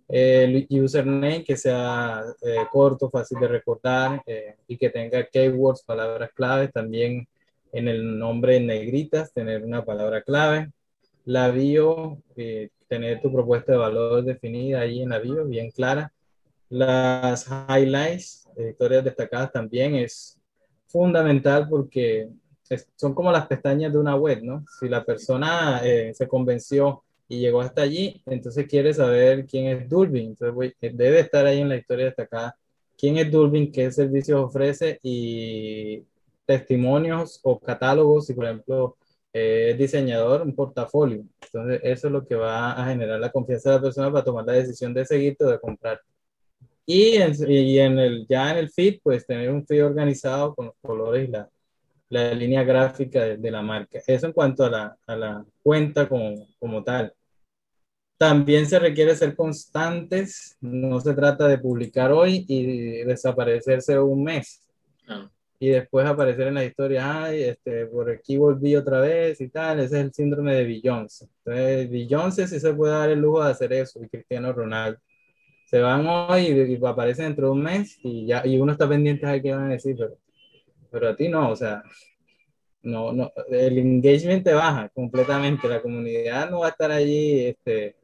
El 0.08 0.66
username 0.72 1.44
que 1.44 1.58
sea 1.58 2.24
eh, 2.42 2.66
corto, 2.72 3.10
fácil 3.12 3.40
de 3.40 3.50
recordar 3.50 4.24
eh, 4.26 4.56
y 4.68 4.78
que 4.78 4.90
tenga 4.90 5.28
keywords, 5.28 5.84
palabras 5.84 6.32
claves. 6.34 6.72
También 6.72 7.28
en 7.72 7.88
el 7.88 8.18
nombre 8.18 8.56
en 8.56 8.66
negritas, 8.66 9.32
tener 9.32 9.64
una 9.64 9.86
palabra 9.86 10.24
clave 10.24 10.72
la 11.28 11.52
bio, 11.52 12.24
eh, 12.38 12.70
tener 12.88 13.22
tu 13.22 13.32
propuesta 13.32 13.74
de 13.74 13.78
valor 13.78 14.24
definida 14.24 14.80
ahí 14.80 15.02
en 15.02 15.10
la 15.10 15.20
bio, 15.20 15.46
bien 15.46 15.72
clara. 15.72 16.14
Las 16.70 17.48
highlights, 17.70 18.48
historias 18.58 19.04
destacadas 19.04 19.52
también 19.52 19.96
es 19.96 20.40
fundamental 20.88 21.68
porque 21.70 22.30
son 22.96 23.14
como 23.14 23.30
las 23.30 23.46
pestañas 23.46 23.92
de 23.92 24.00
una 24.00 24.16
web, 24.16 24.42
¿no? 24.42 24.64
Si 24.80 24.88
la 24.88 25.04
persona 25.04 25.82
eh, 25.84 26.14
se 26.14 26.30
convenció 26.30 27.04
y 27.28 27.40
llegó 27.40 27.60
hasta 27.60 27.82
allí, 27.82 28.22
entonces 28.26 28.66
quiere 28.66 28.94
saber 28.94 29.46
quién 29.46 29.66
es 29.66 29.90
Dulbin. 29.90 30.28
Entonces 30.28 30.76
eh, 30.80 30.92
debe 30.94 31.20
estar 31.20 31.46
ahí 31.46 31.60
en 31.60 31.68
la 31.68 31.76
historia 31.76 32.06
destacada 32.06 32.56
quién 32.98 33.18
es 33.18 33.30
Dulbin, 33.30 33.70
qué 33.70 33.92
servicios 33.92 34.40
ofrece 34.40 34.98
y 35.04 36.04
testimonios 36.46 37.42
o 37.44 37.60
catálogos, 37.60 38.28
si 38.28 38.34
por 38.34 38.46
ejemplo 38.46 38.96
eh, 39.40 39.76
diseñador, 39.78 40.42
un 40.42 40.56
portafolio. 40.56 41.24
Entonces, 41.42 41.82
eso 41.84 42.08
es 42.08 42.14
lo 42.14 42.26
que 42.26 42.36
va 42.36 42.72
a 42.74 42.86
generar 42.88 43.20
la 43.20 43.32
confianza 43.32 43.70
de 43.70 43.76
la 43.78 43.82
persona 43.82 44.12
para 44.12 44.24
tomar 44.24 44.46
la 44.46 44.54
decisión 44.54 44.94
de 44.94 45.06
seguirte 45.06 45.46
o 45.46 45.50
de 45.50 45.60
comprar. 45.60 46.02
Y, 46.86 47.18
en, 47.18 47.34
y 47.52 47.80
en 47.80 48.00
el, 48.00 48.26
ya 48.28 48.52
en 48.52 48.58
el 48.58 48.70
feed, 48.72 49.00
pues 49.04 49.26
tener 49.28 49.52
un 49.52 49.66
feed 49.66 49.86
organizado 49.86 50.56
con 50.56 50.68
los 50.68 50.76
colores 50.82 51.28
y 51.28 51.32
la, 51.32 51.50
la 52.10 52.34
línea 52.34 52.64
gráfica 52.64 53.24
de, 53.26 53.52
la 53.52 53.62
marca. 53.62 54.00
Eso 54.06 54.28
en 54.28 54.34
cuanto 54.34 54.66
a 54.66 54.70
la, 54.70 54.98
a 55.06 55.16
la 55.16 55.46
cuenta 55.62 56.08
como, 56.08 56.48
como 56.60 56.84
tal. 56.84 57.14
También 58.18 58.66
se 58.66 58.80
requiere 58.80 59.16
ser 59.16 59.36
constantes, 59.36 60.58
no 60.62 61.00
se 61.00 61.14
trata 61.14 61.48
de 61.48 61.60
publicar 61.60 62.12
hoy 62.12 62.46
y 62.48 63.04
desaparecerse 63.04 64.00
un 64.00 64.24
mes. 64.24 64.64
Y 65.60 65.70
después 65.70 66.06
aparecer 66.06 66.48
en 66.48 66.54
la 66.54 66.66
historia, 66.66 67.24
ay, 67.24 67.44
este, 67.44 67.88
por 67.88 68.10
aquí 68.12 68.38
volví 68.38 68.76
otra 68.76 69.00
vez 69.00 69.42
y 69.42 69.50
tal, 69.50 69.80
ese 69.80 69.98
es 69.98 70.06
el 70.06 70.14
síndrome 70.14 70.56
de 70.56 70.66
Beyoncé. 70.66 71.28
Entonces, 71.46 71.90
Beyoncé 71.90 72.48
sí 72.48 72.60
se 72.60 72.74
puede 72.74 72.94
dar 72.94 73.10
el 73.10 73.20
lujo 73.20 73.44
de 73.44 73.52
hacer 73.52 73.74
eso, 73.74 74.04
y 74.04 74.08
Cristiano 74.08 74.54
Ronaldo. 74.54 75.00
Se 75.66 75.80
van 75.82 76.06
hoy 76.08 76.48
y, 76.48 76.86
aparecen 76.86 77.26
dentro 77.26 77.48
de 77.48 77.52
un 77.54 77.64
mes 77.64 78.00
y 78.04 78.28
ya, 78.28 78.46
y 78.46 78.60
uno 78.60 78.72
está 78.72 78.88
pendiente 78.88 79.26
de 79.28 79.42
qué 79.42 79.52
van 79.52 79.66
a 79.66 79.74
decir, 79.74 79.96
pero, 79.98 80.18
pero 80.92 81.10
a 81.10 81.16
ti 81.16 81.28
no, 81.28 81.50
o 81.52 81.56
sea, 81.56 81.84
no, 82.84 83.12
no, 83.12 83.32
el 83.50 83.78
engagement 83.78 84.44
te 84.44 84.54
baja 84.54 84.90
completamente, 84.90 85.68
la 85.68 85.82
comunidad 85.82 86.50
no 86.50 86.60
va 86.60 86.68
a 86.68 86.70
estar 86.70 86.92
allí, 86.92 87.48
este, 87.48 87.96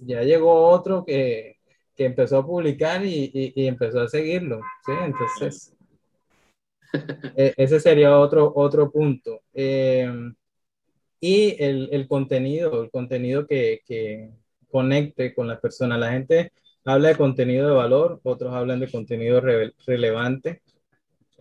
ya 0.00 0.22
llegó 0.22 0.68
otro 0.68 1.04
que, 1.04 1.56
que 1.96 2.04
empezó 2.04 2.38
a 2.38 2.46
publicar 2.46 3.04
y, 3.04 3.30
y, 3.32 3.66
empezó 3.66 4.00
a 4.00 4.08
seguirlo, 4.08 4.60
¿sí? 4.84 4.92
Entonces, 5.04 5.75
e, 7.36 7.54
ese 7.56 7.80
sería 7.80 8.18
otro, 8.18 8.52
otro 8.54 8.90
punto. 8.90 9.42
Eh, 9.54 10.10
y 11.20 11.56
el, 11.62 11.88
el, 11.92 12.06
contenido, 12.08 12.82
el 12.84 12.90
contenido 12.90 13.46
que, 13.46 13.80
que 13.86 14.30
conecte 14.70 15.34
con 15.34 15.48
las 15.48 15.60
personas. 15.60 15.98
La 15.98 16.12
gente 16.12 16.52
habla 16.84 17.08
de 17.08 17.16
contenido 17.16 17.68
de 17.68 17.74
valor, 17.74 18.20
otros 18.22 18.52
hablan 18.54 18.80
de 18.80 18.90
contenido 18.90 19.40
relevante. 19.40 20.62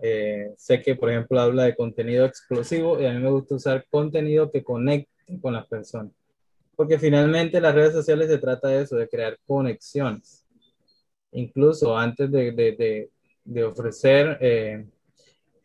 Eh, 0.01 0.53
sé 0.57 0.81
que, 0.81 0.95
por 0.95 1.09
ejemplo, 1.09 1.39
habla 1.39 1.63
de 1.63 1.75
contenido 1.75 2.25
explosivo 2.25 2.99
y 2.99 3.05
a 3.05 3.13
mí 3.13 3.19
me 3.19 3.29
gusta 3.29 3.55
usar 3.55 3.85
contenido 3.89 4.51
que 4.51 4.63
conecte 4.63 5.39
con 5.41 5.53
las 5.53 5.67
personas. 5.67 6.11
Porque 6.75 6.99
finalmente 6.99 7.61
las 7.61 7.73
redes 7.73 7.93
sociales 7.93 8.27
se 8.29 8.37
trata 8.37 8.67
de 8.67 8.83
eso, 8.83 8.95
de 8.95 9.07
crear 9.07 9.37
conexiones. 9.45 10.45
Incluso 11.31 11.97
antes 11.97 12.31
de, 12.31 12.51
de, 12.51 13.09
de, 13.43 13.63
ofrecer 13.63 14.37
eh, 14.41 14.85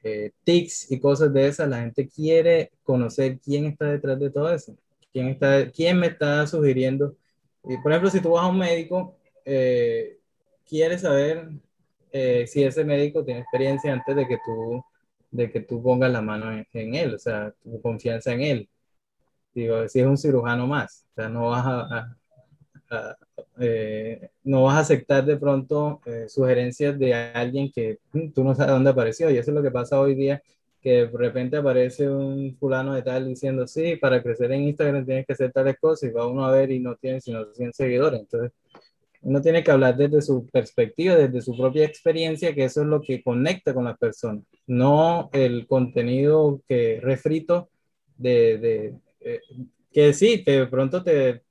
eh, 0.02 0.32
tics 0.44 0.90
y 0.90 0.98
cosas 0.98 1.32
de 1.32 1.46
esas, 1.48 1.68
la 1.68 1.80
gente 1.80 2.08
quiere 2.08 2.72
conocer 2.82 3.38
quién 3.38 3.66
está 3.66 3.86
detrás 3.86 4.18
de 4.18 4.30
todo 4.30 4.52
eso. 4.52 4.74
Quién, 5.12 5.28
está, 5.28 5.70
quién 5.70 5.98
me 5.98 6.06
está 6.08 6.46
sugiriendo. 6.46 7.16
Y, 7.64 7.76
por 7.78 7.92
ejemplo, 7.92 8.10
si 8.10 8.20
tú 8.20 8.30
vas 8.30 8.44
a 8.44 8.48
un 8.48 8.58
médico, 8.58 9.16
eh, 9.44 10.18
quieres 10.66 11.02
saber 11.02 11.50
eh, 12.12 12.46
si 12.46 12.62
ese 12.62 12.84
médico 12.84 13.24
tiene 13.24 13.40
experiencia 13.40 13.92
antes 13.92 14.16
de 14.16 14.26
que 14.26 14.38
tú, 14.44 14.82
de 15.30 15.50
que 15.50 15.60
tú 15.60 15.82
pongas 15.82 16.10
la 16.10 16.22
mano 16.22 16.50
en, 16.72 16.94
él, 16.94 17.14
o 17.14 17.18
sea, 17.18 17.52
tu 17.62 17.80
confianza 17.80 18.32
en 18.32 18.40
él. 18.42 18.68
Digo, 19.54 19.88
si 19.88 20.00
es 20.00 20.06
un 20.06 20.16
cirujano 20.16 20.66
más, 20.66 21.06
o 21.12 21.14
sea, 21.14 21.28
no 21.28 21.50
vas 21.50 21.64
a, 21.66 22.16
eh, 23.58 24.30
no 24.44 24.64
vas 24.64 24.76
a 24.76 24.80
aceptar 24.80 25.24
de 25.24 25.36
pronto 25.36 26.00
eh, 26.06 26.26
sugerencias 26.28 26.98
de 26.98 27.14
alguien 27.14 27.70
que 27.72 27.98
mm, 28.12 28.30
tú 28.30 28.44
no 28.44 28.54
sabes 28.54 28.72
dónde 28.72 28.90
apareció. 28.90 29.30
Y 29.30 29.38
eso 29.38 29.50
es 29.50 29.54
lo 29.54 29.62
que 29.62 29.70
pasa 29.70 30.00
hoy 30.00 30.14
día, 30.14 30.42
que 30.80 31.06
de 31.06 31.06
repente 31.06 31.56
aparece 31.56 32.08
un 32.08 32.56
fulano 32.58 32.94
de 32.94 33.02
tal 33.02 33.28
diciendo, 33.28 33.66
sí, 33.66 33.96
para 33.96 34.22
crecer 34.22 34.52
en 34.52 34.62
Instagram 34.62 35.04
tienes 35.04 35.26
que 35.26 35.32
hacer 35.34 35.52
tales 35.52 35.76
cosas 35.78 36.10
y 36.10 36.12
va 36.12 36.26
uno 36.26 36.44
a 36.44 36.52
ver 36.52 36.70
y 36.70 36.80
no 36.80 36.96
tiene 36.96 37.20
sino 37.20 37.44
100 37.52 37.72
seguidores. 37.72 38.20
Entonces, 38.20 38.52
uno 39.22 39.40
tiene 39.42 39.62
que 39.62 39.70
hablar 39.70 39.96
desde 39.96 40.22
su 40.22 40.46
perspectiva, 40.46 41.14
desde 41.16 41.42
su 41.42 41.56
propia 41.56 41.84
experiencia, 41.84 42.54
que 42.54 42.64
eso 42.64 42.82
es 42.82 42.86
lo 42.86 43.02
que 43.02 43.22
conecta 43.22 43.74
con 43.74 43.84
las 43.84 43.98
personas, 43.98 44.44
no 44.66 45.28
el 45.32 45.66
contenido 45.66 46.62
que 46.66 47.00
refrito 47.02 47.68
de, 48.16 48.58
de 48.58 48.94
eh, 49.20 49.40
que 49.92 50.12
sí, 50.14 50.42
que 50.44 50.52
de 50.52 50.66
pronto 50.66 51.02
te, 51.02 51.42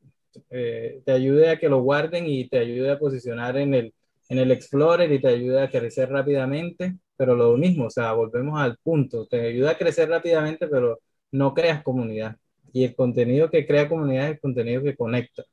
eh, 0.49 1.01
te 1.05 1.11
ayude 1.11 1.49
a 1.49 1.59
que 1.59 1.69
lo 1.69 1.81
guarden 1.81 2.25
y 2.27 2.47
te 2.47 2.59
ayude 2.59 2.91
a 2.91 2.99
posicionar 2.99 3.57
en 3.57 3.73
el, 3.73 3.93
en 4.29 4.37
el 4.39 4.51
Explorer 4.51 5.11
y 5.11 5.21
te 5.21 5.27
ayude 5.27 5.61
a 5.61 5.69
crecer 5.69 6.09
rápidamente, 6.09 6.95
pero 7.15 7.35
lo 7.35 7.55
mismo, 7.57 7.85
o 7.85 7.89
sea, 7.89 8.13
volvemos 8.13 8.59
al 8.59 8.77
punto, 8.77 9.27
te 9.27 9.47
ayuda 9.47 9.71
a 9.71 9.77
crecer 9.77 10.09
rápidamente, 10.09 10.67
pero 10.67 10.99
no 11.31 11.53
creas 11.53 11.83
comunidad. 11.83 12.35
Y 12.71 12.83
el 12.83 12.95
contenido 12.95 13.49
que 13.49 13.65
crea 13.65 13.89
comunidad 13.89 14.25
es 14.25 14.31
el 14.33 14.39
contenido 14.39 14.83
que 14.83 14.95
conecta. 14.95 15.43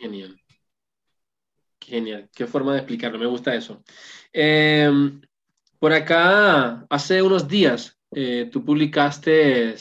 genial. 0.00 0.36
Genial, 1.80 2.30
qué 2.34 2.46
forma 2.46 2.72
de 2.72 2.78
explicarlo, 2.78 3.18
me 3.18 3.26
gusta 3.26 3.54
eso. 3.54 3.82
Em, 4.32 5.20
por 5.78 5.92
acá, 5.92 6.86
hace 6.88 7.20
unos 7.20 7.46
días, 7.46 7.98
eh, 8.12 8.48
tú 8.50 8.64
publicaste 8.64 9.74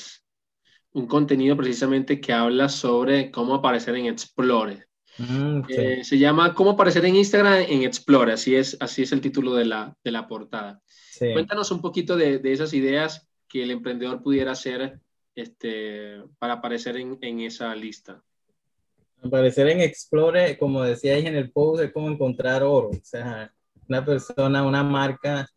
un 0.94 1.08
contenido 1.08 1.58
precisamente 1.58 2.22
que 2.22 2.34
habla 2.34 2.70
sobre 2.70 3.32
cómo 3.32 3.56
aparecer 3.56 3.96
en 3.96 4.06
Explorer. 4.06 4.88
Mm, 5.18 5.62
eh, 5.70 6.04
se 6.04 6.18
llama 6.18 6.56
Cómo 6.56 6.72
aparecer 6.72 7.06
en 7.06 7.16
Instagram 7.16 7.66
en 7.68 7.84
Explorer, 7.84 8.34
así 8.34 8.56
es, 8.56 8.78
así 8.80 9.04
es 9.04 9.12
el 9.12 9.22
título 9.22 9.54
de 9.54 9.66
la, 9.66 9.96
de 10.04 10.12
la 10.12 10.28
portada. 10.28 10.82
Cuéntanos 11.20 11.72
un 11.72 11.82
poquito 11.82 12.18
de, 12.18 12.40
de, 12.40 12.52
esas 12.52 12.74
ideas 12.74 13.28
que 13.48 13.64
el 13.64 13.72
emprendedor 13.72 14.22
pudiera 14.24 14.52
hacer 14.52 15.00
este, 15.36 16.22
para 16.40 16.54
aparecer 16.54 16.98
en, 16.98 17.18
en 17.22 17.42
esa 17.42 17.74
lista. 17.76 18.22
Aparecer 19.22 19.70
en 19.70 19.82
Explore, 19.82 20.58
como 20.58 20.84
decíais 20.84 21.26
en 21.26 21.36
el 21.36 21.52
post, 21.52 21.84
es 21.84 21.94
como 21.94 22.10
encontrar 22.10 22.64
oro. 22.64 22.90
O 22.90 23.00
sea, 23.04 23.54
una 23.88 24.04
persona, 24.04 24.64
una 24.64 24.84
marca, 24.84 25.48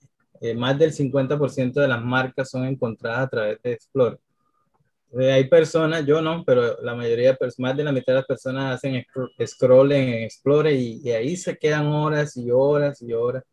eh, 0.41 0.55
más 0.55 0.79
del 0.79 0.93
50% 0.93 1.73
de 1.73 1.89
las 1.89 2.03
marcas 2.03 2.51
son 2.51 2.67
encontradas 2.67 3.27
a 3.27 3.29
través 3.29 3.63
de 3.63 3.73
Explore. 3.73 4.19
Hay 5.19 5.49
personas, 5.49 6.05
yo 6.05 6.21
no, 6.21 6.45
pero 6.45 6.81
la 6.83 6.95
mayoría, 6.95 7.33
de 7.33 7.53
más 7.59 7.77
de 7.77 7.85
la 7.85 7.93
mitad 7.93 8.13
de 8.13 8.19
las 8.19 8.27
personas 8.27 8.75
hacen 8.75 9.05
scroll 9.47 9.93
en 9.93 10.25
Explore 10.25 10.73
y, 10.75 11.01
y 11.03 11.11
ahí 11.11 11.37
se 11.37 11.57
quedan 11.57 11.87
horas 11.87 12.37
y 12.37 12.51
horas 12.51 13.01
y 13.01 13.13
horas 13.13 13.45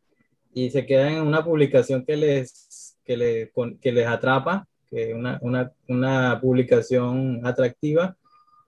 y 0.53 0.69
se 0.69 0.85
quedan 0.85 1.13
en 1.13 1.21
una 1.21 1.43
publicación 1.43 2.05
que 2.05 2.15
les, 2.15 2.97
que 3.03 3.17
les, 3.17 3.49
que 3.81 3.91
les 3.91 4.07
atrapa, 4.07 4.67
que 4.89 5.13
una, 5.13 5.39
una, 5.41 5.71
una 5.87 6.39
publicación 6.41 7.41
atractiva 7.45 8.15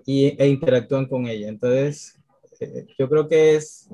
y, 0.05 0.41
e 0.41 0.47
interactúan 0.47 1.05
con 1.05 1.27
ella. 1.27 1.47
Entonces, 1.47 2.19
eh, 2.59 2.85
yo 2.97 3.09
creo 3.09 3.27
que 3.27 3.55
es 3.55 3.89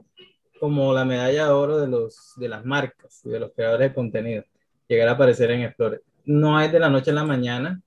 como 0.59 0.93
la 0.93 1.05
medalla 1.05 1.45
de 1.45 1.51
oro 1.51 1.79
de, 1.79 1.87
los, 1.87 2.33
de 2.37 2.47
las 2.47 2.63
marcas 2.63 3.21
y 3.25 3.29
de 3.29 3.39
los 3.39 3.51
creadores 3.51 3.89
de 3.89 3.95
contenido, 3.95 4.43
llegar 4.87 5.09
a 5.09 5.13
aparecer 5.13 5.51
en 5.51 5.61
Explore. 5.61 6.01
No 6.25 6.61
es 6.61 6.71
de 6.71 6.79
la 6.79 6.89
noche 6.89 7.11
a 7.11 7.15
la 7.15 7.23
mañana 7.23 7.81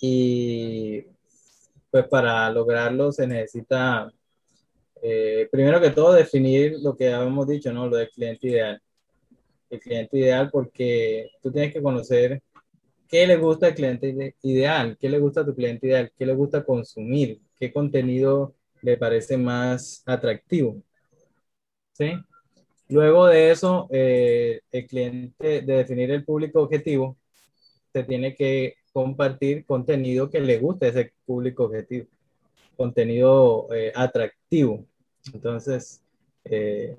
y 0.00 1.02
pues 1.90 2.06
para 2.08 2.50
lograrlo 2.50 3.12
se 3.12 3.26
necesita, 3.26 4.10
eh, 5.02 5.48
primero 5.50 5.80
que 5.80 5.90
todo, 5.90 6.12
definir 6.12 6.78
lo 6.80 6.96
que 6.96 7.12
habíamos 7.12 7.46
dicho, 7.48 7.72
¿no? 7.72 7.88
Lo 7.88 7.96
del 7.96 8.10
cliente 8.10 8.48
ideal. 8.48 8.82
El 9.70 9.80
cliente 9.80 10.18
ideal 10.18 10.50
porque 10.50 11.30
tú 11.42 11.52
tienes 11.52 11.72
que 11.72 11.82
conocer 11.82 12.42
¿Qué 13.14 13.28
le 13.28 13.36
gusta 13.36 13.68
al 13.68 13.74
cliente 13.76 14.34
ideal? 14.42 14.96
¿Qué 14.98 15.08
le 15.08 15.20
gusta 15.20 15.42
a 15.42 15.44
tu 15.46 15.54
cliente 15.54 15.86
ideal? 15.86 16.10
¿Qué 16.18 16.26
le 16.26 16.34
gusta 16.34 16.64
consumir? 16.64 17.40
¿Qué 17.56 17.72
contenido 17.72 18.56
le 18.82 18.96
parece 18.96 19.36
más 19.36 20.02
atractivo? 20.04 20.82
¿Sí? 21.92 22.12
Luego 22.88 23.26
de 23.26 23.52
eso, 23.52 23.88
eh, 23.92 24.62
el 24.72 24.86
cliente, 24.88 25.62
de 25.62 25.76
definir 25.76 26.10
el 26.10 26.24
público 26.24 26.62
objetivo, 26.62 27.16
se 27.92 28.02
tiene 28.02 28.34
que 28.34 28.74
compartir 28.94 29.66
contenido 29.66 30.30
que 30.30 30.40
le 30.40 30.58
guste 30.58 30.86
a 30.86 30.88
ese 30.88 31.12
público 31.26 31.64
objetivo, 31.64 32.06
contenido 32.78 33.68
eh, 33.74 33.92
atractivo. 33.94 34.86
Entonces, 35.34 36.02
eh, 36.46 36.96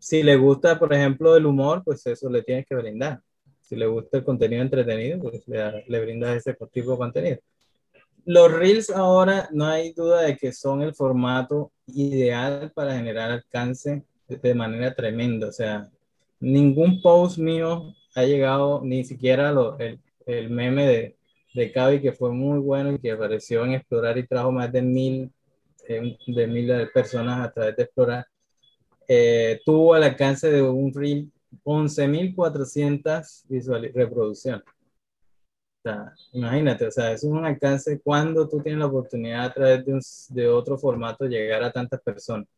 si 0.00 0.24
le 0.24 0.34
gusta, 0.34 0.76
por 0.80 0.92
ejemplo, 0.92 1.36
el 1.36 1.46
humor, 1.46 1.82
pues 1.84 2.04
eso 2.06 2.28
le 2.28 2.42
tienes 2.42 2.66
que 2.66 2.74
brindar 2.74 3.20
si 3.64 3.76
le 3.76 3.86
gusta 3.86 4.18
el 4.18 4.24
contenido 4.24 4.62
entretenido, 4.62 5.18
pues 5.20 5.46
le, 5.48 5.84
le 5.88 6.00
brindas 6.00 6.36
ese 6.36 6.56
tipo 6.70 6.92
de 6.92 6.98
contenido. 6.98 7.38
Los 8.26 8.52
Reels 8.52 8.90
ahora 8.90 9.48
no 9.52 9.66
hay 9.66 9.92
duda 9.92 10.22
de 10.22 10.36
que 10.36 10.52
son 10.52 10.82
el 10.82 10.94
formato 10.94 11.72
ideal 11.86 12.70
para 12.74 12.94
generar 12.94 13.30
alcance 13.30 14.02
de 14.28 14.54
manera 14.54 14.94
tremenda. 14.94 15.48
O 15.48 15.52
sea, 15.52 15.90
ningún 16.40 17.00
post 17.00 17.38
mío 17.38 17.94
ha 18.14 18.24
llegado, 18.24 18.82
ni 18.82 19.04
siquiera 19.04 19.50
lo, 19.50 19.78
el, 19.78 19.98
el, 20.26 20.50
meme 20.50 20.86
de, 20.86 21.16
de 21.54 21.72
Cavi, 21.72 22.02
que 22.02 22.12
fue 22.12 22.32
muy 22.32 22.58
bueno 22.58 22.92
y 22.92 22.98
que 22.98 23.12
apareció 23.12 23.64
en 23.64 23.72
Explorar 23.74 24.18
y 24.18 24.26
trajo 24.26 24.50
más 24.52 24.70
de 24.72 24.82
mil, 24.82 25.32
eh, 25.88 26.18
de 26.26 26.46
mil 26.46 26.90
personas 26.92 27.46
a 27.46 27.52
través 27.52 27.76
de 27.76 27.84
Explorar. 27.84 28.26
Eh, 29.06 29.60
tuvo 29.64 29.96
el 29.96 30.02
alcance 30.02 30.50
de 30.50 30.62
un 30.62 30.92
reel 30.92 31.30
11.400 31.62 33.44
reproducciones. 33.94 34.64
O 34.66 35.82
sea, 35.84 36.12
imagínate, 36.32 36.86
o 36.86 36.90
sea, 36.90 37.12
es 37.12 37.22
un 37.24 37.44
alcance 37.44 38.00
cuando 38.00 38.48
tú 38.48 38.62
tienes 38.62 38.80
la 38.80 38.86
oportunidad 38.86 39.44
a 39.44 39.52
través 39.52 39.84
de, 39.84 40.00
de 40.30 40.48
otro 40.48 40.78
formato 40.78 41.26
llegar 41.26 41.62
a 41.62 41.70
tantas 41.70 42.00
personas. 42.00 42.48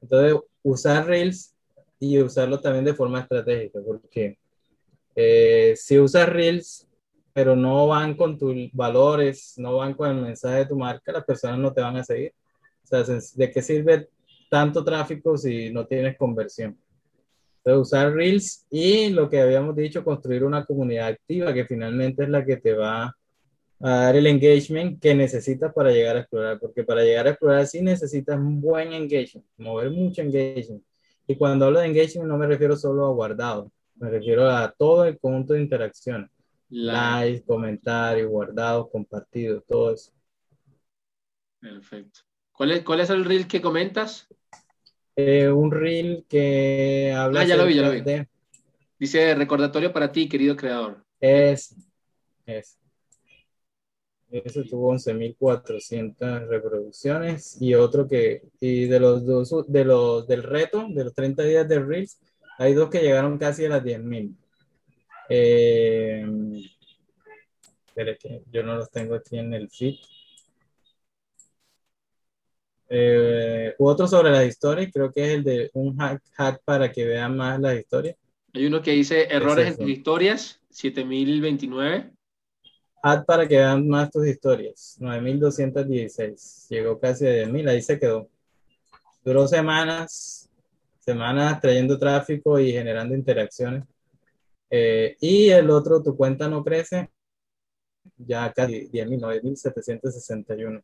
Entonces, 0.00 0.40
usar 0.62 1.04
Reels 1.06 1.52
y 1.98 2.20
usarlo 2.20 2.60
también 2.60 2.84
de 2.84 2.94
forma 2.94 3.20
estratégica, 3.20 3.80
porque 3.84 4.38
eh, 5.14 5.74
si 5.76 5.98
usas 5.98 6.28
Reels, 6.28 6.86
pero 7.32 7.56
no 7.56 7.86
van 7.86 8.14
con 8.14 8.38
tus 8.38 8.70
valores, 8.72 9.54
no 9.56 9.76
van 9.76 9.94
con 9.94 10.10
el 10.10 10.22
mensaje 10.22 10.58
de 10.58 10.66
tu 10.66 10.76
marca, 10.76 11.12
las 11.12 11.24
personas 11.24 11.58
no 11.58 11.72
te 11.72 11.80
van 11.80 11.96
a 11.96 12.04
seguir. 12.04 12.32
O 12.84 12.86
sea, 12.86 13.04
¿de 13.34 13.50
qué 13.50 13.62
sirve 13.62 14.08
tanto 14.50 14.84
tráfico 14.84 15.36
si 15.36 15.70
no 15.70 15.86
tienes 15.86 16.16
conversión? 16.16 16.76
Entonces, 17.58 17.88
usar 17.88 18.12
Reels 18.14 18.66
y 18.70 19.10
lo 19.10 19.28
que 19.28 19.40
habíamos 19.40 19.76
dicho, 19.76 20.02
construir 20.02 20.44
una 20.44 20.64
comunidad 20.64 21.08
activa 21.08 21.52
que 21.52 21.66
finalmente 21.66 22.24
es 22.24 22.30
la 22.30 22.44
que 22.44 22.56
te 22.56 22.72
va 22.72 23.14
a 23.80 23.90
dar 23.90 24.16
el 24.16 24.26
engagement 24.26 25.00
que 25.00 25.14
necesitas 25.14 25.72
para 25.72 25.90
llegar 25.90 26.16
a 26.16 26.20
explorar, 26.20 26.58
porque 26.58 26.84
para 26.84 27.02
llegar 27.02 27.26
a 27.26 27.30
explorar 27.30 27.66
sí 27.66 27.80
necesitas 27.82 28.38
un 28.38 28.60
buen 28.60 28.92
engagement, 28.92 29.46
mover 29.58 29.90
mucho 29.90 30.22
engagement. 30.22 30.82
Y 31.26 31.36
cuando 31.36 31.66
hablo 31.66 31.80
de 31.80 31.86
engagement 31.86 32.28
no 32.28 32.38
me 32.38 32.46
refiero 32.46 32.76
solo 32.76 33.06
a 33.06 33.12
guardado, 33.12 33.70
me 33.96 34.10
refiero 34.10 34.50
a 34.50 34.74
todo 34.76 35.04
el 35.04 35.18
conjunto 35.18 35.52
de 35.52 35.60
interacción. 35.60 36.30
Likes, 36.70 37.44
comentarios, 37.44 38.30
guardados, 38.30 38.88
compartidos, 38.90 39.64
todo 39.66 39.92
eso. 39.92 40.12
Perfecto. 41.58 42.20
¿Cuál 42.52 42.72
es, 42.72 42.84
cuál 42.84 43.00
es 43.00 43.10
el 43.10 43.24
reel 43.24 43.46
que 43.48 43.60
comentas? 43.60 44.28
Eh, 45.16 45.48
un 45.50 45.70
reel 45.70 46.24
que 46.28 47.12
habla. 47.16 47.40
Ah, 47.40 47.44
ya 47.44 47.56
lo 47.56 47.66
vi, 47.66 47.74
ya 47.74 47.82
lo 47.82 47.90
vi. 47.90 48.02
Dice 48.98 49.34
recordatorio 49.34 49.92
para 49.92 50.12
ti, 50.12 50.28
querido 50.28 50.56
creador. 50.56 51.04
Es. 51.18 51.74
Es. 52.46 52.78
Ese 54.30 54.62
tuvo 54.62 54.92
11.400 54.94 56.46
reproducciones 56.46 57.60
y 57.60 57.74
otro 57.74 58.06
que, 58.06 58.42
y 58.60 58.84
de 58.86 59.00
los 59.00 59.26
dos, 59.26 59.66
de 59.66 59.84
los 59.84 60.28
del 60.28 60.44
reto, 60.44 60.86
de 60.88 61.04
los 61.04 61.14
30 61.14 61.42
días 61.42 61.68
de 61.68 61.80
Reels, 61.80 62.20
hay 62.56 62.74
dos 62.74 62.90
que 62.90 63.00
llegaron 63.00 63.38
casi 63.38 63.64
a 63.64 63.70
las 63.70 63.82
10.000. 63.82 64.36
Eh, 65.32 66.26
que 67.94 68.42
yo 68.50 68.62
no 68.64 68.74
los 68.74 68.90
tengo 68.90 69.14
aquí 69.14 69.38
en 69.38 69.54
el 69.54 69.70
feed. 69.70 69.94
Eh, 72.88 73.74
otro 73.78 74.08
sobre 74.08 74.30
las 74.30 74.46
historias, 74.46 74.90
creo 74.92 75.12
que 75.12 75.24
es 75.24 75.30
el 75.30 75.44
de 75.44 75.70
un 75.74 75.96
hack, 75.96 76.60
para 76.64 76.90
que 76.90 77.04
vean 77.04 77.36
más 77.36 77.60
las 77.60 77.78
historias. 77.78 78.16
Hay 78.52 78.66
uno 78.66 78.82
que 78.82 78.90
dice 78.90 79.28
errores 79.32 79.68
en 79.68 79.76
tus 79.76 79.88
historias, 79.88 80.60
7029. 80.70 82.10
Ad 83.02 83.24
para 83.24 83.46
que 83.46 83.56
vean 83.56 83.86
más 83.88 84.10
tus 84.10 84.26
historias. 84.26 84.96
9216. 84.98 86.66
Llegó 86.68 86.98
casi 86.98 87.26
a 87.26 87.30
10.000, 87.30 87.68
ahí 87.68 87.80
se 87.80 87.98
quedó. 88.00 88.28
Duró 89.24 89.46
semanas, 89.46 90.50
semanas 90.98 91.60
trayendo 91.60 91.96
tráfico 91.96 92.58
y 92.58 92.72
generando 92.72 93.14
interacciones. 93.14 93.84
Eh, 94.70 95.16
y 95.20 95.50
el 95.50 95.70
otro, 95.70 96.02
tu 96.02 96.16
cuenta 96.16 96.48
no 96.48 96.62
crece, 96.62 97.10
ya 98.16 98.52
casi 98.52 98.88
10.000, 98.88 99.20
9.761. 99.20 100.82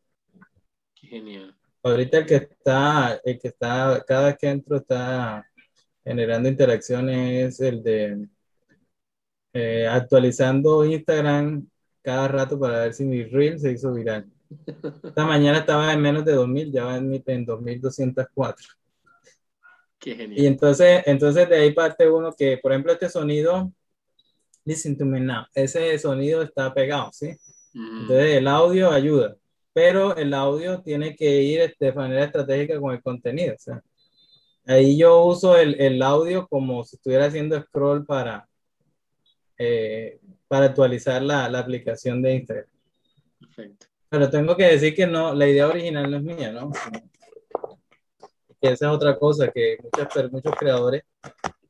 Qué 0.94 1.06
genial. 1.06 1.56
Ahorita 1.82 2.18
el 2.18 2.26
que 2.26 2.34
está, 2.34 3.20
el 3.24 3.38
que 3.38 3.48
está, 3.48 4.02
cada 4.06 4.26
vez 4.26 4.38
que 4.38 4.48
entro 4.48 4.76
está 4.78 5.46
generando 6.04 6.48
interacciones 6.48 7.54
es 7.54 7.60
el 7.60 7.82
de 7.82 8.28
eh, 9.52 9.86
actualizando 9.86 10.84
Instagram 10.84 11.66
cada 12.02 12.28
rato 12.28 12.58
para 12.58 12.80
ver 12.80 12.94
si 12.94 13.04
mi 13.04 13.24
reel 13.24 13.58
se 13.58 13.72
hizo 13.72 13.92
viral. 13.92 14.30
Esta 15.02 15.24
mañana 15.26 15.58
estaba 15.58 15.92
en 15.92 16.00
menos 16.00 16.24
de 16.24 16.32
2000, 16.32 16.72
ya 16.72 16.84
va 16.84 16.96
en, 16.96 17.22
en 17.26 17.44
2204. 17.44 18.66
Qué 19.98 20.14
genial. 20.14 20.40
Y 20.40 20.46
entonces, 20.46 21.02
entonces 21.06 21.48
de 21.48 21.56
ahí 21.56 21.72
parte 21.72 22.08
uno 22.08 22.32
que, 22.32 22.58
por 22.58 22.72
ejemplo, 22.72 22.92
este 22.92 23.08
sonido, 23.08 23.72
listen 24.66 24.98
to 24.98 25.06
me 25.06 25.20
now, 25.20 25.46
ese 25.54 25.98
sonido 25.98 26.42
está 26.42 26.74
pegado, 26.74 27.10
¿sí? 27.12 27.34
Entonces 27.72 28.36
el 28.36 28.48
audio 28.48 28.90
ayuda, 28.90 29.36
pero 29.72 30.16
el 30.16 30.34
audio 30.34 30.82
tiene 30.82 31.14
que 31.14 31.42
ir 31.42 31.76
de 31.78 31.92
manera 31.92 32.24
estratégica 32.24 32.80
con 32.80 32.94
el 32.94 33.02
contenido. 33.02 33.54
O 33.54 33.58
sea, 33.58 33.82
ahí 34.66 34.98
yo 34.98 35.24
uso 35.24 35.56
el, 35.56 35.80
el 35.80 36.02
audio 36.02 36.48
como 36.48 36.84
si 36.84 36.96
estuviera 36.96 37.26
haciendo 37.26 37.60
scroll 37.60 38.04
para, 38.04 38.48
eh, 39.58 40.18
para 40.48 40.66
actualizar 40.66 41.22
la, 41.22 41.48
la, 41.48 41.60
aplicación 41.60 42.22
de 42.22 42.34
Instagram. 42.34 42.66
Perfecto. 43.38 43.86
Pero 44.08 44.30
tengo 44.30 44.56
que 44.56 44.64
decir 44.64 44.94
que 44.94 45.06
no, 45.06 45.34
la 45.34 45.46
idea 45.46 45.68
original 45.68 46.10
no 46.10 46.16
es 46.16 46.22
mía, 46.22 46.52
¿no? 46.52 46.72
Que 48.60 48.68
esa 48.68 48.86
es 48.86 48.92
otra 48.92 49.18
cosa 49.18 49.48
que 49.52 49.76
muchos, 49.82 50.32
muchos 50.32 50.54
creadores 50.56 51.04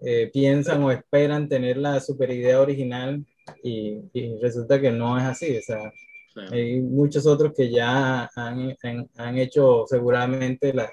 eh, 0.09 0.31
piensan 0.33 0.85
o 0.85 0.93
esperan 0.93 1.49
tener 1.49 1.79
la 1.79 1.99
super 1.99 2.31
idea 2.31 2.61
original 2.61 3.27
y, 3.61 3.99
y, 4.13 4.39
resulta 4.41 4.81
que 4.81 4.93
no 4.93 5.19
es 5.19 5.25
así. 5.25 5.59
O 5.59 5.63
sea, 5.63 5.93
hay 6.53 6.81
muchos 6.81 7.27
otros 7.27 7.53
que 7.57 7.69
ya 7.69 8.31
han, 8.37 8.77
han, 8.85 9.11
han 9.17 9.39
hecho 9.39 9.85
seguramente 9.89 10.73
la, 10.73 10.89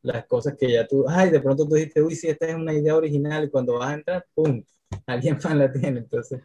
las 0.00 0.24
cosas 0.26 0.54
que 0.58 0.72
ya 0.72 0.86
tú, 0.86 1.04
ay, 1.06 1.28
de 1.28 1.40
pronto 1.40 1.68
tú 1.68 1.74
dijiste, 1.74 2.00
uy, 2.00 2.14
sí, 2.14 2.28
esta 2.28 2.46
es 2.46 2.54
una 2.54 2.72
idea 2.72 2.96
original 2.96 3.44
y 3.44 3.50
cuando 3.50 3.78
vas 3.78 3.90
a 3.90 3.94
entrar, 3.94 4.26
¡pum! 4.32 4.64
Alguien 5.06 5.38
más 5.44 5.54
la 5.54 5.70
tiene, 5.70 5.98
entonces. 5.98 6.40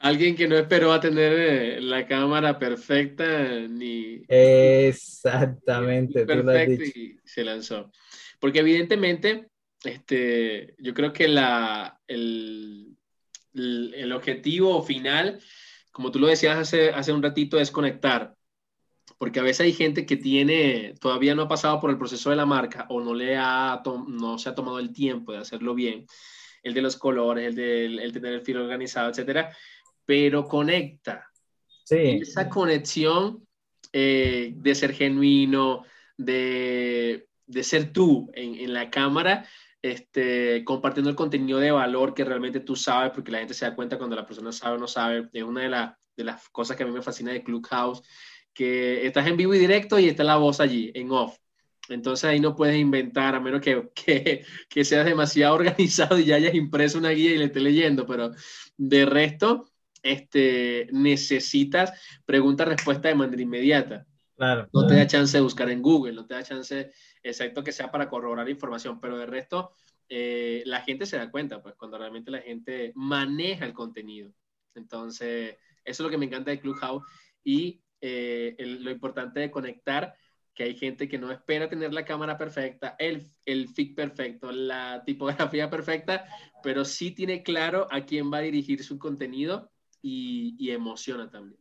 Alguien 0.00 0.34
que 0.34 0.48
no 0.48 0.56
esperó 0.56 0.92
a 0.92 1.00
tener 1.00 1.32
eh, 1.32 1.80
la 1.80 2.08
cámara 2.08 2.58
perfecta 2.58 3.68
ni... 3.68 4.22
Exactamente, 4.26 6.24
perfecto 6.26 6.82
y 6.82 7.20
se 7.24 7.44
lanzó. 7.44 7.92
Porque 8.40 8.60
evidentemente, 8.60 9.49
este, 9.84 10.74
yo 10.78 10.94
creo 10.94 11.12
que 11.12 11.28
la, 11.28 12.00
el, 12.06 12.96
el, 13.54 14.12
objetivo 14.12 14.82
final, 14.82 15.40
como 15.92 16.10
tú 16.10 16.18
lo 16.18 16.26
decías 16.26 16.58
hace, 16.58 16.90
hace 16.90 17.12
un 17.12 17.22
ratito, 17.22 17.58
es 17.58 17.70
conectar. 17.70 18.34
Porque 19.18 19.40
a 19.40 19.42
veces 19.42 19.60
hay 19.60 19.72
gente 19.72 20.06
que 20.06 20.16
tiene, 20.16 20.94
todavía 21.00 21.34
no 21.34 21.42
ha 21.42 21.48
pasado 21.48 21.80
por 21.80 21.90
el 21.90 21.98
proceso 21.98 22.30
de 22.30 22.36
la 22.36 22.46
marca 22.46 22.86
o 22.88 23.00
no, 23.00 23.14
le 23.14 23.36
ha, 23.36 23.82
no 24.08 24.38
se 24.38 24.48
ha 24.48 24.54
tomado 24.54 24.78
el 24.78 24.92
tiempo 24.92 25.32
de 25.32 25.38
hacerlo 25.38 25.74
bien 25.74 26.06
el 26.62 26.74
de 26.74 26.82
los 26.82 26.96
colores, 26.96 27.48
el 27.48 27.54
de 27.54 27.86
el 27.86 28.12
tener 28.12 28.34
el 28.34 28.42
filo 28.42 28.62
organizado, 28.62 29.10
etcétera, 29.10 29.54
pero 30.04 30.46
conecta. 30.46 31.30
Sí. 31.84 32.20
Esa 32.22 32.48
conexión 32.48 33.46
eh, 33.92 34.52
de 34.56 34.74
ser 34.74 34.92
genuino, 34.92 35.84
de, 36.16 37.28
de 37.46 37.62
ser 37.64 37.92
tú 37.92 38.30
en, 38.34 38.56
en, 38.56 38.72
la 38.72 38.90
cámara, 38.90 39.46
este, 39.82 40.64
compartiendo 40.64 41.10
el 41.10 41.16
contenido 41.16 41.58
de 41.58 41.70
valor 41.70 42.14
que 42.14 42.24
realmente 42.24 42.60
tú 42.60 42.76
sabes, 42.76 43.12
porque 43.12 43.32
la 43.32 43.38
gente 43.38 43.54
se 43.54 43.64
da 43.64 43.74
cuenta 43.74 43.98
cuando 43.98 44.16
la 44.16 44.26
persona 44.26 44.52
sabe 44.52 44.76
o 44.76 44.78
no 44.78 44.86
sabe. 44.86 45.28
Es 45.32 45.42
una 45.42 45.62
de, 45.62 45.92
de 46.16 46.24
las 46.24 46.48
cosas 46.50 46.76
que 46.76 46.82
a 46.82 46.86
mí 46.86 46.92
me 46.92 47.02
fascina 47.02 47.32
de 47.32 47.42
Clubhouse, 47.42 48.02
que 48.52 49.06
estás 49.06 49.26
en 49.26 49.36
vivo 49.36 49.54
y 49.54 49.58
directo 49.58 49.98
y 49.98 50.08
está 50.08 50.24
la 50.24 50.36
voz 50.36 50.60
allí, 50.60 50.90
en 50.94 51.10
off. 51.10 51.36
Entonces 51.88 52.24
ahí 52.24 52.40
no 52.40 52.54
puedes 52.54 52.76
inventar, 52.76 53.34
a 53.34 53.40
menos 53.40 53.60
que, 53.60 53.90
que, 53.94 54.44
que, 54.68 54.84
seas 54.84 55.04
demasiado 55.04 55.54
organizado 55.56 56.18
y 56.18 56.24
ya 56.24 56.36
hayas 56.36 56.54
impreso 56.54 56.98
una 56.98 57.10
guía 57.10 57.32
y 57.32 57.38
le 57.38 57.46
estés 57.46 57.62
leyendo, 57.62 58.06
pero 58.06 58.32
de 58.76 59.06
resto, 59.06 59.70
este, 60.02 60.88
necesitas 60.92 61.92
pregunta-respuesta 62.24 63.08
de 63.08 63.14
manera 63.14 63.42
inmediata. 63.42 64.06
No 64.72 64.86
te 64.86 64.94
da 64.94 65.06
chance 65.06 65.36
de 65.36 65.42
buscar 65.42 65.68
en 65.68 65.82
Google, 65.82 66.14
no 66.14 66.26
te 66.26 66.34
da 66.34 66.42
chance, 66.42 66.90
exacto, 67.22 67.62
que 67.62 67.72
sea 67.72 67.90
para 67.90 68.08
corroborar 68.08 68.48
información, 68.48 68.98
pero 68.98 69.18
de 69.18 69.26
resto, 69.26 69.74
eh, 70.08 70.62
la 70.64 70.80
gente 70.80 71.04
se 71.04 71.18
da 71.18 71.30
cuenta, 71.30 71.62
pues, 71.62 71.74
cuando 71.74 71.98
realmente 71.98 72.30
la 72.30 72.40
gente 72.40 72.92
maneja 72.94 73.66
el 73.66 73.74
contenido. 73.74 74.32
Entonces, 74.74 75.56
eso 75.84 76.02
es 76.02 76.04
lo 76.04 76.08
que 76.08 76.16
me 76.16 76.24
encanta 76.24 76.50
de 76.50 76.60
Clubhouse 76.60 77.04
y 77.44 77.82
eh, 78.00 78.56
lo 78.58 78.90
importante 78.90 79.40
de 79.40 79.50
conectar 79.50 80.14
que 80.54 80.64
hay 80.64 80.74
gente 80.74 81.06
que 81.06 81.18
no 81.18 81.30
espera 81.30 81.68
tener 81.68 81.92
la 81.92 82.06
cámara 82.06 82.38
perfecta, 82.38 82.96
el, 82.98 83.30
el 83.44 83.68
FIC 83.68 83.94
perfecto, 83.94 84.50
la 84.52 85.02
tipografía 85.04 85.68
perfecta, 85.68 86.24
pero 86.62 86.84
sí 86.86 87.10
tiene 87.10 87.42
claro 87.42 87.86
a 87.90 88.06
quién 88.06 88.32
va 88.32 88.38
a 88.38 88.42
dirigir 88.42 88.82
su 88.82 88.98
contenido 88.98 89.70
y 90.02 90.70
emociona 90.70 91.30
también. 91.30 91.59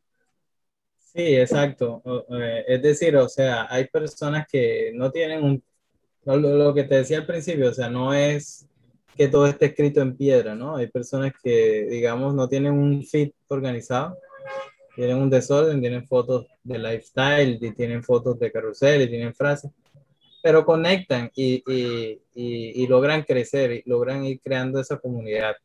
Sí, 1.14 1.36
exacto. 1.36 2.02
Eh, 2.30 2.66
es 2.68 2.82
decir, 2.82 3.16
o 3.18 3.28
sea, 3.28 3.68
hay 3.70 3.88
personas 3.88 4.48
que 4.52 4.92
no 4.94 5.12
tienen 5.12 5.44
un, 5.44 5.64
lo, 6.26 6.74
que 6.74 6.84
te 6.84 6.96
decía 6.96 7.18
al 7.18 7.26
principio, 7.26 7.70
o 7.70 7.74
sea, 7.74 7.90
no 7.90 8.14
es 8.14 8.68
que 9.16 9.28
todo 9.28 9.48
esté 9.48 9.68
escrito 9.68 10.02
en 10.02 10.16
piedra, 10.16 10.56
¿no? 10.56 10.78
Hay 10.78 10.88
personas 10.88 11.34
que, 11.42 11.88
digamos, 11.90 12.34
no 12.36 12.48
tienen 12.48 12.74
un 12.74 13.04
fit 13.04 13.34
organizado 13.48 14.18
tienen 15.00 15.18
un 15.18 15.30
desorden, 15.30 15.80
tienen 15.80 16.06
fotos 16.06 16.46
de 16.62 16.78
lifestyle, 16.78 17.58
y 17.62 17.72
tienen 17.72 18.04
fotos 18.04 18.38
de 18.38 18.52
carrusel, 18.52 19.04
y 19.04 19.08
tienen 19.08 19.34
frases, 19.34 19.72
pero 20.44 20.66
conectan 20.66 21.32
y, 21.34 21.64
y, 21.66 22.22
y, 22.34 22.86
logran 22.86 23.24
crecer, 23.24 23.72
y 23.72 23.84
logran 23.86 24.26
ir 24.26 24.42
creando 24.42 24.82
esa 24.82 24.98
comunidad. 24.98 25.56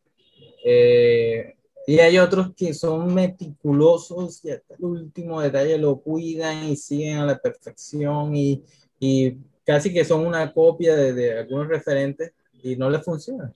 Eh, 0.64 1.56
y 1.86 1.98
hay 1.98 2.18
otros 2.18 2.54
que 2.56 2.72
son 2.72 3.12
meticulosos 3.14 4.44
y 4.44 4.50
hasta 4.50 4.74
el 4.74 4.84
último 4.84 5.40
detalle 5.40 5.76
lo 5.78 6.00
cuidan 6.00 6.64
y 6.64 6.76
siguen 6.76 7.18
a 7.18 7.26
la 7.26 7.38
perfección 7.38 8.34
y, 8.34 8.62
y 8.98 9.36
casi 9.64 9.92
que 9.92 10.04
son 10.04 10.26
una 10.26 10.52
copia 10.52 10.96
de, 10.96 11.12
de, 11.12 11.38
algunos 11.38 11.68
referentes 11.68 12.32
y 12.62 12.76
no 12.76 12.88
les 12.88 13.02
funciona. 13.02 13.52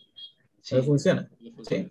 Sí, 0.60 0.74
no 0.74 0.78
les 0.78 0.86
funciona. 0.86 1.30
¿sí? 1.62 1.88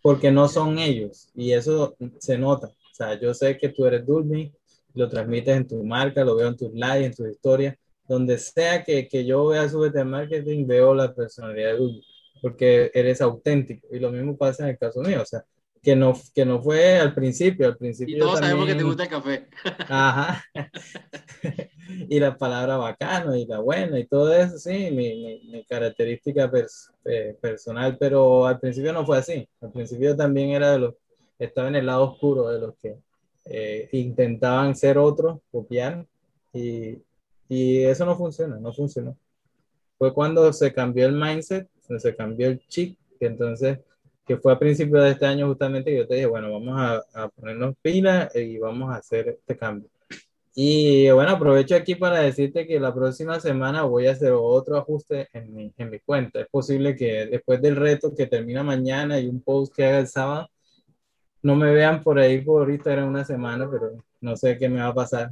Porque 0.00 0.30
no 0.30 0.48
son 0.48 0.78
ellos 0.78 1.28
y 1.34 1.52
eso 1.52 1.96
se 2.18 2.38
nota. 2.38 2.68
O 2.68 2.94
sea, 2.94 3.20
yo 3.20 3.34
sé 3.34 3.58
que 3.58 3.68
tú 3.68 3.84
eres 3.84 4.06
Dulby, 4.06 4.52
lo 4.94 5.08
transmites 5.10 5.54
en 5.54 5.68
tu 5.68 5.84
marca, 5.84 6.24
lo 6.24 6.36
veo 6.36 6.48
en 6.48 6.56
tus 6.56 6.72
likes, 6.72 7.04
en 7.04 7.14
tus 7.14 7.28
historias, 7.28 7.76
donde 8.08 8.38
sea 8.38 8.82
que, 8.82 9.08
que 9.08 9.26
yo 9.26 9.46
vea 9.48 9.68
su 9.68 9.82
de 9.82 10.04
marketing, 10.04 10.66
veo 10.66 10.94
la 10.94 11.14
personalidad 11.14 11.72
de 11.72 11.78
Google, 11.78 12.02
porque 12.40 12.90
eres 12.94 13.20
auténtico. 13.20 13.86
Y 13.90 13.98
lo 13.98 14.10
mismo 14.10 14.38
pasa 14.38 14.62
en 14.62 14.70
el 14.70 14.78
caso 14.78 15.02
mío, 15.02 15.20
o 15.20 15.26
sea, 15.26 15.44
que 15.86 15.94
no, 15.94 16.20
que 16.34 16.44
no 16.44 16.60
fue 16.60 16.98
al 16.98 17.14
principio, 17.14 17.68
al 17.68 17.76
principio. 17.76 18.16
Y 18.16 18.18
todos 18.18 18.40
sabemos 18.40 18.66
que 18.66 18.74
te 18.74 18.82
gusta 18.82 19.04
el 19.04 19.08
café. 19.08 19.46
Ajá. 19.88 20.42
y 22.08 22.18
la 22.18 22.36
palabra 22.36 22.76
bacano 22.76 23.36
y 23.36 23.46
la 23.46 23.60
buena 23.60 23.96
y 23.96 24.04
todo 24.04 24.34
eso, 24.34 24.58
sí, 24.58 24.90
mi, 24.90 25.40
mi, 25.48 25.64
característica 25.64 26.50
personal, 27.40 27.96
pero 28.00 28.46
al 28.48 28.58
principio 28.58 28.92
no 28.92 29.06
fue 29.06 29.18
así. 29.18 29.48
Al 29.60 29.70
principio 29.70 30.16
también 30.16 30.50
era 30.50 30.72
de 30.72 30.80
los, 30.80 30.94
estaba 31.38 31.68
en 31.68 31.76
el 31.76 31.86
lado 31.86 32.10
oscuro 32.10 32.48
de 32.48 32.58
los 32.58 32.74
que 32.82 32.96
eh, 33.44 33.88
intentaban 33.92 34.74
ser 34.74 34.98
otros, 34.98 35.38
copiar, 35.52 36.04
y, 36.52 36.98
y 37.48 37.84
eso 37.84 38.04
no 38.04 38.16
funciona, 38.16 38.56
no 38.56 38.72
funcionó. 38.72 39.16
Fue 39.98 40.12
cuando 40.12 40.52
se 40.52 40.72
cambió 40.72 41.06
el 41.06 41.12
mindset, 41.12 41.68
se 41.96 42.16
cambió 42.16 42.48
el 42.48 42.58
chip, 42.66 42.98
que 43.20 43.26
entonces 43.26 43.78
que 44.26 44.36
fue 44.36 44.52
a 44.52 44.58
principios 44.58 45.04
de 45.04 45.10
este 45.10 45.26
año 45.26 45.46
justamente 45.46 45.90
que 45.90 45.98
yo 45.98 46.06
te 46.06 46.14
dije, 46.16 46.26
bueno, 46.26 46.52
vamos 46.52 46.74
a, 46.78 47.24
a 47.24 47.28
ponernos 47.28 47.74
pilas 47.80 48.34
y 48.34 48.58
vamos 48.58 48.92
a 48.92 48.96
hacer 48.98 49.28
este 49.28 49.56
cambio. 49.56 49.88
Y 50.58 51.10
bueno, 51.10 51.32
aprovecho 51.32 51.76
aquí 51.76 51.96
para 51.96 52.20
decirte 52.20 52.66
que 52.66 52.80
la 52.80 52.94
próxima 52.94 53.38
semana 53.40 53.82
voy 53.82 54.06
a 54.06 54.12
hacer 54.12 54.32
otro 54.32 54.78
ajuste 54.78 55.28
en 55.34 55.54
mi, 55.54 55.70
en 55.76 55.90
mi 55.90 55.98
cuenta. 56.00 56.40
Es 56.40 56.48
posible 56.48 56.96
que 56.96 57.26
después 57.26 57.60
del 57.60 57.76
reto 57.76 58.14
que 58.16 58.26
termina 58.26 58.62
mañana 58.62 59.20
y 59.20 59.28
un 59.28 59.42
post 59.42 59.74
que 59.76 59.84
haga 59.84 59.98
el 59.98 60.08
sábado, 60.08 60.48
no 61.42 61.56
me 61.56 61.72
vean 61.74 62.02
por 62.02 62.18
ahí 62.18 62.40
por 62.40 62.70
en 62.70 63.02
una 63.04 63.22
semana, 63.26 63.68
pero 63.70 64.02
no 64.22 64.34
sé 64.34 64.56
qué 64.56 64.70
me 64.70 64.80
va 64.80 64.88
a 64.88 64.94
pasar. 64.94 65.30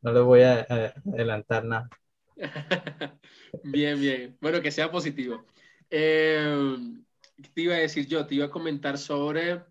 No 0.00 0.12
les 0.14 0.22
voy 0.22 0.40
a, 0.40 0.66
adelantar 1.04 1.66
nada. 1.66 1.90
bien, 3.64 4.00
bien. 4.00 4.38
Bueno, 4.40 4.62
que 4.62 4.70
sea 4.70 4.90
positivo. 4.90 5.44
Eh, 5.90 6.78
te 7.54 7.62
iba 7.62 7.74
a 7.74 7.78
decir 7.78 8.06
yo? 8.06 8.26
Te 8.26 8.34
iba 8.36 8.46
a 8.46 8.50
comentar 8.50 8.98
sobre... 8.98 9.64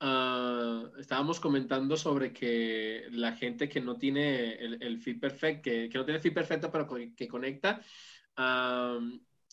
Ah, 0.00 0.82
estábamos 0.98 1.38
comentando 1.38 1.96
sobre 1.96 2.32
que 2.32 3.06
la 3.12 3.36
gente 3.36 3.68
que 3.68 3.80
no 3.80 3.96
tiene 3.96 4.54
el, 4.54 4.82
el 4.82 4.98
feed 4.98 5.20
perfecto, 5.20 5.62
que, 5.62 5.88
que, 5.88 5.96
no 5.96 6.04
tiene 6.04 6.16
el 6.16 6.22
feed 6.22 6.34
perfecto, 6.34 6.72
pero 6.72 6.88
que 7.16 7.28
conecta, 7.28 7.80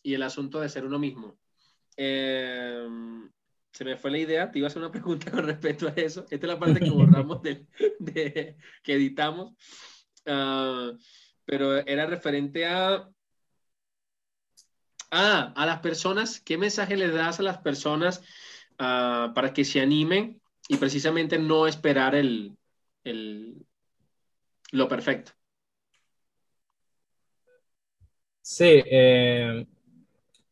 y 0.01 0.13
el 0.13 0.23
asunto 0.23 0.59
de 0.59 0.69
ser 0.69 0.85
uno 0.85 0.97
mismo. 0.97 1.37
Em, 1.95 3.29
se 3.71 3.85
me 3.85 3.97
fue 3.97 4.09
la 4.09 4.17
idea, 4.17 4.51
te 4.51 4.59
iba 4.59 4.67
a 4.67 4.69
hacer 4.69 4.81
una 4.81 4.91
pregunta 4.91 5.29
con 5.31 5.45
respecto 5.45 5.87
a 5.87 5.91
eso. 5.91 6.25
Esta 6.29 6.47
es 6.47 6.53
la 6.53 6.59
parte 6.59 6.79
que 6.79 6.89
borramos, 6.89 7.41
de, 7.99 8.55
que 8.81 8.93
editamos. 8.93 9.53
Ah, 10.25 10.93
pero 11.45 11.77
era 11.77 12.05
referente 12.05 12.65
a 12.65 13.09
Ah, 15.11 15.53
a 15.55 15.65
las 15.65 15.79
personas, 15.79 16.39
¿qué 16.39 16.57
mensaje 16.57 16.95
le 16.95 17.09
das 17.09 17.39
a 17.39 17.43
las 17.43 17.57
personas 17.57 18.21
ah, 18.77 19.31
para 19.33 19.53
que 19.53 19.65
se 19.65 19.81
animen 19.81 20.39
y 20.67 20.77
precisamente 20.77 21.39
no 21.39 21.65
esperar 21.65 22.13
el, 22.13 22.55
lo 24.71 24.87
perfecto? 24.87 25.31
Sí, 28.41 28.83
eh, 28.85 29.65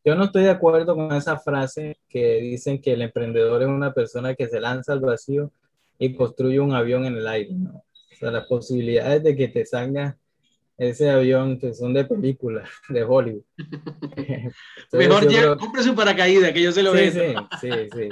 yo 0.04 0.14
no 0.14 0.24
estoy 0.24 0.44
de 0.44 0.50
acuerdo 0.50 0.94
con 0.96 1.12
esa 1.12 1.38
frase 1.38 1.98
que 2.08 2.40
dicen 2.40 2.80
que 2.80 2.92
el 2.94 3.02
emprendedor 3.02 3.62
es 3.62 3.68
una 3.68 3.92
persona 3.92 4.34
que 4.34 4.48
se 4.48 4.60
lanza 4.60 4.92
al 4.92 5.00
vacío 5.00 5.52
y 5.98 6.14
construye 6.14 6.58
un 6.60 6.74
avión 6.74 7.04
en 7.04 7.16
el 7.16 7.28
aire. 7.28 7.54
O 7.74 8.16
sea, 8.16 8.30
las 8.30 8.46
posibilidades 8.46 9.22
de 9.22 9.36
que 9.36 9.48
te 9.48 9.64
salga 9.66 10.16
ese 10.78 11.10
avión 11.10 11.58
que 11.58 11.74
son 11.74 11.92
de 11.92 12.04
película, 12.04 12.62
de 12.88 13.02
Hollywood. 13.02 13.42
Mejor 14.92 15.28
ya 15.28 15.56
compre 15.56 15.82
su 15.82 15.94
paracaídas, 15.94 16.52
que 16.52 16.62
yo 16.62 16.72
se 16.72 16.82
lo 16.84 16.94
sí, 16.94 17.10
Sí, 17.10 17.34
sí, 17.60 17.68
sí. 17.92 18.08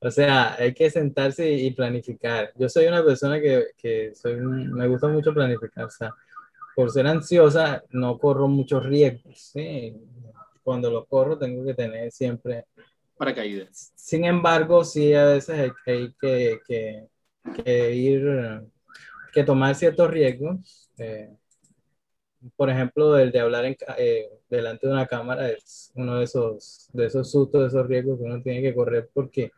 o 0.00 0.10
sea, 0.10 0.54
hay 0.58 0.72
que 0.72 0.90
sentarse 0.90 1.52
y 1.52 1.70
planificar. 1.72 2.52
Yo 2.56 2.68
soy 2.70 2.86
una 2.86 3.04
persona 3.04 3.38
que, 3.38 3.66
que 3.76 4.14
soy, 4.14 4.36
me 4.36 4.88
gusta 4.88 5.08
mucho 5.08 5.34
planificar. 5.34 5.84
O 5.84 5.90
sea, 5.90 6.14
por 6.74 6.90
ser 6.90 7.06
ansiosa, 7.06 7.84
no 7.90 8.18
corro 8.18 8.48
muchos 8.48 8.84
riesgos. 8.84 9.38
¿sí? 9.52 9.94
Cuando 10.62 10.90
lo 10.90 11.04
corro, 11.04 11.38
tengo 11.38 11.64
que 11.66 11.74
tener 11.74 12.10
siempre 12.10 12.64
paracaídas. 13.18 13.92
Sin 13.94 14.24
embargo, 14.24 14.84
sí, 14.84 15.12
a 15.12 15.26
veces 15.26 15.70
hay, 15.86 16.12
que, 16.18 16.58
que, 16.66 17.08
que, 17.62 17.94
ir, 17.94 18.62
que 19.32 19.44
tomar 19.44 19.74
ciertos 19.74 20.10
riesgos. 20.10 20.88
Eh, 20.98 21.30
por 22.56 22.70
ejemplo, 22.70 23.18
el 23.18 23.32
de 23.32 23.40
hablar 23.40 23.64
en, 23.64 23.76
eh, 23.98 24.28
delante 24.50 24.86
de 24.86 24.92
una 24.92 25.06
cámara 25.06 25.50
es 25.50 25.92
uno 25.94 26.18
de 26.18 26.24
esos, 26.24 26.88
de 26.92 27.06
esos 27.06 27.30
sustos, 27.30 27.62
de 27.62 27.68
esos 27.68 27.86
riesgos 27.86 28.18
que 28.18 28.24
uno 28.24 28.42
tiene 28.42 28.62
que 28.62 28.74
correr 28.74 29.08
porque 29.12 29.50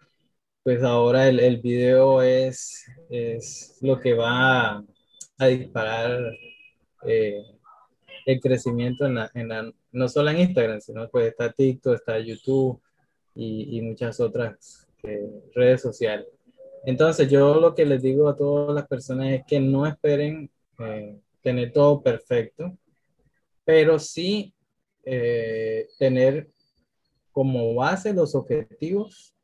pues 0.63 0.83
ahora 0.83 1.29
el, 1.29 1.41
el 1.41 1.61
video 1.61 2.23
es, 2.23 2.87
es 3.11 3.79
lo 3.83 4.01
que 4.01 4.15
va 4.15 4.85
a, 5.39 5.47
disparar 5.47 6.33
eh, 7.07 7.43
el 8.27 8.41
crecimiento 8.41 9.07
en 9.07 9.17
la, 9.17 9.31
en 9.35 9.49
la, 9.49 9.73
no 9.93 10.09
solo 10.09 10.31
en 10.31 10.41
Instagram, 10.41 10.81
sino 10.81 11.09
pues 11.11 11.29
está 11.29 11.53
TikTok, 11.53 11.95
está 11.95 12.19
YouTube 12.19 12.81
y, 13.35 13.79
y 13.79 13.83
muchas 13.83 14.21
otras 14.21 14.89
eh, 15.03 15.29
redes 15.55 15.83
sociales. 15.83 16.27
Entonces 16.87 17.31
yo 17.31 17.61
lo 17.61 17.75
que 17.75 17.85
les 17.85 18.03
digo 18.03 18.29
a 18.29 18.37
todas 18.37 18.75
las 18.75 18.87
personas 18.87 19.33
es 19.33 19.43
que 19.47 19.61
no 19.61 19.87
esperen 19.87 20.51
tener 21.45 21.73
todo 21.73 22.03
perfecto, 22.03 22.77
pero 23.65 23.99
sí 23.99 24.55
eh, 25.05 25.87
tener 25.99 26.49
como 27.33 27.75
base 27.75 28.15
los 28.15 28.35
objetivos, 28.35 29.35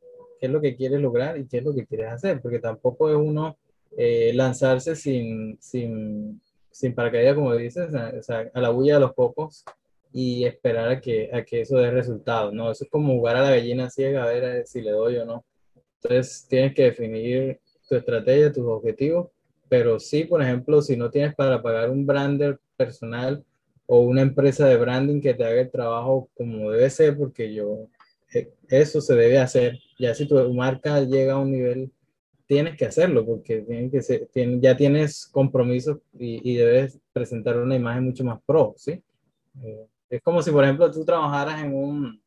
qué 0.41 0.47
es 0.47 0.53
lo 0.53 0.63
que 0.63 0.75
quieres 0.75 1.01
lograr 1.01 1.39
y 1.39 1.47
qué 1.47 1.59
es 1.59 1.65
lo 1.65 1.75
que 1.75 1.87
quieres 1.87 2.11
hacer, 2.11 2.41
porque 2.41 2.59
tampoco 2.59 3.11
es 3.11 3.17
uno 3.17 3.59
eh, 3.97 4.33
lanzarse 4.35 4.97
sin, 4.97 5.59
sin, 5.61 6.41
sin 6.71 6.95
paracaídas, 6.95 7.35
como 7.35 7.55
dices, 7.55 7.95
a 7.95 8.61
la 8.61 8.71
bulla 8.71 8.95
de 8.95 9.01
los 9.01 9.13
pocos 9.13 9.63
y 10.11 10.45
esperar 10.45 10.89
a 10.89 11.01
que, 11.01 11.29
a 11.33 11.45
que 11.45 11.61
eso 11.61 11.77
dé 11.77 11.91
resultado, 11.91 12.51
¿no? 12.51 12.71
Eso 12.71 12.85
es 12.85 12.91
como 12.91 13.13
jugar 13.13 13.37
a 13.37 13.43
la 13.43 13.51
gallina 13.51 13.91
ciega 13.91 14.25
a 14.25 14.27
ver 14.27 14.67
si 14.67 14.81
le 14.81 14.93
doy 14.93 15.17
o 15.19 15.27
no. 15.27 15.45
Entonces 16.03 16.47
tienes 16.49 16.75
que 16.75 16.85
definir 16.85 17.61
tu 17.87 17.95
estrategia, 17.97 18.51
tus 18.51 18.65
objetivos 18.65 19.29
pero 19.71 20.01
sí, 20.01 20.25
por 20.25 20.43
ejemplo, 20.43 20.83
si 20.83 20.97
no 20.97 21.11
tienes 21.11 21.33
para 21.37 21.63
pagar 21.63 21.91
un 21.91 22.05
brander 22.05 22.59
personal 22.77 23.45
o 23.87 24.01
una 24.01 24.21
empresa 24.21 24.67
de 24.67 24.77
branding 24.77 25.21
que 25.21 25.33
te 25.33 25.45
haga 25.45 25.61
el 25.61 25.71
trabajo 25.71 26.29
como 26.37 26.73
debe 26.73 26.91
ser, 26.91 27.17
porque 27.17 27.55
yo, 27.55 27.87
eh, 28.35 28.53
eso 28.69 29.01
se 29.01 29.15
debe 29.15 29.39
hacer. 29.39 29.79
Ya 29.97 30.13
si 30.13 30.27
tu 30.27 30.53
marca 30.53 31.01
llega 31.03 31.35
a 31.35 31.39
un 31.39 31.53
nivel, 31.53 31.93
tienes 32.49 32.77
que 32.77 32.87
hacerlo, 32.87 33.25
porque 33.25 33.61
tiene 33.61 33.89
que 33.93 34.03
ser, 34.03 34.29
ya 34.61 34.77
tienes 34.77 35.27
compromisos 35.27 35.99
y, 36.19 36.41
y, 36.51 36.57
debes 36.57 36.99
presentar 37.13 37.57
una 37.57 37.77
imagen 37.77 38.07
mucho 38.07 38.25
más 38.25 38.41
pro, 38.45 38.75
¿sí? 38.77 39.01
Eh, 39.63 39.87
es 40.11 40.21
como 40.23 40.43
si, 40.43 40.51
por 40.51 40.65
ejemplo, 40.65 40.91
tú 40.91 41.05
trabajaras 41.05 41.63
en 41.63 41.73
un, 41.73 42.21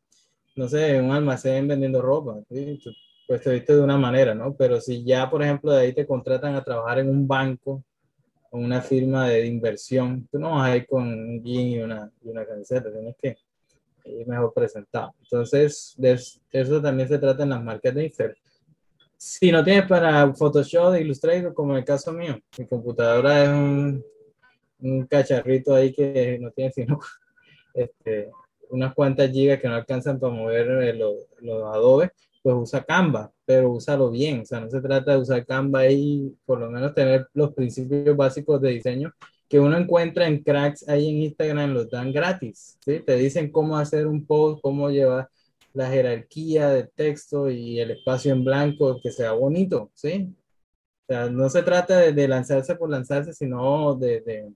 no 0.56 0.70
sé, 0.70 0.96
en 0.96 1.06
un 1.06 1.12
almacén 1.12 1.68
vendiendo 1.68 2.02
ropa, 2.02 2.40
¿sí? 2.50 2.80
Pues 3.28 3.42
te 3.42 3.52
viste 3.52 3.76
de 3.76 3.82
una 3.82 3.98
manera, 3.98 4.36
¿no? 4.36 4.56
Pero 4.56 4.82
si 4.82 5.04
ya, 5.04 5.30
por 5.30 5.42
ejemplo, 5.44 5.72
de 5.72 5.82
ahí 5.82 5.94
te 5.94 6.06
contratan 6.06 6.56
a 6.56 6.64
trabajar 6.64 7.00
en 7.00 7.10
un 7.10 7.28
banco 7.28 7.84
o 8.52 8.58
una 8.58 8.82
firma 8.82 9.28
de 9.28 9.46
inversión, 9.46 10.28
tú 10.32 10.40
no 10.40 10.52
vas 10.52 10.70
a 10.70 10.78
ir 10.78 10.88
con 10.88 11.04
un 11.04 11.44
jean 11.44 11.68
y 11.68 11.80
una, 11.82 12.12
y 12.24 12.30
una 12.30 12.46
camiseta, 12.46 12.92
tienes 12.92 13.16
que 13.22 13.38
ir 14.06 14.28
mejor 14.28 14.54
presentado. 14.54 15.14
Entonces, 15.22 15.96
de 15.98 16.20
eso 16.52 16.82
también 16.82 17.08
se 17.08 17.18
trata 17.18 17.44
en 17.44 17.50
las 17.50 17.64
marcas 17.64 17.96
de 17.96 18.04
Instagram. 18.04 18.38
Si 19.18 19.52
no 19.52 19.64
tienes 19.64 19.88
para 19.88 20.34
Photoshop, 20.34 20.96
Illustrator, 21.00 21.54
como 21.54 21.72
en 21.72 21.80
el 21.80 21.86
caso 21.86 22.12
mío, 22.12 22.38
mi 22.58 22.68
computadora 22.68 23.44
es 23.44 23.50
un, 23.50 24.04
un 24.82 25.08
cacharrito 25.08 25.74
ahí 25.74 25.94
que 25.94 26.38
no 26.42 26.52
tiene 26.52 26.72
sino 26.72 27.00
este, 27.74 28.30
unas 28.70 28.94
cuantas 28.94 29.32
gigas 29.32 29.62
que 29.62 29.68
no 29.68 29.76
alcanzan 29.76 30.20
para 30.20 30.34
mover 30.34 30.84
eh, 30.84 30.94
los, 30.94 31.16
los 31.40 31.64
Adobe, 31.74 32.12
pues 32.44 32.56
usa 32.56 32.84
Canva, 32.84 33.32
pero 33.46 33.72
úsalo 33.72 34.12
bien. 34.12 34.42
O 34.42 34.46
sea, 34.46 34.60
no 34.60 34.70
se 34.70 34.82
trata 34.82 35.14
de 35.14 35.18
usar 35.20 35.46
Canva 35.46 35.88
y 35.90 36.36
por 36.46 36.60
lo 36.60 36.70
menos 36.70 36.94
tener 36.94 37.28
los 37.34 37.54
principios 37.54 38.16
básicos 38.16 38.62
de 38.62 38.72
diseño 38.72 39.14
que 39.54 39.60
uno 39.60 39.78
encuentra 39.78 40.28
en 40.28 40.44
cracks 40.44 40.88
ahí 40.90 41.10
en 41.10 41.18
Instagram, 41.24 41.74
los 41.74 41.90
dan 41.90 42.12
gratis. 42.12 42.78
¿sí? 42.84 43.02
Te 43.02 43.16
dicen 43.16 43.52
cómo 43.52 43.78
hacer 43.78 44.08
un 44.08 44.26
post, 44.26 44.62
cómo 44.62 44.90
llevar 44.90 45.30
la 45.74 45.90
jerarquía 45.90 46.70
de 46.70 46.86
texto 46.86 47.50
y 47.50 47.80
el 47.80 47.92
espacio 47.92 48.34
en 48.34 48.44
blanco 48.44 49.00
que 49.02 49.12
sea 49.12 49.34
bonito. 49.34 49.92
¿sí? 49.94 50.36
O 51.04 51.06
sea, 51.08 51.30
no 51.30 51.50
se 51.50 51.62
trata 51.62 52.00
de, 52.00 52.28
lanzarse 52.28 52.76
por 52.76 52.90
lanzarse, 52.90 53.32
sino 53.34 53.96
de, 53.96 54.22
de, 54.22 54.52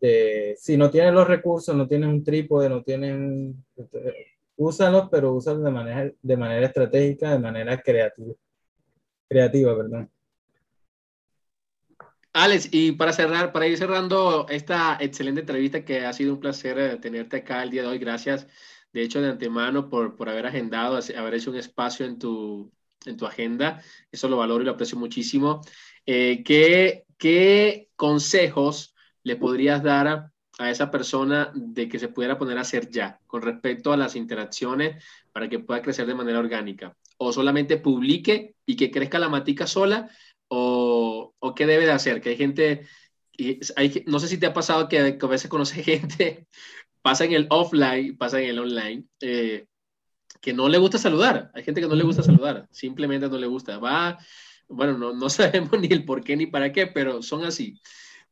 de, 0.00 0.54
si 0.58 0.76
no 0.76 0.90
tienes 0.90 1.14
los 1.14 1.26
recursos, 1.26 1.74
no 1.74 1.88
tienes 1.88 2.10
un 2.10 2.22
trípode, 2.22 2.68
no 2.68 2.82
tienes 2.82 3.54
úsalos, 4.60 5.08
pero 5.10 5.32
úsalos 5.32 5.64
de 5.64 5.70
manera, 5.70 6.12
de 6.20 6.36
manera 6.36 6.66
estratégica, 6.66 7.32
de 7.32 7.38
manera 7.38 7.80
creativa. 7.80 8.34
Creativa, 9.28 9.76
perdón. 9.76 10.10
Alex, 12.32 12.68
y 12.70 12.92
para 12.92 13.12
cerrar, 13.12 13.52
para 13.52 13.66
ir 13.66 13.76
cerrando 13.76 14.46
esta 14.48 14.98
excelente 15.00 15.40
entrevista 15.40 15.84
que 15.84 16.04
ha 16.04 16.12
sido 16.12 16.34
un 16.34 16.40
placer 16.40 16.78
eh, 16.78 16.96
tenerte 16.96 17.38
acá 17.38 17.62
el 17.62 17.70
día 17.70 17.82
de 17.82 17.88
hoy, 17.88 17.98
gracias 17.98 18.46
de 18.92 19.02
hecho 19.02 19.20
de 19.20 19.30
antemano 19.30 19.88
por, 19.88 20.16
por 20.16 20.28
haber 20.28 20.46
agendado, 20.46 20.98
haber 21.16 21.34
hecho 21.34 21.50
un 21.50 21.56
espacio 21.56 22.06
en 22.06 22.18
tu, 22.18 22.72
en 23.06 23.16
tu 23.16 23.26
agenda, 23.26 23.82
eso 24.12 24.28
lo 24.28 24.36
valoro 24.36 24.62
y 24.62 24.66
lo 24.66 24.72
aprecio 24.72 24.98
muchísimo. 24.98 25.62
Eh, 26.06 26.42
¿qué, 26.44 27.06
¿Qué 27.16 27.88
consejos 27.96 28.94
le 29.22 29.36
podrías 29.36 29.82
dar 29.82 30.29
a 30.60 30.70
esa 30.70 30.90
persona 30.90 31.50
de 31.54 31.88
que 31.88 31.98
se 31.98 32.08
pudiera 32.08 32.36
poner 32.36 32.58
a 32.58 32.60
hacer 32.60 32.90
ya 32.90 33.18
con 33.26 33.40
respecto 33.40 33.94
a 33.94 33.96
las 33.96 34.14
interacciones 34.14 35.02
para 35.32 35.48
que 35.48 35.58
pueda 35.58 35.80
crecer 35.80 36.06
de 36.06 36.14
manera 36.14 36.38
orgánica? 36.38 36.94
¿O 37.16 37.32
solamente 37.32 37.78
publique 37.78 38.56
y 38.66 38.76
que 38.76 38.90
crezca 38.90 39.18
la 39.18 39.30
matica 39.30 39.66
sola? 39.66 40.10
¿O, 40.48 41.34
o 41.38 41.54
qué 41.54 41.64
debe 41.64 41.86
de 41.86 41.92
hacer? 41.92 42.20
Que 42.20 42.30
hay 42.30 42.36
gente, 42.36 42.86
hay, 43.74 44.04
no 44.06 44.20
sé 44.20 44.28
si 44.28 44.36
te 44.36 44.46
ha 44.46 44.52
pasado 44.52 44.86
que, 44.86 44.98
a 45.18 45.26
veces 45.26 45.48
conoce 45.48 45.82
gente, 45.82 46.46
pasa 47.00 47.24
en 47.24 47.32
el 47.32 47.46
offline, 47.48 48.18
pasa 48.18 48.38
en 48.38 48.50
el 48.50 48.58
online, 48.58 49.04
eh, 49.22 49.64
que 50.42 50.52
no 50.52 50.68
le 50.68 50.76
gusta 50.76 50.98
saludar. 50.98 51.50
Hay 51.54 51.64
gente 51.64 51.80
que 51.80 51.88
no 51.88 51.94
le 51.94 52.04
gusta 52.04 52.22
saludar, 52.22 52.68
simplemente 52.70 53.30
no 53.30 53.38
le 53.38 53.46
gusta. 53.46 53.78
Va, 53.78 54.18
bueno, 54.68 54.98
no, 54.98 55.14
no 55.14 55.30
sabemos 55.30 55.80
ni 55.80 55.88
el 55.88 56.04
por 56.04 56.22
qué 56.22 56.36
ni 56.36 56.46
para 56.46 56.70
qué, 56.70 56.86
pero 56.86 57.22
son 57.22 57.44
así. 57.44 57.80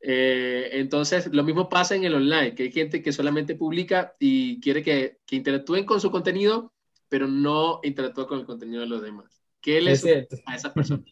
Eh, 0.01 0.71
entonces, 0.73 1.27
lo 1.33 1.43
mismo 1.43 1.69
pasa 1.69 1.97
en 1.97 2.05
el 2.05 2.15
online, 2.15 2.55
que 2.55 2.65
hay 2.65 2.73
gente 2.73 3.03
que 3.03 3.13
solamente 3.13 3.55
publica 3.55 4.15
y 4.19 4.61
quiere 4.61 4.83
que, 4.83 5.19
que 5.27 5.37
interactúen 5.37 5.85
con 5.85 6.01
su 6.01 6.11
contenido, 6.11 6.73
pero 7.09 7.27
no 7.27 7.81
interactúa 7.83 8.27
con 8.27 8.39
el 8.39 8.47
contenido 8.47 8.83
de 8.83 8.89
los 8.89 9.03
demás. 9.03 9.43
¿Qué 9.61 9.81
le 9.81 9.91
a 9.91 10.55
esa 10.55 10.73
persona? 10.73 11.03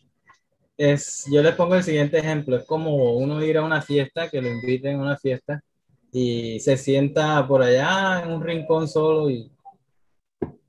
Es, 0.77 1.25
yo 1.33 1.43
les 1.43 1.55
pongo 1.55 1.75
el 1.75 1.83
siguiente 1.83 2.19
ejemplo, 2.19 2.57
es 2.57 2.65
como 2.65 3.15
uno 3.15 3.43
ir 3.43 3.57
a 3.57 3.65
una 3.65 3.81
fiesta, 3.81 4.29
que 4.29 4.43
lo 4.43 4.49
inviten 4.49 4.97
a 4.97 5.03
una 5.03 5.17
fiesta 5.17 5.63
y 6.13 6.61
se 6.61 6.77
sienta 6.77 7.47
por 7.49 7.63
allá 7.63 8.23
en 8.23 8.33
un 8.33 8.43
rincón 8.43 8.87
solo 8.87 9.31
y 9.31 9.51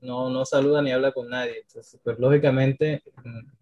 no, 0.00 0.30
no 0.30 0.44
saluda 0.44 0.80
ni 0.82 0.92
habla 0.92 1.12
con 1.12 1.28
nadie. 1.28 1.60
Entonces, 1.60 2.00
pues 2.02 2.18
lógicamente 2.18 3.02
mm, 3.22 3.38
es 3.38 3.57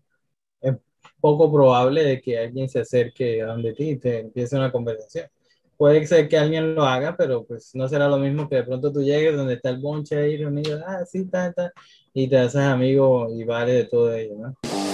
poco 1.27 1.53
probable 1.53 2.05
de 2.05 2.21
que 2.21 2.39
alguien 2.39 2.69
se 2.69 2.79
acerque 2.79 3.43
a 3.43 3.47
donde 3.47 3.73
ti 3.75 3.91
y 3.91 3.97
te 3.97 4.21
empiece 4.21 4.55
una 4.55 4.71
conversación. 4.71 5.27
Puede 5.77 6.07
ser 6.07 6.29
que 6.29 6.39
alguien 6.39 6.77
lo 6.77 6.85
haga, 6.85 7.17
pero 7.17 7.45
pues 7.45 7.75
no 7.75 7.89
será 7.89 8.09
lo 8.09 8.19
mismo 8.19 8.49
que 8.49 8.57
de 8.57 8.63
pronto 8.63 8.93
tú 8.93 9.03
llegues 9.03 9.37
donde 9.37 9.55
está 9.55 9.71
el 9.71 9.81
bonche 9.81 10.17
ahí 10.17 10.37
reunido, 10.37 10.81
ah, 10.87 11.05
sí, 11.05 11.23
está, 11.23 11.49
está, 11.49 11.73
y 12.15 12.29
te 12.29 12.39
haces 12.39 12.61
amigo 12.61 13.29
y 13.35 13.43
vale 13.43 13.73
de 13.73 13.85
todo 13.87 14.15
ello, 14.15 14.37
¿no? 14.37 14.86